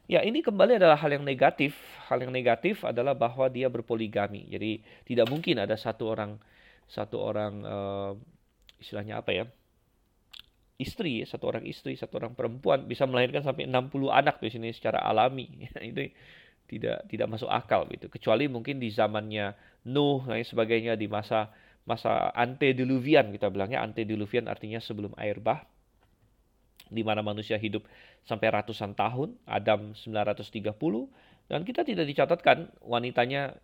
Ya, 0.10 0.26
ini 0.26 0.42
kembali 0.42 0.82
adalah 0.82 0.98
hal 0.98 1.14
yang 1.14 1.26
negatif. 1.26 1.78
Hal 2.10 2.22
yang 2.26 2.34
negatif 2.34 2.84
adalah 2.84 3.14
bahwa 3.16 3.48
dia 3.48 3.70
berpoligami. 3.72 4.50
Jadi 4.50 4.82
tidak 5.08 5.30
mungkin 5.30 5.62
ada 5.62 5.78
satu 5.78 6.12
orang 6.12 6.36
satu 6.92 7.18
orang 7.22 7.54
uh, 7.64 8.12
istilahnya 8.82 9.24
apa 9.24 9.32
ya? 9.32 9.46
istri, 10.82 11.22
satu 11.30 11.46
orang 11.54 11.64
istri, 11.70 11.94
satu 11.94 12.18
orang 12.18 12.34
perempuan 12.34 12.90
bisa 12.90 13.06
melahirkan 13.06 13.46
sampai 13.46 13.70
60 13.70 14.10
anak 14.10 14.42
di 14.42 14.50
sini 14.50 14.74
secara 14.74 15.06
alami. 15.06 15.46
itu 15.94 16.10
tidak 16.66 17.06
tidak 17.06 17.28
masuk 17.30 17.48
akal 17.54 17.86
gitu. 17.94 18.10
Kecuali 18.10 18.50
mungkin 18.50 18.82
di 18.82 18.90
zamannya 18.90 19.54
Nuh 19.94 20.26
dan 20.26 20.42
sebagainya 20.42 20.98
di 20.98 21.06
masa 21.06 21.54
masa 21.86 22.30
antediluvian 22.38 23.34
kita 23.34 23.50
bilangnya 23.50 23.82
antediluvian 23.82 24.46
artinya 24.46 24.78
sebelum 24.78 25.18
air 25.18 25.42
bah 25.42 25.66
di 26.92 27.02
mana 27.08 27.24
manusia 27.24 27.56
hidup 27.56 27.88
sampai 28.28 28.52
ratusan 28.52 28.92
tahun, 28.94 29.40
Adam 29.48 29.96
930, 29.96 30.44
dan 31.48 31.64
kita 31.64 31.88
tidak 31.88 32.06
dicatatkan 32.06 32.68
wanitanya 32.84 33.56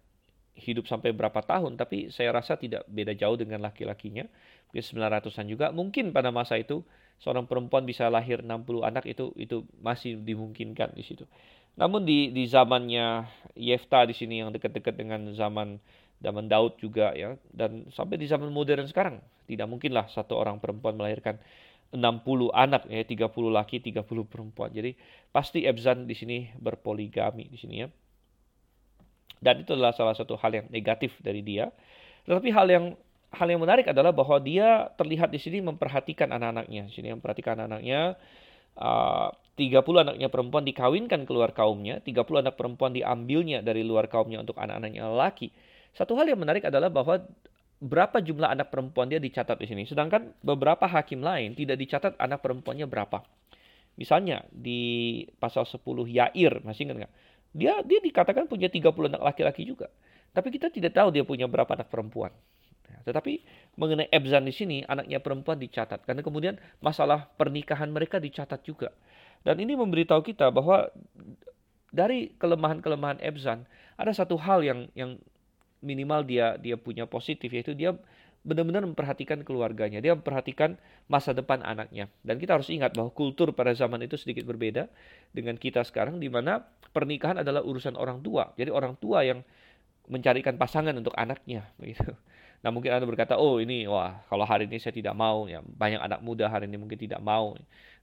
hidup 0.57 0.89
sampai 0.89 1.13
berapa 1.13 1.37
tahun, 1.43 1.77
tapi 1.77 2.09
saya 2.09 2.33
rasa 2.33 2.57
tidak 2.57 2.87
beda 2.89 3.13
jauh 3.13 3.37
dengan 3.37 3.61
laki-lakinya, 3.61 4.25
mungkin 4.71 4.83
900-an 4.83 5.45
juga. 5.45 5.69
Mungkin 5.69 6.09
pada 6.15 6.33
masa 6.33 6.57
itu 6.57 6.81
seorang 7.21 7.45
perempuan 7.45 7.85
bisa 7.85 8.09
lahir 8.09 8.41
60 8.41 8.81
anak 8.81 9.05
itu 9.05 9.33
itu 9.37 9.67
masih 9.83 10.17
dimungkinkan 10.21 10.97
di 10.97 11.03
situ. 11.05 11.29
Namun 11.77 12.09
di 12.09 12.33
di 12.33 12.49
zamannya 12.49 13.29
Yefta 13.53 14.09
di 14.09 14.17
sini 14.17 14.41
yang 14.41 14.49
dekat-dekat 14.49 14.97
dengan 14.97 15.29
zaman 15.37 15.77
zaman 16.17 16.49
Daud 16.49 16.81
juga 16.81 17.13
ya 17.13 17.37
dan 17.53 17.85
sampai 17.93 18.17
di 18.17 18.25
zaman 18.25 18.49
modern 18.49 18.89
sekarang 18.89 19.21
tidak 19.45 19.69
mungkinlah 19.69 20.09
satu 20.09 20.33
orang 20.33 20.57
perempuan 20.57 20.97
melahirkan 20.97 21.37
60 21.91 22.51
anak 22.51 22.83
ya, 22.91 23.03
30 23.03 23.47
laki, 23.47 23.79
30 23.79 24.03
perempuan. 24.27 24.69
Jadi 24.71 24.95
pasti 25.31 25.63
Ebzan 25.63 26.03
di 26.03 26.15
sini 26.15 26.37
berpoligami 26.59 27.47
di 27.47 27.57
sini 27.57 27.75
ya. 27.83 27.87
Dan 29.37 29.63
itu 29.63 29.77
adalah 29.77 29.93
salah 29.93 30.17
satu 30.17 30.35
hal 30.35 30.51
yang 30.51 30.67
negatif 30.73 31.15
dari 31.21 31.45
dia. 31.45 31.69
Tetapi 32.25 32.49
hal 32.51 32.67
yang 32.67 32.85
hal 33.31 33.47
yang 33.47 33.61
menarik 33.61 33.87
adalah 33.87 34.11
bahwa 34.11 34.39
dia 34.39 34.89
terlihat 34.95 35.31
di 35.31 35.39
sini 35.39 35.63
memperhatikan 35.63 36.33
anak-anaknya. 36.33 36.89
Di 36.91 36.93
sini 36.99 37.13
memperhatikan 37.15 37.59
anak-anaknya 37.59 38.17
uh, 38.81 39.29
30 39.57 40.03
anaknya 40.05 40.27
perempuan 40.29 40.63
dikawinkan 40.67 41.25
keluar 41.25 41.49
kaumnya, 41.49 41.97
30 42.05 42.45
anak 42.45 42.55
perempuan 42.59 42.93
diambilnya 42.93 43.65
dari 43.65 43.81
luar 43.81 44.05
kaumnya 44.05 44.37
untuk 44.37 44.57
anak-anaknya 44.61 45.09
laki. 45.09 45.49
Satu 45.97 46.13
hal 46.13 46.29
yang 46.29 46.37
menarik 46.37 46.61
adalah 46.69 46.93
bahwa 46.93 47.25
berapa 47.77 48.17
jumlah 48.17 48.49
anak 48.49 48.73
perempuan 48.73 49.09
dia 49.09 49.21
dicatat 49.21 49.57
di 49.57 49.69
sini. 49.69 49.83
Sedangkan 49.85 50.33
beberapa 50.41 50.89
hakim 50.89 51.21
lain 51.21 51.53
tidak 51.53 51.77
dicatat 51.77 52.13
anak 52.17 52.41
perempuannya 52.41 52.89
berapa. 52.89 53.21
Misalnya 53.97 54.45
di 54.53 55.25
pasal 55.41 55.65
10 55.65 55.81
Yair, 56.09 56.61
masih 56.61 56.89
ingat 56.89 56.97
nggak? 57.05 57.13
Dia 57.57 57.73
dia 57.81 57.99
dikatakan 58.01 58.45
punya 58.45 58.69
30 58.69 59.09
anak 59.09 59.21
laki-laki 59.21 59.65
juga. 59.65 59.89
Tapi 60.33 60.53
kita 60.53 60.69
tidak 60.69 60.93
tahu 60.93 61.09
dia 61.09 61.25
punya 61.25 61.49
berapa 61.49 61.69
anak 61.73 61.89
perempuan. 61.89 62.29
Tetapi 63.07 63.39
mengenai 63.79 64.11
Ebzan 64.11 64.43
di 64.43 64.51
sini, 64.51 64.77
anaknya 64.83 65.23
perempuan 65.23 65.55
dicatat. 65.55 66.03
Karena 66.03 66.19
kemudian 66.19 66.59
masalah 66.83 67.31
pernikahan 67.39 67.87
mereka 67.87 68.19
dicatat 68.19 68.67
juga. 68.67 68.91
Dan 69.47 69.63
ini 69.63 69.79
memberitahu 69.79 70.19
kita 70.27 70.51
bahwa 70.51 70.91
dari 71.87 72.35
kelemahan-kelemahan 72.35 73.23
Ebzan, 73.23 73.63
ada 73.95 74.11
satu 74.11 74.35
hal 74.35 74.59
yang 74.61 74.91
yang 74.91 75.15
minimal 75.83 76.25
dia 76.25 76.57
dia 76.57 76.75
punya 76.75 77.05
positif 77.05 77.53
yaitu 77.53 77.77
dia 77.77 77.93
benar-benar 78.47 78.87
memperhatikan 78.87 79.43
keluarganya, 79.43 79.99
dia 79.99 80.15
memperhatikan 80.15 80.79
masa 81.11 81.35
depan 81.35 81.59
anaknya. 81.67 82.07
Dan 82.23 82.39
kita 82.39 82.55
harus 82.55 82.71
ingat 82.71 82.95
bahwa 82.95 83.11
kultur 83.11 83.51
pada 83.51 83.75
zaman 83.75 83.99
itu 84.07 84.15
sedikit 84.15 84.47
berbeda 84.47 84.87
dengan 85.35 85.59
kita 85.59 85.83
sekarang 85.83 86.15
di 86.23 86.31
mana 86.31 86.63
pernikahan 86.95 87.43
adalah 87.43 87.59
urusan 87.59 87.99
orang 87.99 88.23
tua. 88.23 88.55
Jadi 88.55 88.71
orang 88.71 88.95
tua 88.95 89.27
yang 89.27 89.43
mencarikan 90.07 90.55
pasangan 90.55 90.95
untuk 90.95 91.11
anaknya 91.19 91.67
begitu. 91.75 92.15
Nah, 92.65 92.73
mungkin 92.73 92.89
Anda 92.89 93.05
berkata, 93.05 93.37
"Oh, 93.37 93.61
ini 93.61 93.85
wah, 93.85 94.17
kalau 94.33 94.41
hari 94.41 94.65
ini 94.65 94.81
saya 94.81 94.89
tidak 94.89 95.13
mau." 95.13 95.45
Ya, 95.45 95.61
banyak 95.61 96.01
anak 96.01 96.25
muda 96.25 96.49
hari 96.49 96.65
ini 96.65 96.81
mungkin 96.81 96.97
tidak 96.97 97.21
mau. 97.21 97.53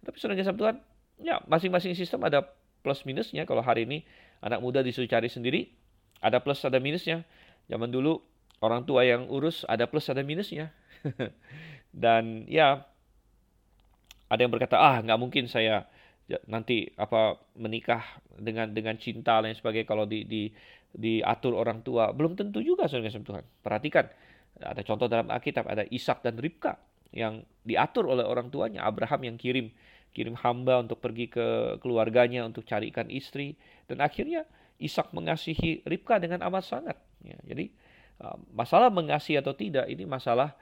Tapi 0.04 0.14
saudara 0.20 0.38
kasih 0.38 0.54
Tuhan, 0.54 0.76
ya 1.18 1.42
masing-masing 1.50 1.98
sistem 1.98 2.22
ada 2.22 2.46
plus 2.84 3.02
minusnya. 3.02 3.48
Kalau 3.50 3.64
hari 3.64 3.88
ini 3.88 4.06
anak 4.38 4.62
muda 4.62 4.84
disuruh 4.84 5.10
cari 5.10 5.26
sendiri, 5.26 5.74
ada 6.22 6.38
plus 6.38 6.62
ada 6.62 6.78
minusnya. 6.78 7.26
Zaman 7.68 7.88
dulu 7.88 8.20
orang 8.60 8.84
tua 8.88 9.04
yang 9.04 9.28
urus 9.28 9.64
ada 9.68 9.88
plus 9.88 10.08
ada 10.08 10.24
minusnya. 10.24 10.72
Dan 11.94 12.48
ya 12.50 12.84
ada 14.28 14.40
yang 14.40 14.52
berkata 14.52 14.80
ah 14.80 14.98
nggak 15.04 15.20
mungkin 15.20 15.46
saya 15.46 15.86
nanti 16.48 16.88
apa 16.96 17.36
menikah 17.60 18.00
dengan 18.40 18.72
dengan 18.72 18.96
cinta 18.96 19.38
lain 19.44 19.52
sebagai 19.52 19.84
kalau 19.84 20.08
di, 20.08 20.24
di 20.24 20.48
diatur 20.94 21.52
orang 21.52 21.84
tua 21.84 22.10
belum 22.16 22.34
tentu 22.34 22.64
juga 22.64 22.88
saudara 22.88 23.12
Tuhan. 23.12 23.44
Perhatikan 23.60 24.04
ada 24.62 24.82
contoh 24.86 25.06
dalam 25.10 25.28
Alkitab 25.28 25.66
ada 25.66 25.84
Ishak 25.84 26.24
dan 26.24 26.40
Ribka 26.40 26.78
yang 27.14 27.42
diatur 27.62 28.10
oleh 28.10 28.26
orang 28.26 28.50
tuanya 28.50 28.86
Abraham 28.86 29.34
yang 29.34 29.36
kirim 29.38 29.70
kirim 30.14 30.38
hamba 30.38 30.78
untuk 30.78 31.02
pergi 31.02 31.26
ke 31.26 31.78
keluarganya 31.82 32.46
untuk 32.46 32.62
carikan 32.62 33.10
istri 33.10 33.58
dan 33.90 34.00
akhirnya 34.00 34.46
Ishak 34.78 35.14
mengasihi 35.14 35.86
Ribka 35.86 36.18
dengan 36.18 36.42
amat 36.50 36.64
sangat 36.66 36.96
Ya, 37.24 37.40
jadi 37.48 37.72
uh, 38.20 38.36
masalah 38.52 38.92
mengasihi 38.92 39.40
atau 39.40 39.56
tidak 39.56 39.88
ini 39.88 40.04
masalah 40.04 40.52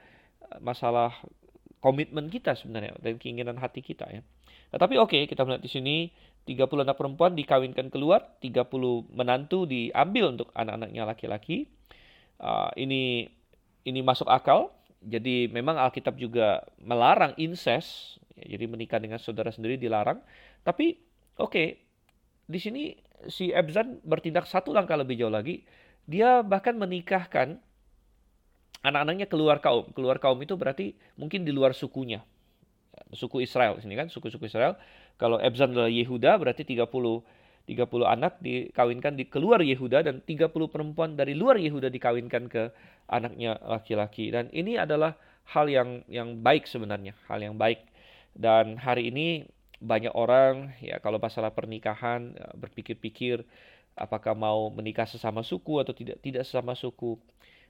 uh, 0.47 0.59
masalah 0.63 1.11
komitmen 1.83 2.31
kita 2.31 2.55
sebenarnya 2.55 2.95
dan 3.03 3.19
keinginan 3.19 3.59
hati 3.59 3.83
kita 3.83 4.07
ya. 4.07 4.23
Nah, 4.73 4.79
tapi 4.79 4.97
oke 4.97 5.11
okay, 5.11 5.23
kita 5.27 5.43
melihat 5.43 5.63
di 5.67 5.71
sini 5.71 5.97
30 6.47 6.87
anak 6.87 6.99
perempuan 6.99 7.39
dikawinkan 7.39 7.91
keluar, 7.91 8.39
30 8.43 8.67
menantu 9.15 9.67
diambil 9.67 10.35
untuk 10.35 10.49
anak-anaknya 10.55 11.03
laki-laki. 11.07 11.71
Uh, 12.43 12.71
ini 12.75 13.31
ini 13.87 14.01
masuk 14.03 14.27
akal. 14.27 14.71
Jadi 15.03 15.51
memang 15.51 15.79
Alkitab 15.83 16.15
juga 16.15 16.63
melarang 16.79 17.35
incest, 17.35 18.23
ya, 18.39 18.55
jadi 18.55 18.71
menikah 18.71 19.03
dengan 19.03 19.19
saudara 19.19 19.51
sendiri 19.51 19.75
dilarang. 19.75 20.23
Tapi 20.63 20.95
oke, 21.39 21.51
okay, 21.51 21.69
di 22.47 22.59
sini 22.63 22.83
si 23.27 23.51
Ebzan 23.51 24.03
bertindak 24.03 24.47
satu 24.47 24.75
langkah 24.75 24.99
lebih 24.99 25.19
jauh 25.19 25.31
lagi 25.31 25.63
dia 26.07 26.43
bahkan 26.43 26.75
menikahkan 26.75 27.59
anak-anaknya 28.83 29.27
keluar 29.31 29.63
kaum. 29.63 29.89
Keluar 29.95 30.19
kaum 30.19 30.39
itu 30.43 30.59
berarti 30.59 30.99
mungkin 31.15 31.47
di 31.47 31.55
luar 31.55 31.73
sukunya. 31.73 32.23
Suku 33.13 33.45
Israel 33.45 33.79
sini 33.81 33.97
kan, 33.97 34.09
suku-suku 34.09 34.49
Israel. 34.49 34.77
Kalau 35.17 35.39
Ebzan 35.39 35.73
adalah 35.73 35.93
Yehuda 35.93 36.37
berarti 36.41 36.67
30 36.67 36.89
30 37.63 37.87
anak 38.03 38.43
dikawinkan 38.43 39.15
di 39.15 39.31
keluar 39.31 39.63
Yehuda 39.63 40.03
dan 40.03 40.19
30 40.27 40.51
perempuan 40.51 41.15
dari 41.15 41.39
luar 41.39 41.63
Yehuda 41.63 41.95
dikawinkan 41.95 42.51
ke 42.51 42.75
anaknya 43.07 43.55
laki-laki. 43.63 44.35
Dan 44.35 44.51
ini 44.51 44.75
adalah 44.75 45.15
hal 45.47 45.71
yang 45.71 46.03
yang 46.11 46.43
baik 46.43 46.67
sebenarnya, 46.67 47.15
hal 47.31 47.39
yang 47.39 47.55
baik. 47.55 47.87
Dan 48.35 48.81
hari 48.83 49.15
ini 49.15 49.47
banyak 49.83 50.15
orang 50.15 50.75
ya 50.79 51.03
kalau 51.03 51.19
masalah 51.19 51.51
pernikahan 51.55 52.35
ya, 52.35 52.51
berpikir-pikir 52.55 53.43
apakah 53.97 54.33
mau 54.33 54.73
menikah 54.73 55.05
sesama 55.05 55.45
suku 55.45 55.81
atau 55.81 55.93
tidak 55.93 56.21
tidak 56.25 56.43
sesama 56.49 56.73
suku. 56.73 57.19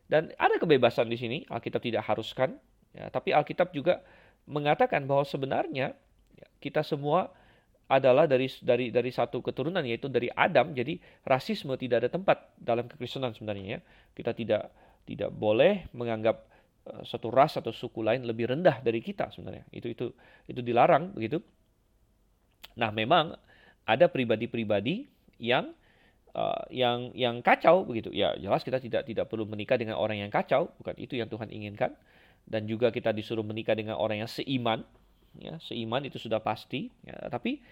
Dan 0.06 0.30
ada 0.36 0.58
kebebasan 0.58 1.08
di 1.08 1.16
sini, 1.16 1.38
Alkitab 1.48 1.80
tidak 1.80 2.04
haruskan, 2.04 2.58
ya, 2.92 3.08
tapi 3.08 3.32
Alkitab 3.32 3.72
juga 3.72 4.02
mengatakan 4.44 5.06
bahwa 5.06 5.22
sebenarnya 5.22 5.94
ya, 6.36 6.46
kita 6.58 6.82
semua 6.82 7.30
adalah 7.92 8.24
dari 8.24 8.48
dari 8.64 8.88
dari 8.88 9.10
satu 9.12 9.44
keturunan 9.44 9.82
yaitu 9.84 10.08
dari 10.08 10.32
Adam. 10.32 10.72
Jadi 10.72 10.98
rasisme 11.28 11.76
tidak 11.76 12.06
ada 12.06 12.10
tempat 12.10 12.50
dalam 12.56 12.88
kekristenan 12.88 13.36
sebenarnya 13.36 13.78
ya. 13.78 13.80
Kita 14.16 14.32
tidak 14.32 14.72
tidak 15.04 15.30
boleh 15.34 15.92
menganggap 15.92 16.46
uh, 16.88 17.02
satu 17.04 17.28
ras 17.28 17.58
atau 17.58 17.74
suku 17.74 18.00
lain 18.00 18.24
lebih 18.24 18.48
rendah 18.48 18.80
dari 18.80 19.04
kita 19.04 19.28
sebenarnya. 19.28 19.68
Itu 19.74 19.92
itu 19.92 20.06
itu 20.48 20.60
dilarang 20.64 21.12
begitu. 21.12 21.42
Nah, 22.80 22.88
memang 22.88 23.36
ada 23.84 24.08
pribadi-pribadi 24.08 25.10
yang 25.42 25.76
uh, 26.36 26.64
yang 26.72 27.12
yang 27.16 27.40
kacau 27.40 27.84
begitu. 27.86 28.12
Ya, 28.12 28.36
jelas 28.36 28.64
kita 28.64 28.78
tidak 28.78 29.08
tidak 29.08 29.26
perlu 29.28 29.48
menikah 29.48 29.76
dengan 29.76 29.96
orang 29.96 30.20
yang 30.20 30.30
kacau, 30.32 30.72
bukan 30.80 30.94
itu 30.98 31.16
yang 31.16 31.28
Tuhan 31.28 31.48
inginkan. 31.52 31.94
Dan 32.42 32.66
juga 32.66 32.90
kita 32.90 33.14
disuruh 33.14 33.46
menikah 33.46 33.78
dengan 33.78 33.94
orang 34.02 34.26
yang 34.26 34.30
seiman, 34.30 34.82
ya 35.38 35.56
seiman 35.62 36.02
itu 36.02 36.18
sudah 36.18 36.42
pasti 36.42 36.90
ya, 37.06 37.30
tapi 37.30 37.62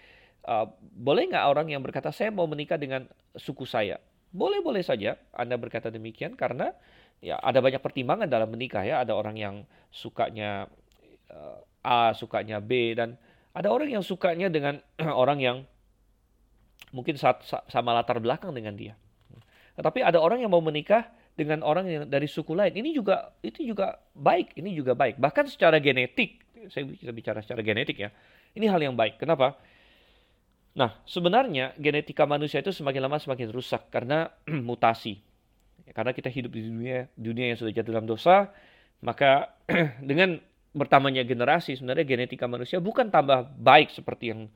uh, 0.47 0.65
boleh 0.79 1.29
nggak 1.29 1.45
orang 1.45 1.67
yang 1.69 1.81
berkata 1.83 2.09
saya 2.09 2.33
mau 2.33 2.47
menikah 2.49 2.79
dengan 2.79 3.05
suku 3.37 3.67
saya 3.67 4.01
boleh 4.31 4.63
boleh 4.63 4.81
saja 4.81 5.19
anda 5.35 5.59
berkata 5.59 5.91
demikian 5.91 6.39
karena 6.39 6.71
ya 7.19 7.37
ada 7.37 7.59
banyak 7.59 7.83
pertimbangan 7.83 8.31
dalam 8.31 8.47
menikah 8.49 8.81
ya 8.81 9.03
ada 9.03 9.13
orang 9.13 9.35
yang 9.35 9.55
sukanya 9.91 10.71
uh, 11.29 11.59
A 11.83 12.15
sukanya 12.15 12.63
B 12.63 12.95
dan 12.95 13.19
ada 13.51 13.67
orang 13.67 13.91
yang 13.91 14.03
sukanya 14.05 14.47
dengan 14.47 14.79
orang 15.21 15.43
yang 15.43 15.57
mungkin 16.91 17.15
saat, 17.15 17.43
sama 17.43 17.95
latar 17.95 18.19
belakang 18.19 18.51
dengan 18.55 18.75
dia 18.75 18.93
tetapi 19.75 20.03
ada 20.03 20.19
orang 20.19 20.43
yang 20.43 20.51
mau 20.51 20.61
menikah 20.61 21.07
dengan 21.31 21.63
orang 21.63 21.87
yang 21.87 22.03
dari 22.05 22.27
suku 22.27 22.51
lain 22.51 22.75
ini 22.75 22.91
juga 22.91 23.31
itu 23.39 23.63
juga 23.63 23.97
baik 24.13 24.59
ini 24.59 24.75
juga 24.75 24.93
baik 24.93 25.17
bahkan 25.17 25.47
secara 25.47 25.79
genetik 25.79 26.41
saya 26.69 26.85
bisa 26.85 27.09
bicara 27.09 27.39
secara 27.41 27.65
genetik 27.65 27.97
ya. 27.97 28.09
Ini 28.53 28.67
hal 28.67 28.83
yang 28.83 28.93
baik. 28.93 29.17
Kenapa? 29.17 29.57
Nah, 30.77 31.01
sebenarnya 31.07 31.73
genetika 31.79 32.27
manusia 32.27 32.59
itu 32.61 32.75
semakin 32.75 33.01
lama 33.07 33.17
semakin 33.17 33.49
rusak 33.49 33.89
karena 33.89 34.29
mutasi. 34.67 35.17
Karena 35.91 36.13
kita 36.13 36.29
hidup 36.29 36.51
di 36.53 36.61
dunia 36.67 37.09
dunia 37.15 37.55
yang 37.55 37.57
sudah 37.57 37.71
jatuh 37.73 37.91
dalam 37.95 38.07
dosa, 38.07 38.51
maka 39.01 39.57
dengan 40.09 40.37
bertambahnya 40.71 41.27
generasi 41.27 41.75
sebenarnya 41.75 42.07
genetika 42.07 42.47
manusia 42.47 42.79
bukan 42.79 43.11
tambah 43.11 43.43
baik 43.59 43.91
seperti 43.91 44.31
yang 44.31 44.47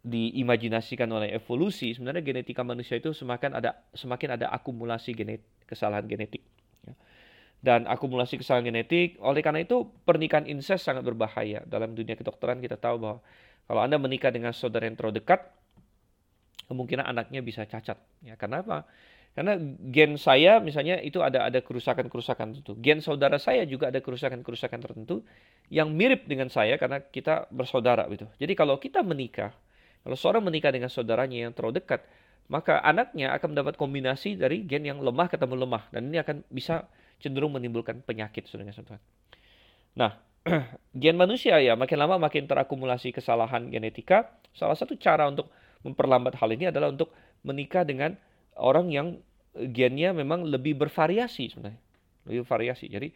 diimajinasikan 0.00 1.08
oleh 1.12 1.36
evolusi. 1.36 1.92
Sebenarnya 1.92 2.24
genetika 2.24 2.64
manusia 2.64 2.96
itu 2.96 3.12
semakin 3.12 3.60
ada 3.60 3.80
semakin 3.92 4.40
ada 4.40 4.46
akumulasi 4.52 5.12
genet, 5.12 5.44
kesalahan 5.68 6.08
genetik 6.08 6.44
dan 7.60 7.84
akumulasi 7.84 8.40
kesalahan 8.40 8.72
genetik. 8.72 9.20
Oleh 9.20 9.44
karena 9.44 9.60
itu, 9.60 9.84
pernikahan 10.08 10.48
incest 10.48 10.88
sangat 10.88 11.04
berbahaya. 11.04 11.60
Dalam 11.68 11.92
dunia 11.92 12.16
kedokteran 12.16 12.58
kita 12.58 12.80
tahu 12.80 12.96
bahwa 12.96 13.18
kalau 13.68 13.80
Anda 13.84 14.00
menikah 14.00 14.32
dengan 14.32 14.56
saudara 14.56 14.88
yang 14.88 14.96
terlalu 14.96 15.20
dekat, 15.20 15.44
kemungkinan 16.72 17.04
anaknya 17.04 17.44
bisa 17.44 17.68
cacat. 17.68 18.00
Ya, 18.24 18.34
karena? 18.40 18.64
Karena 19.30 19.54
gen 19.94 20.18
saya 20.18 20.58
misalnya 20.58 20.98
itu 20.98 21.22
ada 21.22 21.46
ada 21.46 21.62
kerusakan-kerusakan 21.62 22.50
tertentu. 22.50 22.74
Gen 22.82 22.98
saudara 22.98 23.38
saya 23.38 23.62
juga 23.62 23.92
ada 23.92 24.02
kerusakan-kerusakan 24.02 24.80
tertentu 24.82 25.22
yang 25.70 25.92
mirip 25.94 26.26
dengan 26.26 26.50
saya 26.50 26.74
karena 26.80 26.98
kita 26.98 27.46
bersaudara 27.54 28.10
gitu. 28.10 28.26
Jadi 28.42 28.58
kalau 28.58 28.82
kita 28.82 29.06
menikah, 29.06 29.54
kalau 30.00 30.16
seorang 30.16 30.42
menikah 30.44 30.72
dengan 30.72 30.88
saudaranya 30.88 31.48
yang 31.48 31.52
terlalu 31.52 31.82
dekat, 31.82 32.04
maka 32.50 32.82
anaknya 32.82 33.30
akan 33.36 33.54
mendapat 33.54 33.78
kombinasi 33.78 34.34
dari 34.34 34.66
gen 34.66 34.82
yang 34.82 34.98
lemah 34.98 35.30
ketemu 35.30 35.54
lemah 35.66 35.86
dan 35.94 36.10
ini 36.10 36.18
akan 36.18 36.42
bisa 36.50 36.88
cenderung 37.22 37.54
menimbulkan 37.54 38.02
penyakit 38.02 38.48
saudara 38.48 38.74
Tuhan. 38.74 38.98
Nah, 39.94 40.18
gen 41.02 41.14
manusia 41.14 41.60
ya 41.62 41.78
makin 41.78 42.00
lama 42.00 42.16
makin 42.16 42.48
terakumulasi 42.50 43.14
kesalahan 43.14 43.70
genetika. 43.70 44.34
Salah 44.56 44.74
satu 44.74 44.98
cara 44.98 45.30
untuk 45.30 45.52
memperlambat 45.86 46.34
hal 46.40 46.50
ini 46.50 46.72
adalah 46.72 46.90
untuk 46.90 47.14
menikah 47.46 47.86
dengan 47.86 48.18
orang 48.58 48.90
yang 48.90 49.06
gennya 49.54 50.10
memang 50.10 50.42
lebih 50.42 50.74
bervariasi 50.74 51.54
sebenarnya. 51.54 51.80
Lebih 52.26 52.42
bervariasi. 52.42 52.90
Jadi 52.90 53.08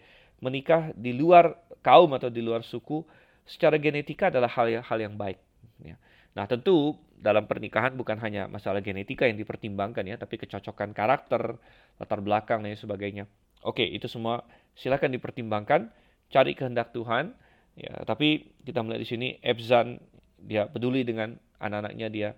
menikah 0.45 0.93
di 0.95 1.11
luar 1.11 1.59
kaum 1.83 2.13
atau 2.15 2.31
di 2.31 2.39
luar 2.39 2.63
suku 2.63 3.03
secara 3.45 3.77
genetika 3.81 4.31
adalah 4.31 4.49
hal 4.53 4.67
yang 4.71 4.85
hal 4.85 4.99
yang 5.01 5.15
baik. 5.19 5.41
Ya. 5.83 5.97
Nah 6.35 6.45
tentu 6.51 6.99
dalam 7.15 7.49
pernikahan 7.49 7.95
bukan 7.97 8.21
hanya 8.21 8.51
masalah 8.51 8.85
genetika 8.85 9.25
yang 9.25 9.39
dipertimbangkan 9.41 10.05
ya, 10.05 10.21
tapi 10.21 10.37
kecocokan 10.37 10.93
karakter, 10.93 11.57
latar 11.97 12.21
belakang 12.21 12.61
dan 12.61 12.77
sebagainya. 12.77 13.25
Oke, 13.65 13.87
itu 13.87 14.11
semua 14.11 14.45
silakan 14.77 15.15
dipertimbangkan, 15.17 15.89
cari 16.29 16.53
kehendak 16.53 16.93
Tuhan. 16.93 17.33
Ya, 17.75 18.05
tapi 18.05 18.55
kita 18.63 18.85
melihat 18.85 19.03
di 19.03 19.09
sini 19.09 19.29
Ebzan 19.43 19.99
dia 20.45 20.69
peduli 20.69 21.03
dengan 21.03 21.35
anak-anaknya 21.59 22.09
dia 22.13 22.29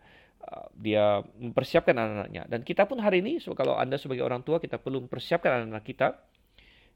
uh, 0.47 0.67
dia 0.79 1.21
mempersiapkan 1.43 1.93
anak-anaknya 1.93 2.47
dan 2.47 2.61
kita 2.63 2.87
pun 2.87 3.03
hari 3.03 3.21
ini 3.21 3.43
kalau 3.59 3.75
anda 3.75 3.99
sebagai 3.99 4.23
orang 4.23 4.47
tua 4.47 4.63
kita 4.63 4.79
perlu 4.79 5.05
mempersiapkan 5.05 5.67
anak-anak 5.67 5.85
kita 5.85 6.09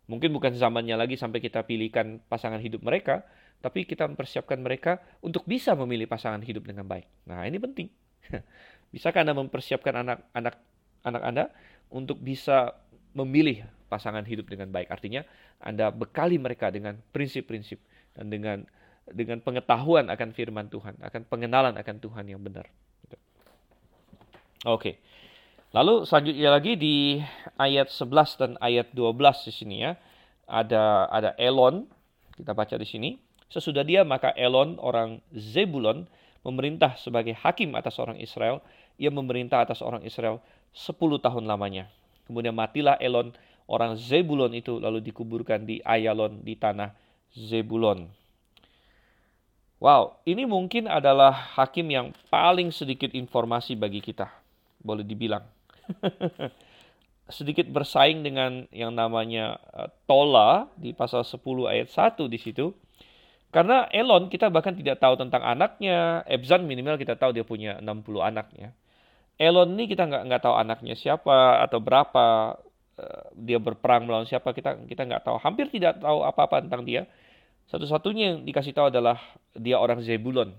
mungkin 0.06 0.30
bukan 0.30 0.54
zamannya 0.54 0.94
lagi 0.94 1.18
sampai 1.18 1.42
kita 1.42 1.66
pilihkan 1.66 2.22
pasangan 2.30 2.62
hidup 2.62 2.82
mereka 2.86 3.26
tapi 3.60 3.84
kita 3.84 4.08
mempersiapkan 4.08 4.56
mereka 4.60 5.00
untuk 5.20 5.44
bisa 5.44 5.76
memilih 5.76 6.08
pasangan 6.08 6.40
hidup 6.40 6.64
dengan 6.64 6.84
baik 6.88 7.06
nah 7.28 7.44
ini 7.44 7.60
penting 7.60 7.88
bisakah 8.92 9.22
anda 9.22 9.36
mempersiapkan 9.36 9.94
anak-anak 10.00 10.54
anak 11.04 11.22
anda 11.22 11.44
untuk 11.90 12.20
bisa 12.20 12.74
memilih 13.14 13.66
pasangan 13.90 14.22
hidup 14.22 14.46
dengan 14.46 14.70
baik. 14.70 14.86
Artinya 14.86 15.26
Anda 15.58 15.90
bekali 15.90 16.38
mereka 16.38 16.70
dengan 16.70 17.02
prinsip-prinsip 17.10 17.82
dan 18.14 18.30
dengan 18.30 18.62
dengan 19.10 19.42
pengetahuan 19.42 20.06
akan 20.06 20.30
firman 20.30 20.70
Tuhan, 20.70 20.94
akan 21.02 21.26
pengenalan 21.26 21.74
akan 21.74 21.96
Tuhan 21.98 22.24
yang 22.30 22.38
benar. 22.38 22.70
Gitu. 23.02 23.16
Oke. 24.70 25.02
Lalu 25.74 26.06
selanjutnya 26.06 26.50
lagi 26.50 26.78
di 26.78 27.18
ayat 27.58 27.90
11 27.90 28.38
dan 28.38 28.50
ayat 28.62 28.94
12 28.94 29.50
di 29.50 29.52
sini 29.52 29.76
ya. 29.82 29.98
Ada 30.50 31.10
ada 31.10 31.30
Elon, 31.38 31.86
kita 32.38 32.54
baca 32.54 32.74
di 32.78 32.86
sini. 32.86 33.10
Sesudah 33.50 33.82
dia 33.82 34.06
maka 34.06 34.30
Elon 34.38 34.78
orang 34.78 35.18
Zebulon 35.34 36.06
memerintah 36.46 36.96
sebagai 36.96 37.34
hakim 37.34 37.74
atas 37.74 37.98
orang 37.98 38.16
Israel. 38.22 38.62
Ia 38.96 39.10
memerintah 39.10 39.66
atas 39.66 39.82
orang 39.82 40.06
Israel 40.06 40.38
10 40.72 40.96
tahun 41.18 41.44
lamanya. 41.50 41.90
Kemudian 42.30 42.54
matilah 42.54 42.94
Elon 43.02 43.34
orang 43.66 43.98
Zebulon 43.98 44.54
itu 44.54 44.78
lalu 44.78 45.02
dikuburkan 45.02 45.66
di 45.66 45.82
Ayalon 45.82 46.40
di 46.46 46.54
tanah 46.54 46.94
Zebulon. 47.34 48.06
Wow, 49.80 50.20
ini 50.28 50.44
mungkin 50.44 50.86
adalah 50.86 51.32
hakim 51.56 51.88
yang 51.88 52.12
paling 52.28 52.68
sedikit 52.68 53.16
informasi 53.16 53.74
bagi 53.80 54.04
kita, 54.04 54.28
boleh 54.84 55.00
dibilang. 55.00 55.40
sedikit 57.30 57.64
bersaing 57.70 58.26
dengan 58.26 58.66
yang 58.74 58.92
namanya 58.92 59.56
uh, 59.72 59.88
Tola 60.04 60.68
di 60.76 60.92
pasal 60.92 61.22
10 61.22 61.40
ayat 61.70 61.88
1 61.88 62.26
di 62.26 62.38
situ. 62.38 62.74
Karena 63.50 63.90
Elon 63.90 64.30
kita 64.30 64.46
bahkan 64.46 64.78
tidak 64.78 65.02
tahu 65.02 65.18
tentang 65.18 65.42
anaknya, 65.42 66.22
Ebzan 66.30 66.70
minimal 66.70 66.94
kita 66.94 67.18
tahu 67.18 67.34
dia 67.34 67.42
punya 67.42 67.82
60 67.82 68.22
anaknya. 68.22 68.70
Elon 69.40 69.74
ini 69.74 69.90
kita 69.90 70.06
nggak 70.06 70.22
nggak 70.30 70.42
tahu 70.44 70.54
anaknya 70.54 70.94
siapa 70.94 71.58
atau 71.64 71.82
berapa 71.82 72.54
uh, 73.00 73.24
dia 73.34 73.58
berperang 73.58 74.06
melawan 74.06 74.28
siapa 74.28 74.54
kita 74.54 74.86
kita 74.86 75.02
nggak 75.02 75.26
tahu. 75.26 75.42
Hampir 75.42 75.66
tidak 75.72 75.98
tahu 75.98 76.22
apa-apa 76.22 76.62
tentang 76.62 76.86
dia. 76.86 77.10
Satu-satunya 77.66 78.34
yang 78.34 78.38
dikasih 78.46 78.70
tahu 78.70 78.92
adalah 78.94 79.18
dia 79.56 79.82
orang 79.82 79.98
Zebulon. 80.04 80.54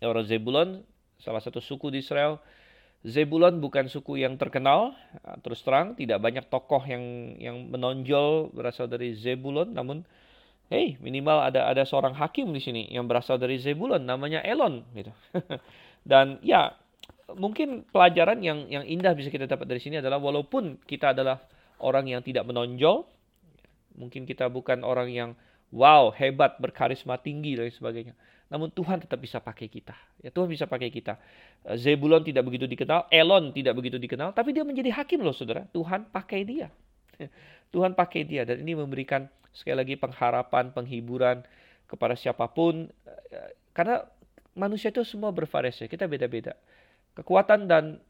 Orang 0.00 0.24
Zebulon 0.24 0.80
salah 1.20 1.42
satu 1.44 1.60
suku 1.60 1.92
di 1.92 2.00
Israel. 2.00 2.40
Zebulon 3.02 3.58
bukan 3.58 3.90
suku 3.90 4.22
yang 4.22 4.38
terkenal 4.38 4.94
eh, 5.26 5.36
terus 5.42 5.60
terang 5.66 5.98
tidak 5.98 6.22
banyak 6.22 6.46
tokoh 6.46 6.80
yang 6.86 7.34
yang 7.42 7.68
menonjol 7.68 8.54
berasal 8.54 8.86
dari 8.86 9.18
Zebulon 9.18 9.74
namun 9.74 10.06
hey 10.68 11.00
minimal 11.00 11.42
ada 11.42 11.66
ada 11.66 11.82
seorang 11.82 12.12
hakim 12.14 12.50
di 12.52 12.60
sini 12.62 12.82
yang 12.92 13.08
berasal 13.08 13.40
dari 13.40 13.58
Zebulon 13.58 14.04
namanya 14.04 14.44
Elon 14.44 14.86
gitu 14.94 15.12
dan 16.10 16.38
ya 16.44 16.76
mungkin 17.36 17.86
pelajaran 17.88 18.40
yang 18.44 18.68
yang 18.68 18.84
indah 18.84 19.16
bisa 19.16 19.32
kita 19.32 19.48
dapat 19.48 19.68
dari 19.68 19.80
sini 19.80 20.00
adalah 20.00 20.20
walaupun 20.20 20.80
kita 20.84 21.16
adalah 21.16 21.40
orang 21.82 22.08
yang 22.08 22.22
tidak 22.22 22.46
menonjol, 22.46 23.04
mungkin 23.98 24.24
kita 24.24 24.48
bukan 24.48 24.86
orang 24.86 25.10
yang 25.10 25.30
wow, 25.72 26.12
hebat, 26.14 26.56
berkarisma 26.60 27.18
tinggi 27.18 27.58
dan 27.58 27.68
sebagainya. 27.68 28.14
namun 28.52 28.68
Tuhan 28.68 29.00
tetap 29.00 29.16
bisa 29.16 29.40
pakai 29.40 29.64
kita. 29.64 29.96
Ya 30.20 30.28
Tuhan 30.28 30.44
bisa 30.44 30.68
pakai 30.68 30.92
kita. 30.92 31.16
Eh, 31.64 31.80
Zebulon 31.80 32.20
tidak 32.20 32.44
begitu 32.44 32.68
dikenal, 32.68 33.08
Elon 33.08 33.48
tidak 33.56 33.72
begitu 33.72 33.96
dikenal, 33.96 34.36
tapi 34.36 34.52
dia 34.52 34.60
menjadi 34.60 34.92
hakim 34.92 35.24
loh 35.24 35.32
saudara. 35.32 35.64
Tuhan 35.72 36.12
pakai 36.12 36.44
dia. 36.44 36.68
Tuhan 37.72 37.96
pakai 37.96 38.28
dia 38.28 38.44
dan 38.44 38.60
ini 38.60 38.76
memberikan 38.76 39.24
sekali 39.52 39.76
lagi 39.76 39.94
pengharapan, 40.00 40.72
penghiburan 40.72 41.44
kepada 41.86 42.16
siapa 42.16 42.48
pun. 42.48 42.88
Eh, 43.06 43.50
karena 43.76 44.04
manusia 44.56 44.88
itu 44.88 45.04
semua 45.04 45.32
bervariasi, 45.32 45.88
kita 45.88 46.08
beda-beda. 46.08 46.56
Kekuatan 47.12 47.68
dan 47.68 48.00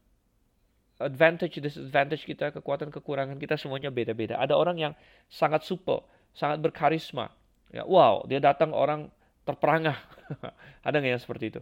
advantage, 1.03 1.59
disadvantage 1.59 2.23
kita, 2.23 2.55
kekuatan, 2.55 2.87
kekurangan 2.91 3.35
kita 3.35 3.59
semuanya 3.59 3.91
beda-beda. 3.91 4.39
Ada 4.39 4.55
orang 4.55 4.79
yang 4.79 4.93
sangat 5.27 5.67
supel, 5.67 6.03
sangat 6.31 6.63
berkarisma. 6.63 7.31
Ya, 7.73 7.83
wow, 7.83 8.23
dia 8.29 8.39
datang 8.39 8.71
orang 8.71 9.11
terperangah. 9.43 9.99
ada 10.87 10.95
nggak 10.99 11.11
yang 11.19 11.23
seperti 11.23 11.45
itu? 11.57 11.61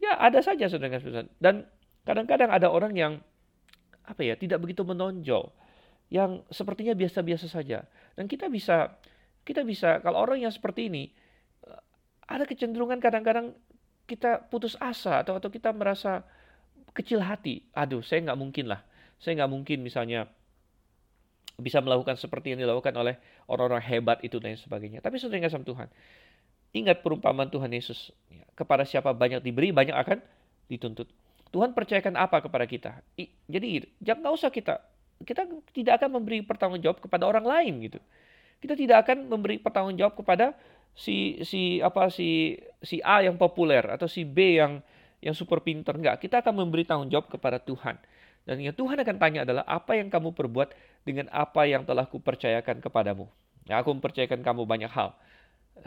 Ya 0.00 0.18
ada 0.18 0.42
saja 0.42 0.66
Dan 1.38 1.68
kadang-kadang 2.02 2.50
ada 2.50 2.66
orang 2.72 2.92
yang 2.96 3.12
apa 4.02 4.18
ya 4.26 4.34
tidak 4.34 4.58
begitu 4.58 4.82
menonjol, 4.82 5.54
yang 6.12 6.44
sepertinya 6.52 6.92
biasa-biasa 6.92 7.48
saja. 7.48 7.88
Dan 8.12 8.28
kita 8.28 8.52
bisa 8.52 9.00
kita 9.48 9.64
bisa 9.64 10.04
kalau 10.04 10.20
orang 10.20 10.44
yang 10.44 10.52
seperti 10.52 10.92
ini 10.92 11.08
ada 12.28 12.44
kecenderungan 12.44 13.00
kadang-kadang 13.00 13.56
kita 14.04 14.44
putus 14.52 14.76
asa 14.76 15.24
atau 15.24 15.40
atau 15.40 15.48
kita 15.48 15.72
merasa 15.72 16.20
kecil 16.92 17.24
hati. 17.24 17.64
Aduh, 17.72 18.04
saya 18.04 18.20
nggak 18.28 18.36
mungkin 18.36 18.68
lah. 18.68 18.84
Saya 19.16 19.40
nggak 19.40 19.50
mungkin 19.50 19.80
misalnya 19.80 20.28
bisa 21.56 21.80
melakukan 21.80 22.20
seperti 22.20 22.52
yang 22.52 22.60
dilakukan 22.60 22.92
oleh 22.92 23.16
orang-orang 23.48 23.80
hebat 23.80 24.20
itu 24.20 24.36
dan 24.36 24.52
sebagainya. 24.60 25.00
Tapi 25.00 25.16
saudara 25.16 25.40
yang 25.40 25.64
Tuhan, 25.64 25.88
Ingat 26.72 27.04
perumpamaan 27.04 27.52
Tuhan 27.52 27.68
Yesus. 27.68 28.16
Ya, 28.32 28.48
kepada 28.56 28.88
siapa 28.88 29.12
banyak 29.12 29.44
diberi, 29.44 29.76
banyak 29.76 29.92
akan 29.92 30.24
dituntut. 30.72 31.04
Tuhan 31.52 31.76
percayakan 31.76 32.16
apa 32.16 32.40
kepada 32.40 32.64
kita? 32.64 33.04
jadi 33.44 33.84
jangan 34.00 34.32
usah 34.32 34.48
kita 34.48 34.80
kita 35.22 35.48
tidak 35.72 36.02
akan 36.02 36.20
memberi 36.20 36.42
pertanggungjawab 36.44 36.98
kepada 37.02 37.24
orang 37.26 37.46
lain 37.46 37.74
gitu. 37.86 37.98
Kita 38.62 38.78
tidak 38.78 39.08
akan 39.08 39.26
memberi 39.26 39.58
pertanggungjawab 39.58 40.14
kepada 40.18 40.54
si 40.92 41.40
si 41.42 41.80
apa 41.80 42.12
si 42.12 42.60
si 42.84 43.00
A 43.02 43.24
yang 43.24 43.40
populer 43.40 43.82
atau 43.88 44.06
si 44.06 44.22
B 44.22 44.60
yang 44.60 44.84
yang 45.22 45.34
super 45.34 45.62
pinter 45.62 45.94
enggak. 45.94 46.22
Kita 46.22 46.42
akan 46.42 46.66
memberi 46.66 46.86
tanggung 46.86 47.10
jawab 47.10 47.30
kepada 47.30 47.62
Tuhan. 47.62 47.98
Dan 48.42 48.58
yang 48.58 48.74
Tuhan 48.74 48.98
akan 48.98 49.16
tanya 49.22 49.46
adalah 49.46 49.62
apa 49.70 49.94
yang 49.94 50.10
kamu 50.10 50.34
perbuat 50.34 50.74
dengan 51.06 51.30
apa 51.30 51.62
yang 51.62 51.86
telah 51.86 52.10
kupercayakan 52.10 52.82
kepadamu. 52.82 53.30
Ya, 53.70 53.78
aku 53.78 53.94
mempercayakan 53.94 54.42
kamu 54.42 54.66
banyak 54.66 54.90
hal 54.90 55.14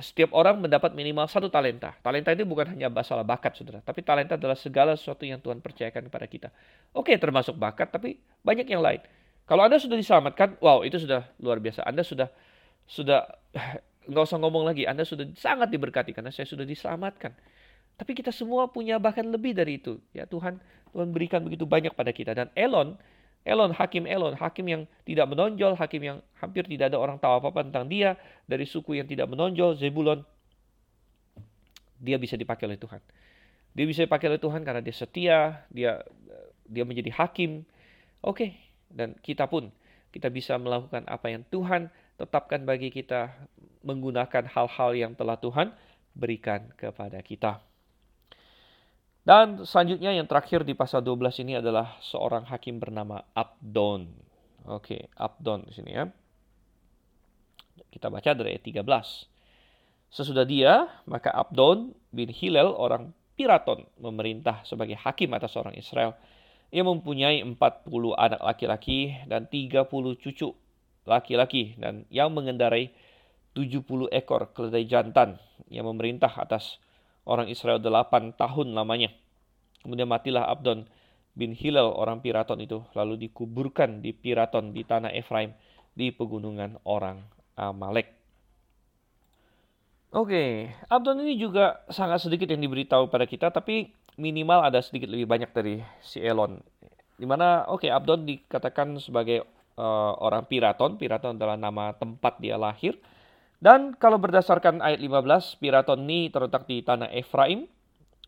setiap 0.02 0.36
orang 0.36 0.60
mendapat 0.60 0.92
minimal 0.92 1.30
satu 1.30 1.48
talenta. 1.48 1.96
Talenta 2.04 2.34
itu 2.34 2.44
bukan 2.44 2.76
hanya 2.76 2.92
masalah 2.92 3.24
bakat, 3.24 3.56
saudara. 3.56 3.80
Tapi 3.80 4.02
talenta 4.04 4.36
adalah 4.36 4.58
segala 4.58 4.98
sesuatu 4.98 5.24
yang 5.24 5.40
Tuhan 5.40 5.64
percayakan 5.64 6.10
kepada 6.10 6.26
kita. 6.28 6.50
Oke, 6.92 7.16
termasuk 7.16 7.56
bakat, 7.56 7.94
tapi 7.94 8.20
banyak 8.44 8.68
yang 8.68 8.84
lain. 8.84 9.00
Kalau 9.46 9.62
Anda 9.62 9.78
sudah 9.78 9.94
diselamatkan, 9.94 10.58
wow, 10.58 10.82
itu 10.82 10.98
sudah 10.98 11.30
luar 11.38 11.62
biasa. 11.62 11.86
Anda 11.86 12.02
sudah, 12.02 12.30
sudah, 12.90 13.30
nggak 14.10 14.24
usah 14.26 14.42
ngomong 14.42 14.66
lagi. 14.66 14.90
Anda 14.90 15.06
sudah 15.06 15.30
sangat 15.38 15.70
diberkati 15.70 16.18
karena 16.18 16.34
saya 16.34 16.50
sudah 16.50 16.66
diselamatkan. 16.66 17.34
Tapi 17.96 18.12
kita 18.12 18.34
semua 18.34 18.68
punya 18.68 18.98
bahkan 18.98 19.24
lebih 19.24 19.56
dari 19.56 19.80
itu. 19.80 20.02
Ya 20.12 20.28
Tuhan, 20.28 20.60
Tuhan 20.92 21.08
berikan 21.14 21.46
begitu 21.46 21.64
banyak 21.64 21.94
pada 21.94 22.12
kita. 22.12 22.34
Dan 22.36 22.50
Elon, 22.58 22.98
Elon, 23.46 23.72
hakim 23.78 24.10
Elon, 24.10 24.34
hakim 24.36 24.66
yang 24.66 24.82
tidak 25.06 25.30
menonjol, 25.30 25.78
hakim 25.78 26.02
yang 26.02 26.18
hampir 26.42 26.66
tidak 26.66 26.92
ada 26.92 26.98
orang 26.98 27.22
tahu 27.22 27.38
apa-apa 27.38 27.70
tentang 27.70 27.86
dia, 27.86 28.18
dari 28.50 28.66
suku 28.66 28.98
yang 28.98 29.06
tidak 29.06 29.30
menonjol, 29.30 29.78
Zebulon, 29.78 30.26
dia 32.02 32.18
bisa 32.18 32.34
dipakai 32.34 32.66
oleh 32.66 32.82
Tuhan. 32.82 33.00
Dia 33.78 33.86
bisa 33.86 34.02
dipakai 34.04 34.34
oleh 34.34 34.42
Tuhan 34.42 34.66
karena 34.66 34.82
dia 34.82 34.96
setia, 34.96 35.40
dia 35.70 36.02
dia 36.66 36.84
menjadi 36.84 37.14
hakim. 37.14 37.62
Oke, 38.26 38.50
okay. 38.50 38.50
Dan 38.96 39.14
kita 39.20 39.52
pun 39.52 39.68
kita 40.16 40.32
bisa 40.32 40.56
melakukan 40.56 41.04
apa 41.12 41.28
yang 41.28 41.44
Tuhan 41.52 41.92
tetapkan 42.16 42.64
bagi 42.64 42.88
kita 42.88 43.36
menggunakan 43.84 44.48
hal-hal 44.48 44.96
yang 44.96 45.12
telah 45.14 45.36
Tuhan 45.36 45.76
berikan 46.16 46.72
kepada 46.80 47.20
kita. 47.20 47.60
Dan 49.26 49.68
selanjutnya 49.68 50.16
yang 50.16 50.30
terakhir 50.30 50.64
di 50.64 50.72
pasal 50.78 51.04
12 51.04 51.44
ini 51.44 51.60
adalah 51.60 52.00
seorang 52.00 52.48
hakim 52.48 52.80
bernama 52.80 53.20
Abdon. 53.36 54.08
Oke, 54.70 55.12
Abdon 55.18 55.68
di 55.68 55.74
sini 55.76 55.92
ya. 55.92 56.06
Kita 57.92 58.08
baca 58.08 58.32
dari 58.32 58.56
ayat 58.56 58.64
13. 58.64 58.86
Sesudah 60.14 60.48
dia, 60.48 60.88
maka 61.10 61.34
Abdon 61.34 61.92
bin 62.14 62.32
Hilal 62.32 62.72
orang 62.72 63.12
Piraton 63.36 63.84
memerintah 64.00 64.64
sebagai 64.64 64.96
hakim 64.96 65.36
atas 65.36 65.58
orang 65.60 65.76
Israel. 65.76 66.16
Ia 66.74 66.84
mempunyai 66.84 67.42
40 67.46 67.58
anak 68.16 68.42
laki-laki 68.42 69.14
dan 69.30 69.46
30 69.50 69.86
cucu 70.22 70.50
laki-laki 71.06 71.78
dan 71.78 72.04
yang 72.10 72.34
mengendarai 72.34 72.90
70 73.56 74.12
ekor 74.12 74.52
keledai 74.52 74.84
jantan 74.90 75.40
yang 75.72 75.88
memerintah 75.88 76.30
atas 76.30 76.82
orang 77.24 77.48
Israel 77.48 77.80
delapan 77.80 78.34
tahun 78.36 78.76
lamanya. 78.76 79.14
Kemudian 79.86 80.10
matilah 80.10 80.50
Abdon 80.50 80.90
bin 81.38 81.54
Hilal 81.54 81.94
orang 81.94 82.20
Piraton 82.20 82.60
itu 82.60 82.82
lalu 82.98 83.30
dikuburkan 83.30 84.02
di 84.02 84.12
Piraton 84.12 84.74
di 84.74 84.82
tanah 84.84 85.14
Efraim 85.14 85.54
di 85.96 86.12
pegunungan 86.12 86.82
orang 86.84 87.24
Amalek. 87.56 88.25
Oke, 90.16 90.72
Abdon 90.88 91.28
ini 91.28 91.36
juga 91.36 91.84
sangat 91.92 92.24
sedikit 92.24 92.48
yang 92.48 92.64
diberitahu 92.64 93.12
pada 93.12 93.28
kita, 93.28 93.52
tapi 93.52 93.92
minimal 94.16 94.64
ada 94.64 94.80
sedikit 94.80 95.12
lebih 95.12 95.28
banyak 95.28 95.52
dari 95.52 95.84
si 96.00 96.24
Elon. 96.24 96.56
Di 97.20 97.28
mana, 97.28 97.68
oke, 97.68 97.84
okay, 97.84 97.92
Abdon 97.92 98.24
dikatakan 98.24 98.96
sebagai 99.04 99.44
uh, 99.76 100.16
orang 100.24 100.48
Piraton. 100.48 100.96
Piraton 100.96 101.36
adalah 101.36 101.60
nama 101.60 101.92
tempat 102.00 102.40
dia 102.40 102.56
lahir. 102.56 102.96
Dan 103.60 103.92
kalau 104.00 104.16
berdasarkan 104.16 104.80
ayat 104.80 105.04
15, 105.04 105.60
Piraton 105.60 106.00
ini 106.08 106.32
terletak 106.32 106.64
di 106.64 106.80
tanah 106.80 107.12
Efraim. 107.12 107.68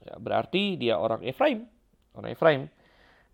Ya, 0.04 0.16
berarti 0.20 0.76
dia 0.76 1.00
orang 1.00 1.24
Efraim. 1.24 1.72
Orang 2.20 2.36
Efraim. 2.36 2.62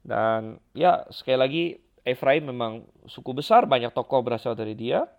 Dan 0.05 0.61
ya 0.77 1.09
sekali 1.09 1.37
lagi 1.41 1.63
Efraim 2.05 2.53
memang 2.53 2.85
suku 3.09 3.33
besar, 3.33 3.65
banyak 3.65 3.89
tokoh 3.97 4.21
berasal 4.21 4.53
dari 4.53 4.77
dia. 4.77 5.09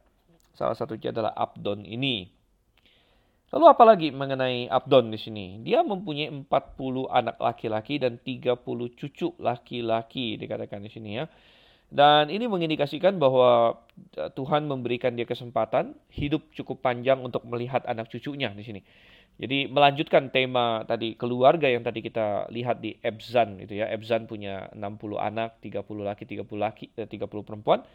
Salah 0.55 0.79
satunya 0.79 1.11
adalah 1.11 1.35
Abdon 1.35 1.83
ini. 1.83 2.34
Lalu 3.55 3.67
apalagi 3.71 4.09
mengenai 4.11 4.67
Abdon 4.67 5.15
di 5.15 5.19
sini? 5.23 5.63
Dia 5.63 5.87
mempunyai 5.87 6.27
40 6.27 7.07
anak 7.07 7.39
laki-laki 7.39 8.03
dan 8.03 8.19
30 8.19 8.59
cucu 8.99 9.31
laki-laki 9.39 10.35
dikatakan 10.35 10.83
di 10.83 10.91
sini 10.91 11.23
ya. 11.23 11.31
Dan 11.87 12.35
ini 12.35 12.51
mengindikasikan 12.51 13.15
bahwa 13.23 13.79
e, 14.19 14.27
Tuhan 14.35 14.67
memberikan 14.67 15.15
dia 15.15 15.23
kesempatan 15.23 15.95
hidup 16.11 16.51
cukup 16.51 16.83
panjang 16.83 17.23
untuk 17.23 17.47
melihat 17.47 17.87
anak 17.87 18.11
cucunya 18.11 18.51
di 18.51 18.67
sini. 18.67 18.81
Jadi 19.39 19.71
melanjutkan 19.71 20.35
tema 20.35 20.83
tadi 20.83 21.15
keluarga 21.15 21.71
yang 21.71 21.87
tadi 21.87 22.03
kita 22.03 22.51
lihat 22.51 22.83
di 22.83 22.99
Ebzan 22.99 23.63
itu 23.63 23.79
ya. 23.79 23.87
Ebzan 23.87 24.27
punya 24.27 24.67
60 24.75 25.15
anak, 25.23 25.63
30 25.63 26.03
laki, 26.03 26.27
30 26.27 26.59
laki, 26.59 26.91
eh, 26.99 27.07
30 27.07 27.47
perempuan. 27.47 27.87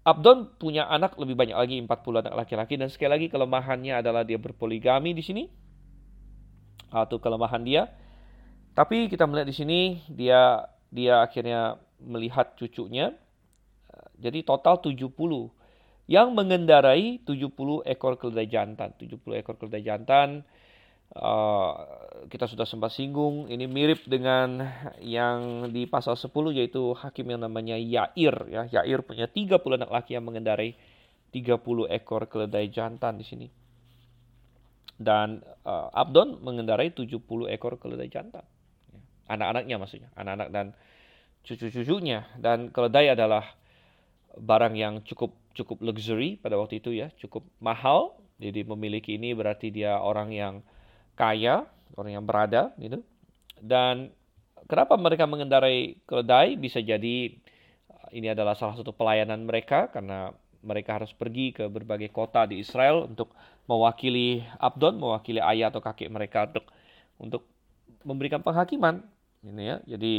Abdon 0.00 0.56
punya 0.56 0.88
anak 0.88 1.20
lebih 1.20 1.36
banyak 1.36 1.56
lagi 1.56 1.76
40 1.76 2.24
anak 2.24 2.34
laki-laki 2.34 2.80
dan 2.80 2.88
sekali 2.88 3.10
lagi 3.12 3.26
kelemahannya 3.28 4.00
adalah 4.00 4.24
dia 4.24 4.40
berpoligami 4.40 5.12
di 5.12 5.20
sini. 5.20 5.44
Atau 6.90 7.20
kelemahan 7.20 7.62
dia. 7.62 7.86
Tapi 8.72 9.12
kita 9.12 9.28
melihat 9.28 9.48
di 9.48 9.56
sini 9.56 9.80
dia 10.08 10.64
dia 10.90 11.22
akhirnya 11.22 11.78
melihat 12.00 12.56
cucunya 12.56 13.12
jadi 14.20 14.44
total 14.44 14.80
70 14.84 15.12
yang 16.10 16.34
mengendarai 16.36 17.22
70 17.24 17.86
ekor 17.88 18.20
keledai 18.20 18.48
jantan. 18.50 18.92
70 18.98 19.40
ekor 19.40 19.56
keledai 19.56 19.84
jantan 19.84 20.44
uh, 21.16 21.72
kita 22.30 22.46
sudah 22.46 22.68
sempat 22.68 22.92
singgung 22.94 23.48
ini 23.48 23.64
mirip 23.64 24.04
dengan 24.06 24.60
yang 25.00 25.70
di 25.72 25.88
pasal 25.88 26.14
10 26.14 26.30
yaitu 26.54 26.92
hakim 26.94 27.26
yang 27.32 27.42
namanya 27.42 27.74
Yair 27.74 28.36
ya. 28.46 28.62
Yair 28.70 29.02
punya 29.02 29.26
30 29.26 29.56
anak 29.80 29.90
laki 29.90 30.14
yang 30.14 30.26
mengendarai 30.28 30.76
30 31.32 31.90
ekor 31.90 32.26
keledai 32.26 32.68
jantan 32.70 33.18
di 33.18 33.24
sini. 33.24 33.48
Dan 35.00 35.40
uh, 35.64 35.88
Abdon 35.96 36.44
mengendarai 36.44 36.92
70 36.92 37.24
ekor 37.48 37.80
keledai 37.80 38.12
jantan. 38.12 38.44
Anak-anaknya 39.30 39.76
maksudnya, 39.78 40.10
anak-anak 40.18 40.48
dan 40.50 40.66
cucu-cucunya 41.46 42.26
dan 42.36 42.68
keledai 42.68 43.14
adalah 43.14 43.46
barang 44.36 44.74
yang 44.76 45.00
cukup 45.06 45.32
cukup 45.56 45.80
luxury 45.80 46.36
pada 46.36 46.58
waktu 46.60 46.82
itu 46.84 46.92
ya, 46.92 47.08
cukup 47.16 47.46
mahal. 47.62 48.18
Jadi 48.40 48.64
memiliki 48.64 49.16
ini 49.16 49.32
berarti 49.36 49.72
dia 49.72 50.00
orang 50.00 50.32
yang 50.32 50.54
kaya, 51.20 51.68
orang 52.00 52.16
yang 52.16 52.24
berada 52.24 52.72
gitu. 52.80 53.04
Dan 53.60 54.08
kenapa 54.64 54.96
mereka 54.96 55.28
mengendarai 55.28 56.00
keledai 56.08 56.56
bisa 56.56 56.80
jadi 56.80 57.36
uh, 57.92 58.08
ini 58.16 58.32
adalah 58.32 58.56
salah 58.56 58.80
satu 58.80 58.96
pelayanan 58.96 59.44
mereka 59.44 59.92
karena 59.92 60.32
mereka 60.64 60.96
harus 60.96 61.12
pergi 61.12 61.52
ke 61.52 61.68
berbagai 61.68 62.08
kota 62.08 62.48
di 62.48 62.60
Israel 62.60 63.04
untuk 63.04 63.36
mewakili 63.68 64.40
Abdon, 64.56 64.96
mewakili 64.96 65.44
ayah 65.44 65.68
atau 65.68 65.84
kakek 65.84 66.08
mereka 66.08 66.48
untuk 66.48 66.64
untuk 67.20 67.42
memberikan 68.08 68.40
penghakiman. 68.40 69.04
Ini 69.44 69.62
ya. 69.64 69.76
Jadi 69.96 70.16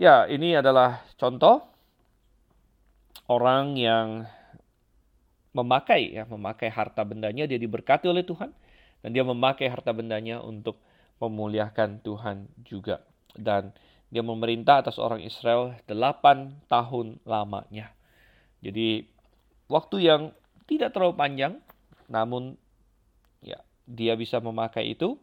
ya 0.00 0.24
ini 0.28 0.56
adalah 0.56 1.04
contoh 1.20 1.60
orang 3.28 3.76
yang 3.76 4.24
memakai 5.50 6.14
ya 6.14 6.24
memakai 6.30 6.70
harta 6.70 7.02
bendanya 7.02 7.42
dia 7.42 7.58
diberkati 7.58 8.06
oleh 8.06 8.22
Tuhan 8.22 8.54
dan 9.00 9.10
dia 9.16 9.24
memakai 9.24 9.68
harta 9.68 9.92
bendanya 9.92 10.40
untuk 10.40 10.80
memuliakan 11.20 12.00
Tuhan 12.00 12.48
juga 12.64 13.04
dan 13.36 13.72
dia 14.10 14.26
memerintah 14.26 14.82
atas 14.82 14.98
orang 14.98 15.22
Israel 15.22 15.78
delapan 15.86 16.58
tahun 16.66 17.22
lamanya. 17.22 17.94
Jadi 18.60 19.06
waktu 19.70 19.96
yang 20.02 20.22
tidak 20.66 20.92
terlalu 20.96 21.14
panjang 21.14 21.54
namun 22.10 22.58
ya 23.38 23.62
dia 23.86 24.18
bisa 24.18 24.42
memakai 24.42 24.98
itu 24.98 25.14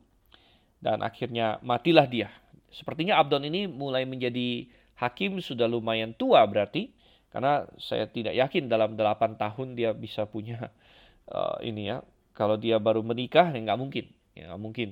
dan 0.79 1.03
akhirnya 1.03 1.59
matilah 1.65 2.07
dia. 2.07 2.31
Sepertinya 2.71 3.19
Abdon 3.19 3.43
ini 3.47 3.67
mulai 3.67 4.07
menjadi 4.07 4.69
hakim 4.97 5.43
sudah 5.43 5.67
lumayan 5.67 6.15
tua 6.15 6.43
berarti 6.47 6.95
karena 7.31 7.67
saya 7.77 8.07
tidak 8.07 8.33
yakin 8.33 8.71
dalam 8.71 8.95
8 8.95 9.37
tahun 9.37 9.75
dia 9.75 9.91
bisa 9.93 10.25
punya 10.25 10.71
uh, 11.27 11.59
ini 11.69 11.91
ya. 11.91 11.99
Kalau 12.37 12.53
dia 12.61 12.77
baru 12.77 13.01
menikah 13.01 13.49
ya 13.49 13.57
nggak 13.57 13.79
mungkin, 13.81 14.05
ya 14.37 14.53
nggak 14.53 14.61
mungkin. 14.61 14.89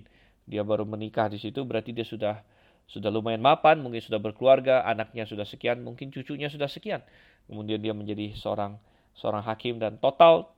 Dia 0.49 0.65
baru 0.65 0.81
menikah 0.89 1.29
di 1.29 1.37
situ 1.37 1.61
berarti 1.61 1.93
dia 1.93 2.01
sudah 2.01 2.41
sudah 2.89 3.09
lumayan 3.13 3.41
mapan, 3.41 3.81
mungkin 3.81 4.01
sudah 4.01 4.17
berkeluarga, 4.17 4.81
anaknya 4.85 5.29
sudah 5.29 5.45
sekian, 5.45 5.85
mungkin 5.85 6.09
cucunya 6.09 6.49
sudah 6.49 6.65
sekian. 6.65 7.05
Kemudian 7.45 7.77
dia 7.81 7.93
menjadi 7.93 8.33
seorang 8.33 8.81
seorang 9.13 9.45
hakim 9.45 9.77
dan 9.77 10.01
total 10.01 10.49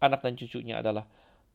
anak 0.00 0.24
dan 0.24 0.34
cucunya 0.40 0.80
adalah 0.80 1.04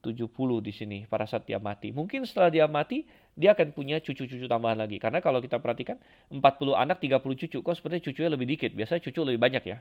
70 0.08 0.64
di 0.64 0.72
sini 0.72 0.98
pada 1.04 1.28
saat 1.28 1.44
dia 1.44 1.60
mati. 1.60 1.92
Mungkin 1.92 2.24
setelah 2.24 2.48
dia 2.48 2.66
mati, 2.66 3.04
dia 3.36 3.52
akan 3.52 3.76
punya 3.76 4.00
cucu-cucu 4.00 4.48
tambahan 4.48 4.80
lagi. 4.80 4.98
Karena 4.98 5.20
kalau 5.20 5.44
kita 5.44 5.60
perhatikan, 5.60 6.00
40 6.32 6.40
anak, 6.74 7.04
30 7.04 7.20
cucu. 7.36 7.60
Kok 7.60 7.76
sepertinya 7.76 8.04
cucunya 8.08 8.30
lebih 8.32 8.48
dikit? 8.48 8.72
Biasanya 8.72 9.02
cucu 9.04 9.20
lebih 9.28 9.42
banyak 9.44 9.64
ya. 9.68 9.78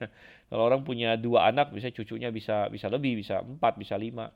kalau 0.52 0.62
orang 0.68 0.84
punya 0.84 1.16
dua 1.16 1.48
anak, 1.48 1.72
biasanya 1.72 1.96
cucunya 1.96 2.28
bisa 2.28 2.68
bisa 2.68 2.86
lebih, 2.92 3.16
bisa 3.18 3.40
4, 3.40 3.58
bisa 3.80 3.96
5. 3.96 4.30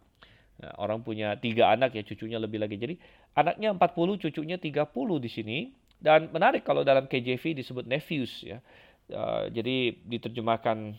Nah, 0.55 0.72
orang 0.78 1.03
punya 1.03 1.34
tiga 1.36 1.74
anak 1.74 1.92
ya 1.99 2.03
cucunya 2.07 2.38
lebih 2.40 2.62
lagi. 2.62 2.80
Jadi 2.80 2.95
anaknya 3.36 3.76
40, 3.76 4.22
cucunya 4.24 4.57
30 4.57 5.20
di 5.20 5.30
sini. 5.30 5.59
Dan 6.01 6.32
menarik 6.32 6.64
kalau 6.64 6.84
dalam 6.84 7.07
KJV 7.07 7.61
disebut 7.61 7.84
nephews 7.84 8.45
ya. 8.45 8.59
Uh, 9.05 9.53
jadi 9.53 10.01
diterjemahkan 10.09 10.97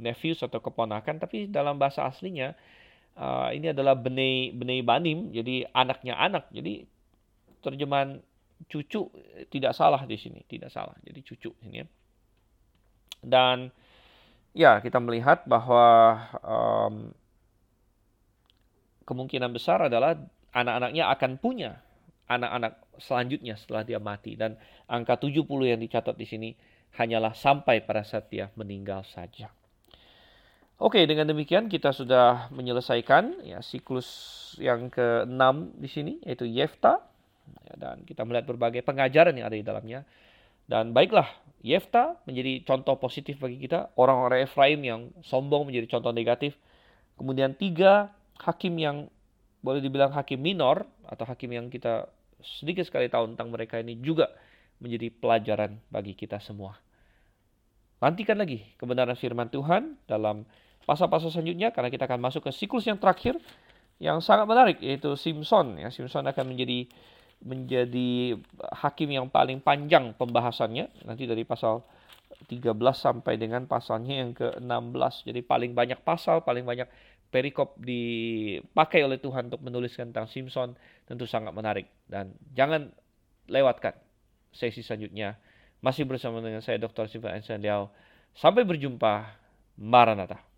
nephews 0.00 0.42
atau 0.42 0.58
keponakan, 0.58 1.22
tapi 1.22 1.46
dalam 1.46 1.78
bahasa 1.78 2.06
aslinya 2.06 2.54
uh, 3.18 3.50
ini 3.50 3.70
adalah 3.70 3.94
benei 3.98 4.50
benei 4.54 4.80
banim, 4.82 5.30
jadi 5.30 5.68
anaknya 5.74 6.14
anak. 6.18 6.50
Jadi 6.50 6.86
terjemahan 7.64 8.20
cucu 8.68 9.10
tidak 9.50 9.72
salah 9.74 10.02
di 10.04 10.16
sini, 10.18 10.42
tidak 10.46 10.70
salah. 10.70 10.94
Jadi 11.02 11.20
cucu 11.22 11.50
ini 11.66 11.82
ya. 11.82 11.86
Dan 13.24 13.72
ya 14.52 14.78
kita 14.84 15.00
melihat 15.00 15.42
bahwa 15.48 15.86
um, 16.44 16.94
kemungkinan 19.08 19.50
besar 19.50 19.88
adalah 19.88 20.16
anak-anaknya 20.54 21.10
akan 21.10 21.32
punya 21.40 21.80
anak-anak 22.24 22.80
selanjutnya 22.96 23.58
setelah 23.58 23.84
dia 23.84 24.00
mati 24.00 24.38
dan 24.38 24.56
angka 24.88 25.20
70 25.20 25.44
yang 25.44 25.80
dicatat 25.80 26.16
di 26.16 26.24
sini 26.24 26.50
hanyalah 26.96 27.34
sampai 27.36 27.84
pada 27.84 28.06
saat 28.06 28.30
dia 28.30 28.48
meninggal 28.54 29.04
saja. 29.04 29.50
Oke, 30.74 31.06
dengan 31.06 31.30
demikian 31.30 31.70
kita 31.70 31.94
sudah 31.94 32.50
menyelesaikan 32.50 33.46
ya 33.46 33.62
siklus 33.62 34.10
yang 34.58 34.90
ke-6 34.90 35.42
di 35.78 35.88
sini 35.88 36.12
yaitu 36.26 36.50
Yefta 36.50 36.98
ya, 37.62 37.74
dan 37.78 38.02
kita 38.02 38.26
melihat 38.26 38.50
berbagai 38.50 38.82
pengajaran 38.82 39.38
yang 39.38 39.46
ada 39.46 39.54
di 39.54 39.62
dalamnya. 39.62 40.02
Dan 40.66 40.90
baiklah, 40.90 41.30
Yefta 41.62 42.18
menjadi 42.26 42.66
contoh 42.66 42.98
positif 42.98 43.38
bagi 43.38 43.62
kita, 43.62 43.94
orang-orang 43.94 44.50
Efraim 44.50 44.80
yang 44.82 45.00
sombong 45.22 45.70
menjadi 45.70 45.94
contoh 45.94 46.10
negatif. 46.10 46.58
Kemudian 47.14 47.54
tiga 47.54 48.10
hakim 48.42 48.74
yang 48.74 49.06
boleh 49.62 49.78
dibilang 49.78 50.10
hakim 50.10 50.42
minor 50.42 50.84
atau 51.06 51.22
hakim 51.24 51.54
yang 51.54 51.70
kita 51.70 52.10
sedikit 52.42 52.84
sekali 52.84 53.06
tahu 53.06 53.30
tentang 53.32 53.48
mereka 53.54 53.78
ini 53.78 53.94
juga 54.02 54.28
menjadi 54.82 55.08
pelajaran 55.14 55.78
bagi 55.88 56.18
kita 56.18 56.42
semua. 56.42 56.76
Nantikan 58.02 58.36
lagi 58.36 58.60
kebenaran 58.76 59.16
firman 59.16 59.48
Tuhan 59.48 59.96
dalam 60.04 60.44
pasal-pasal 60.84 61.32
selanjutnya 61.32 61.72
karena 61.72 61.88
kita 61.92 62.04
akan 62.08 62.20
masuk 62.20 62.48
ke 62.48 62.50
siklus 62.52 62.84
yang 62.84 63.00
terakhir 63.00 63.36
yang 63.98 64.20
sangat 64.20 64.46
menarik 64.48 64.78
yaitu 64.80 65.16
Simpson. 65.16 65.80
Ya 65.80 65.88
Simpson 65.88 66.24
akan 66.24 66.44
menjadi 66.54 66.88
menjadi 67.44 68.40
hakim 68.84 69.12
yang 69.12 69.26
paling 69.28 69.60
panjang 69.60 70.16
pembahasannya 70.16 71.04
nanti 71.04 71.28
dari 71.28 71.44
pasal 71.44 71.84
13 72.48 72.72
sampai 72.96 73.36
dengan 73.36 73.68
pasalnya 73.68 74.24
yang 74.24 74.32
ke-16 74.32 75.28
jadi 75.28 75.40
paling 75.44 75.76
banyak 75.76 76.00
pasal 76.02 76.40
paling 76.40 76.64
banyak 76.64 76.88
perikop 77.34 77.74
dipakai 77.82 79.02
oleh 79.02 79.18
Tuhan 79.18 79.50
untuk 79.50 79.66
menuliskan 79.66 80.14
tentang 80.14 80.30
Simpson 80.30 80.78
tentu 81.02 81.26
sangat 81.26 81.50
menarik. 81.50 81.90
Dan 82.06 82.30
jangan 82.54 82.94
lewatkan 83.50 83.98
sesi 84.54 84.86
selanjutnya. 84.86 85.34
Masih 85.82 86.06
bersama 86.06 86.38
dengan 86.38 86.62
saya 86.62 86.78
Dr. 86.78 87.10
Simpson 87.10 87.34
Ensandiao 87.34 87.90
sampai 88.38 88.62
berjumpa 88.62 89.34
Maranatha 89.82 90.53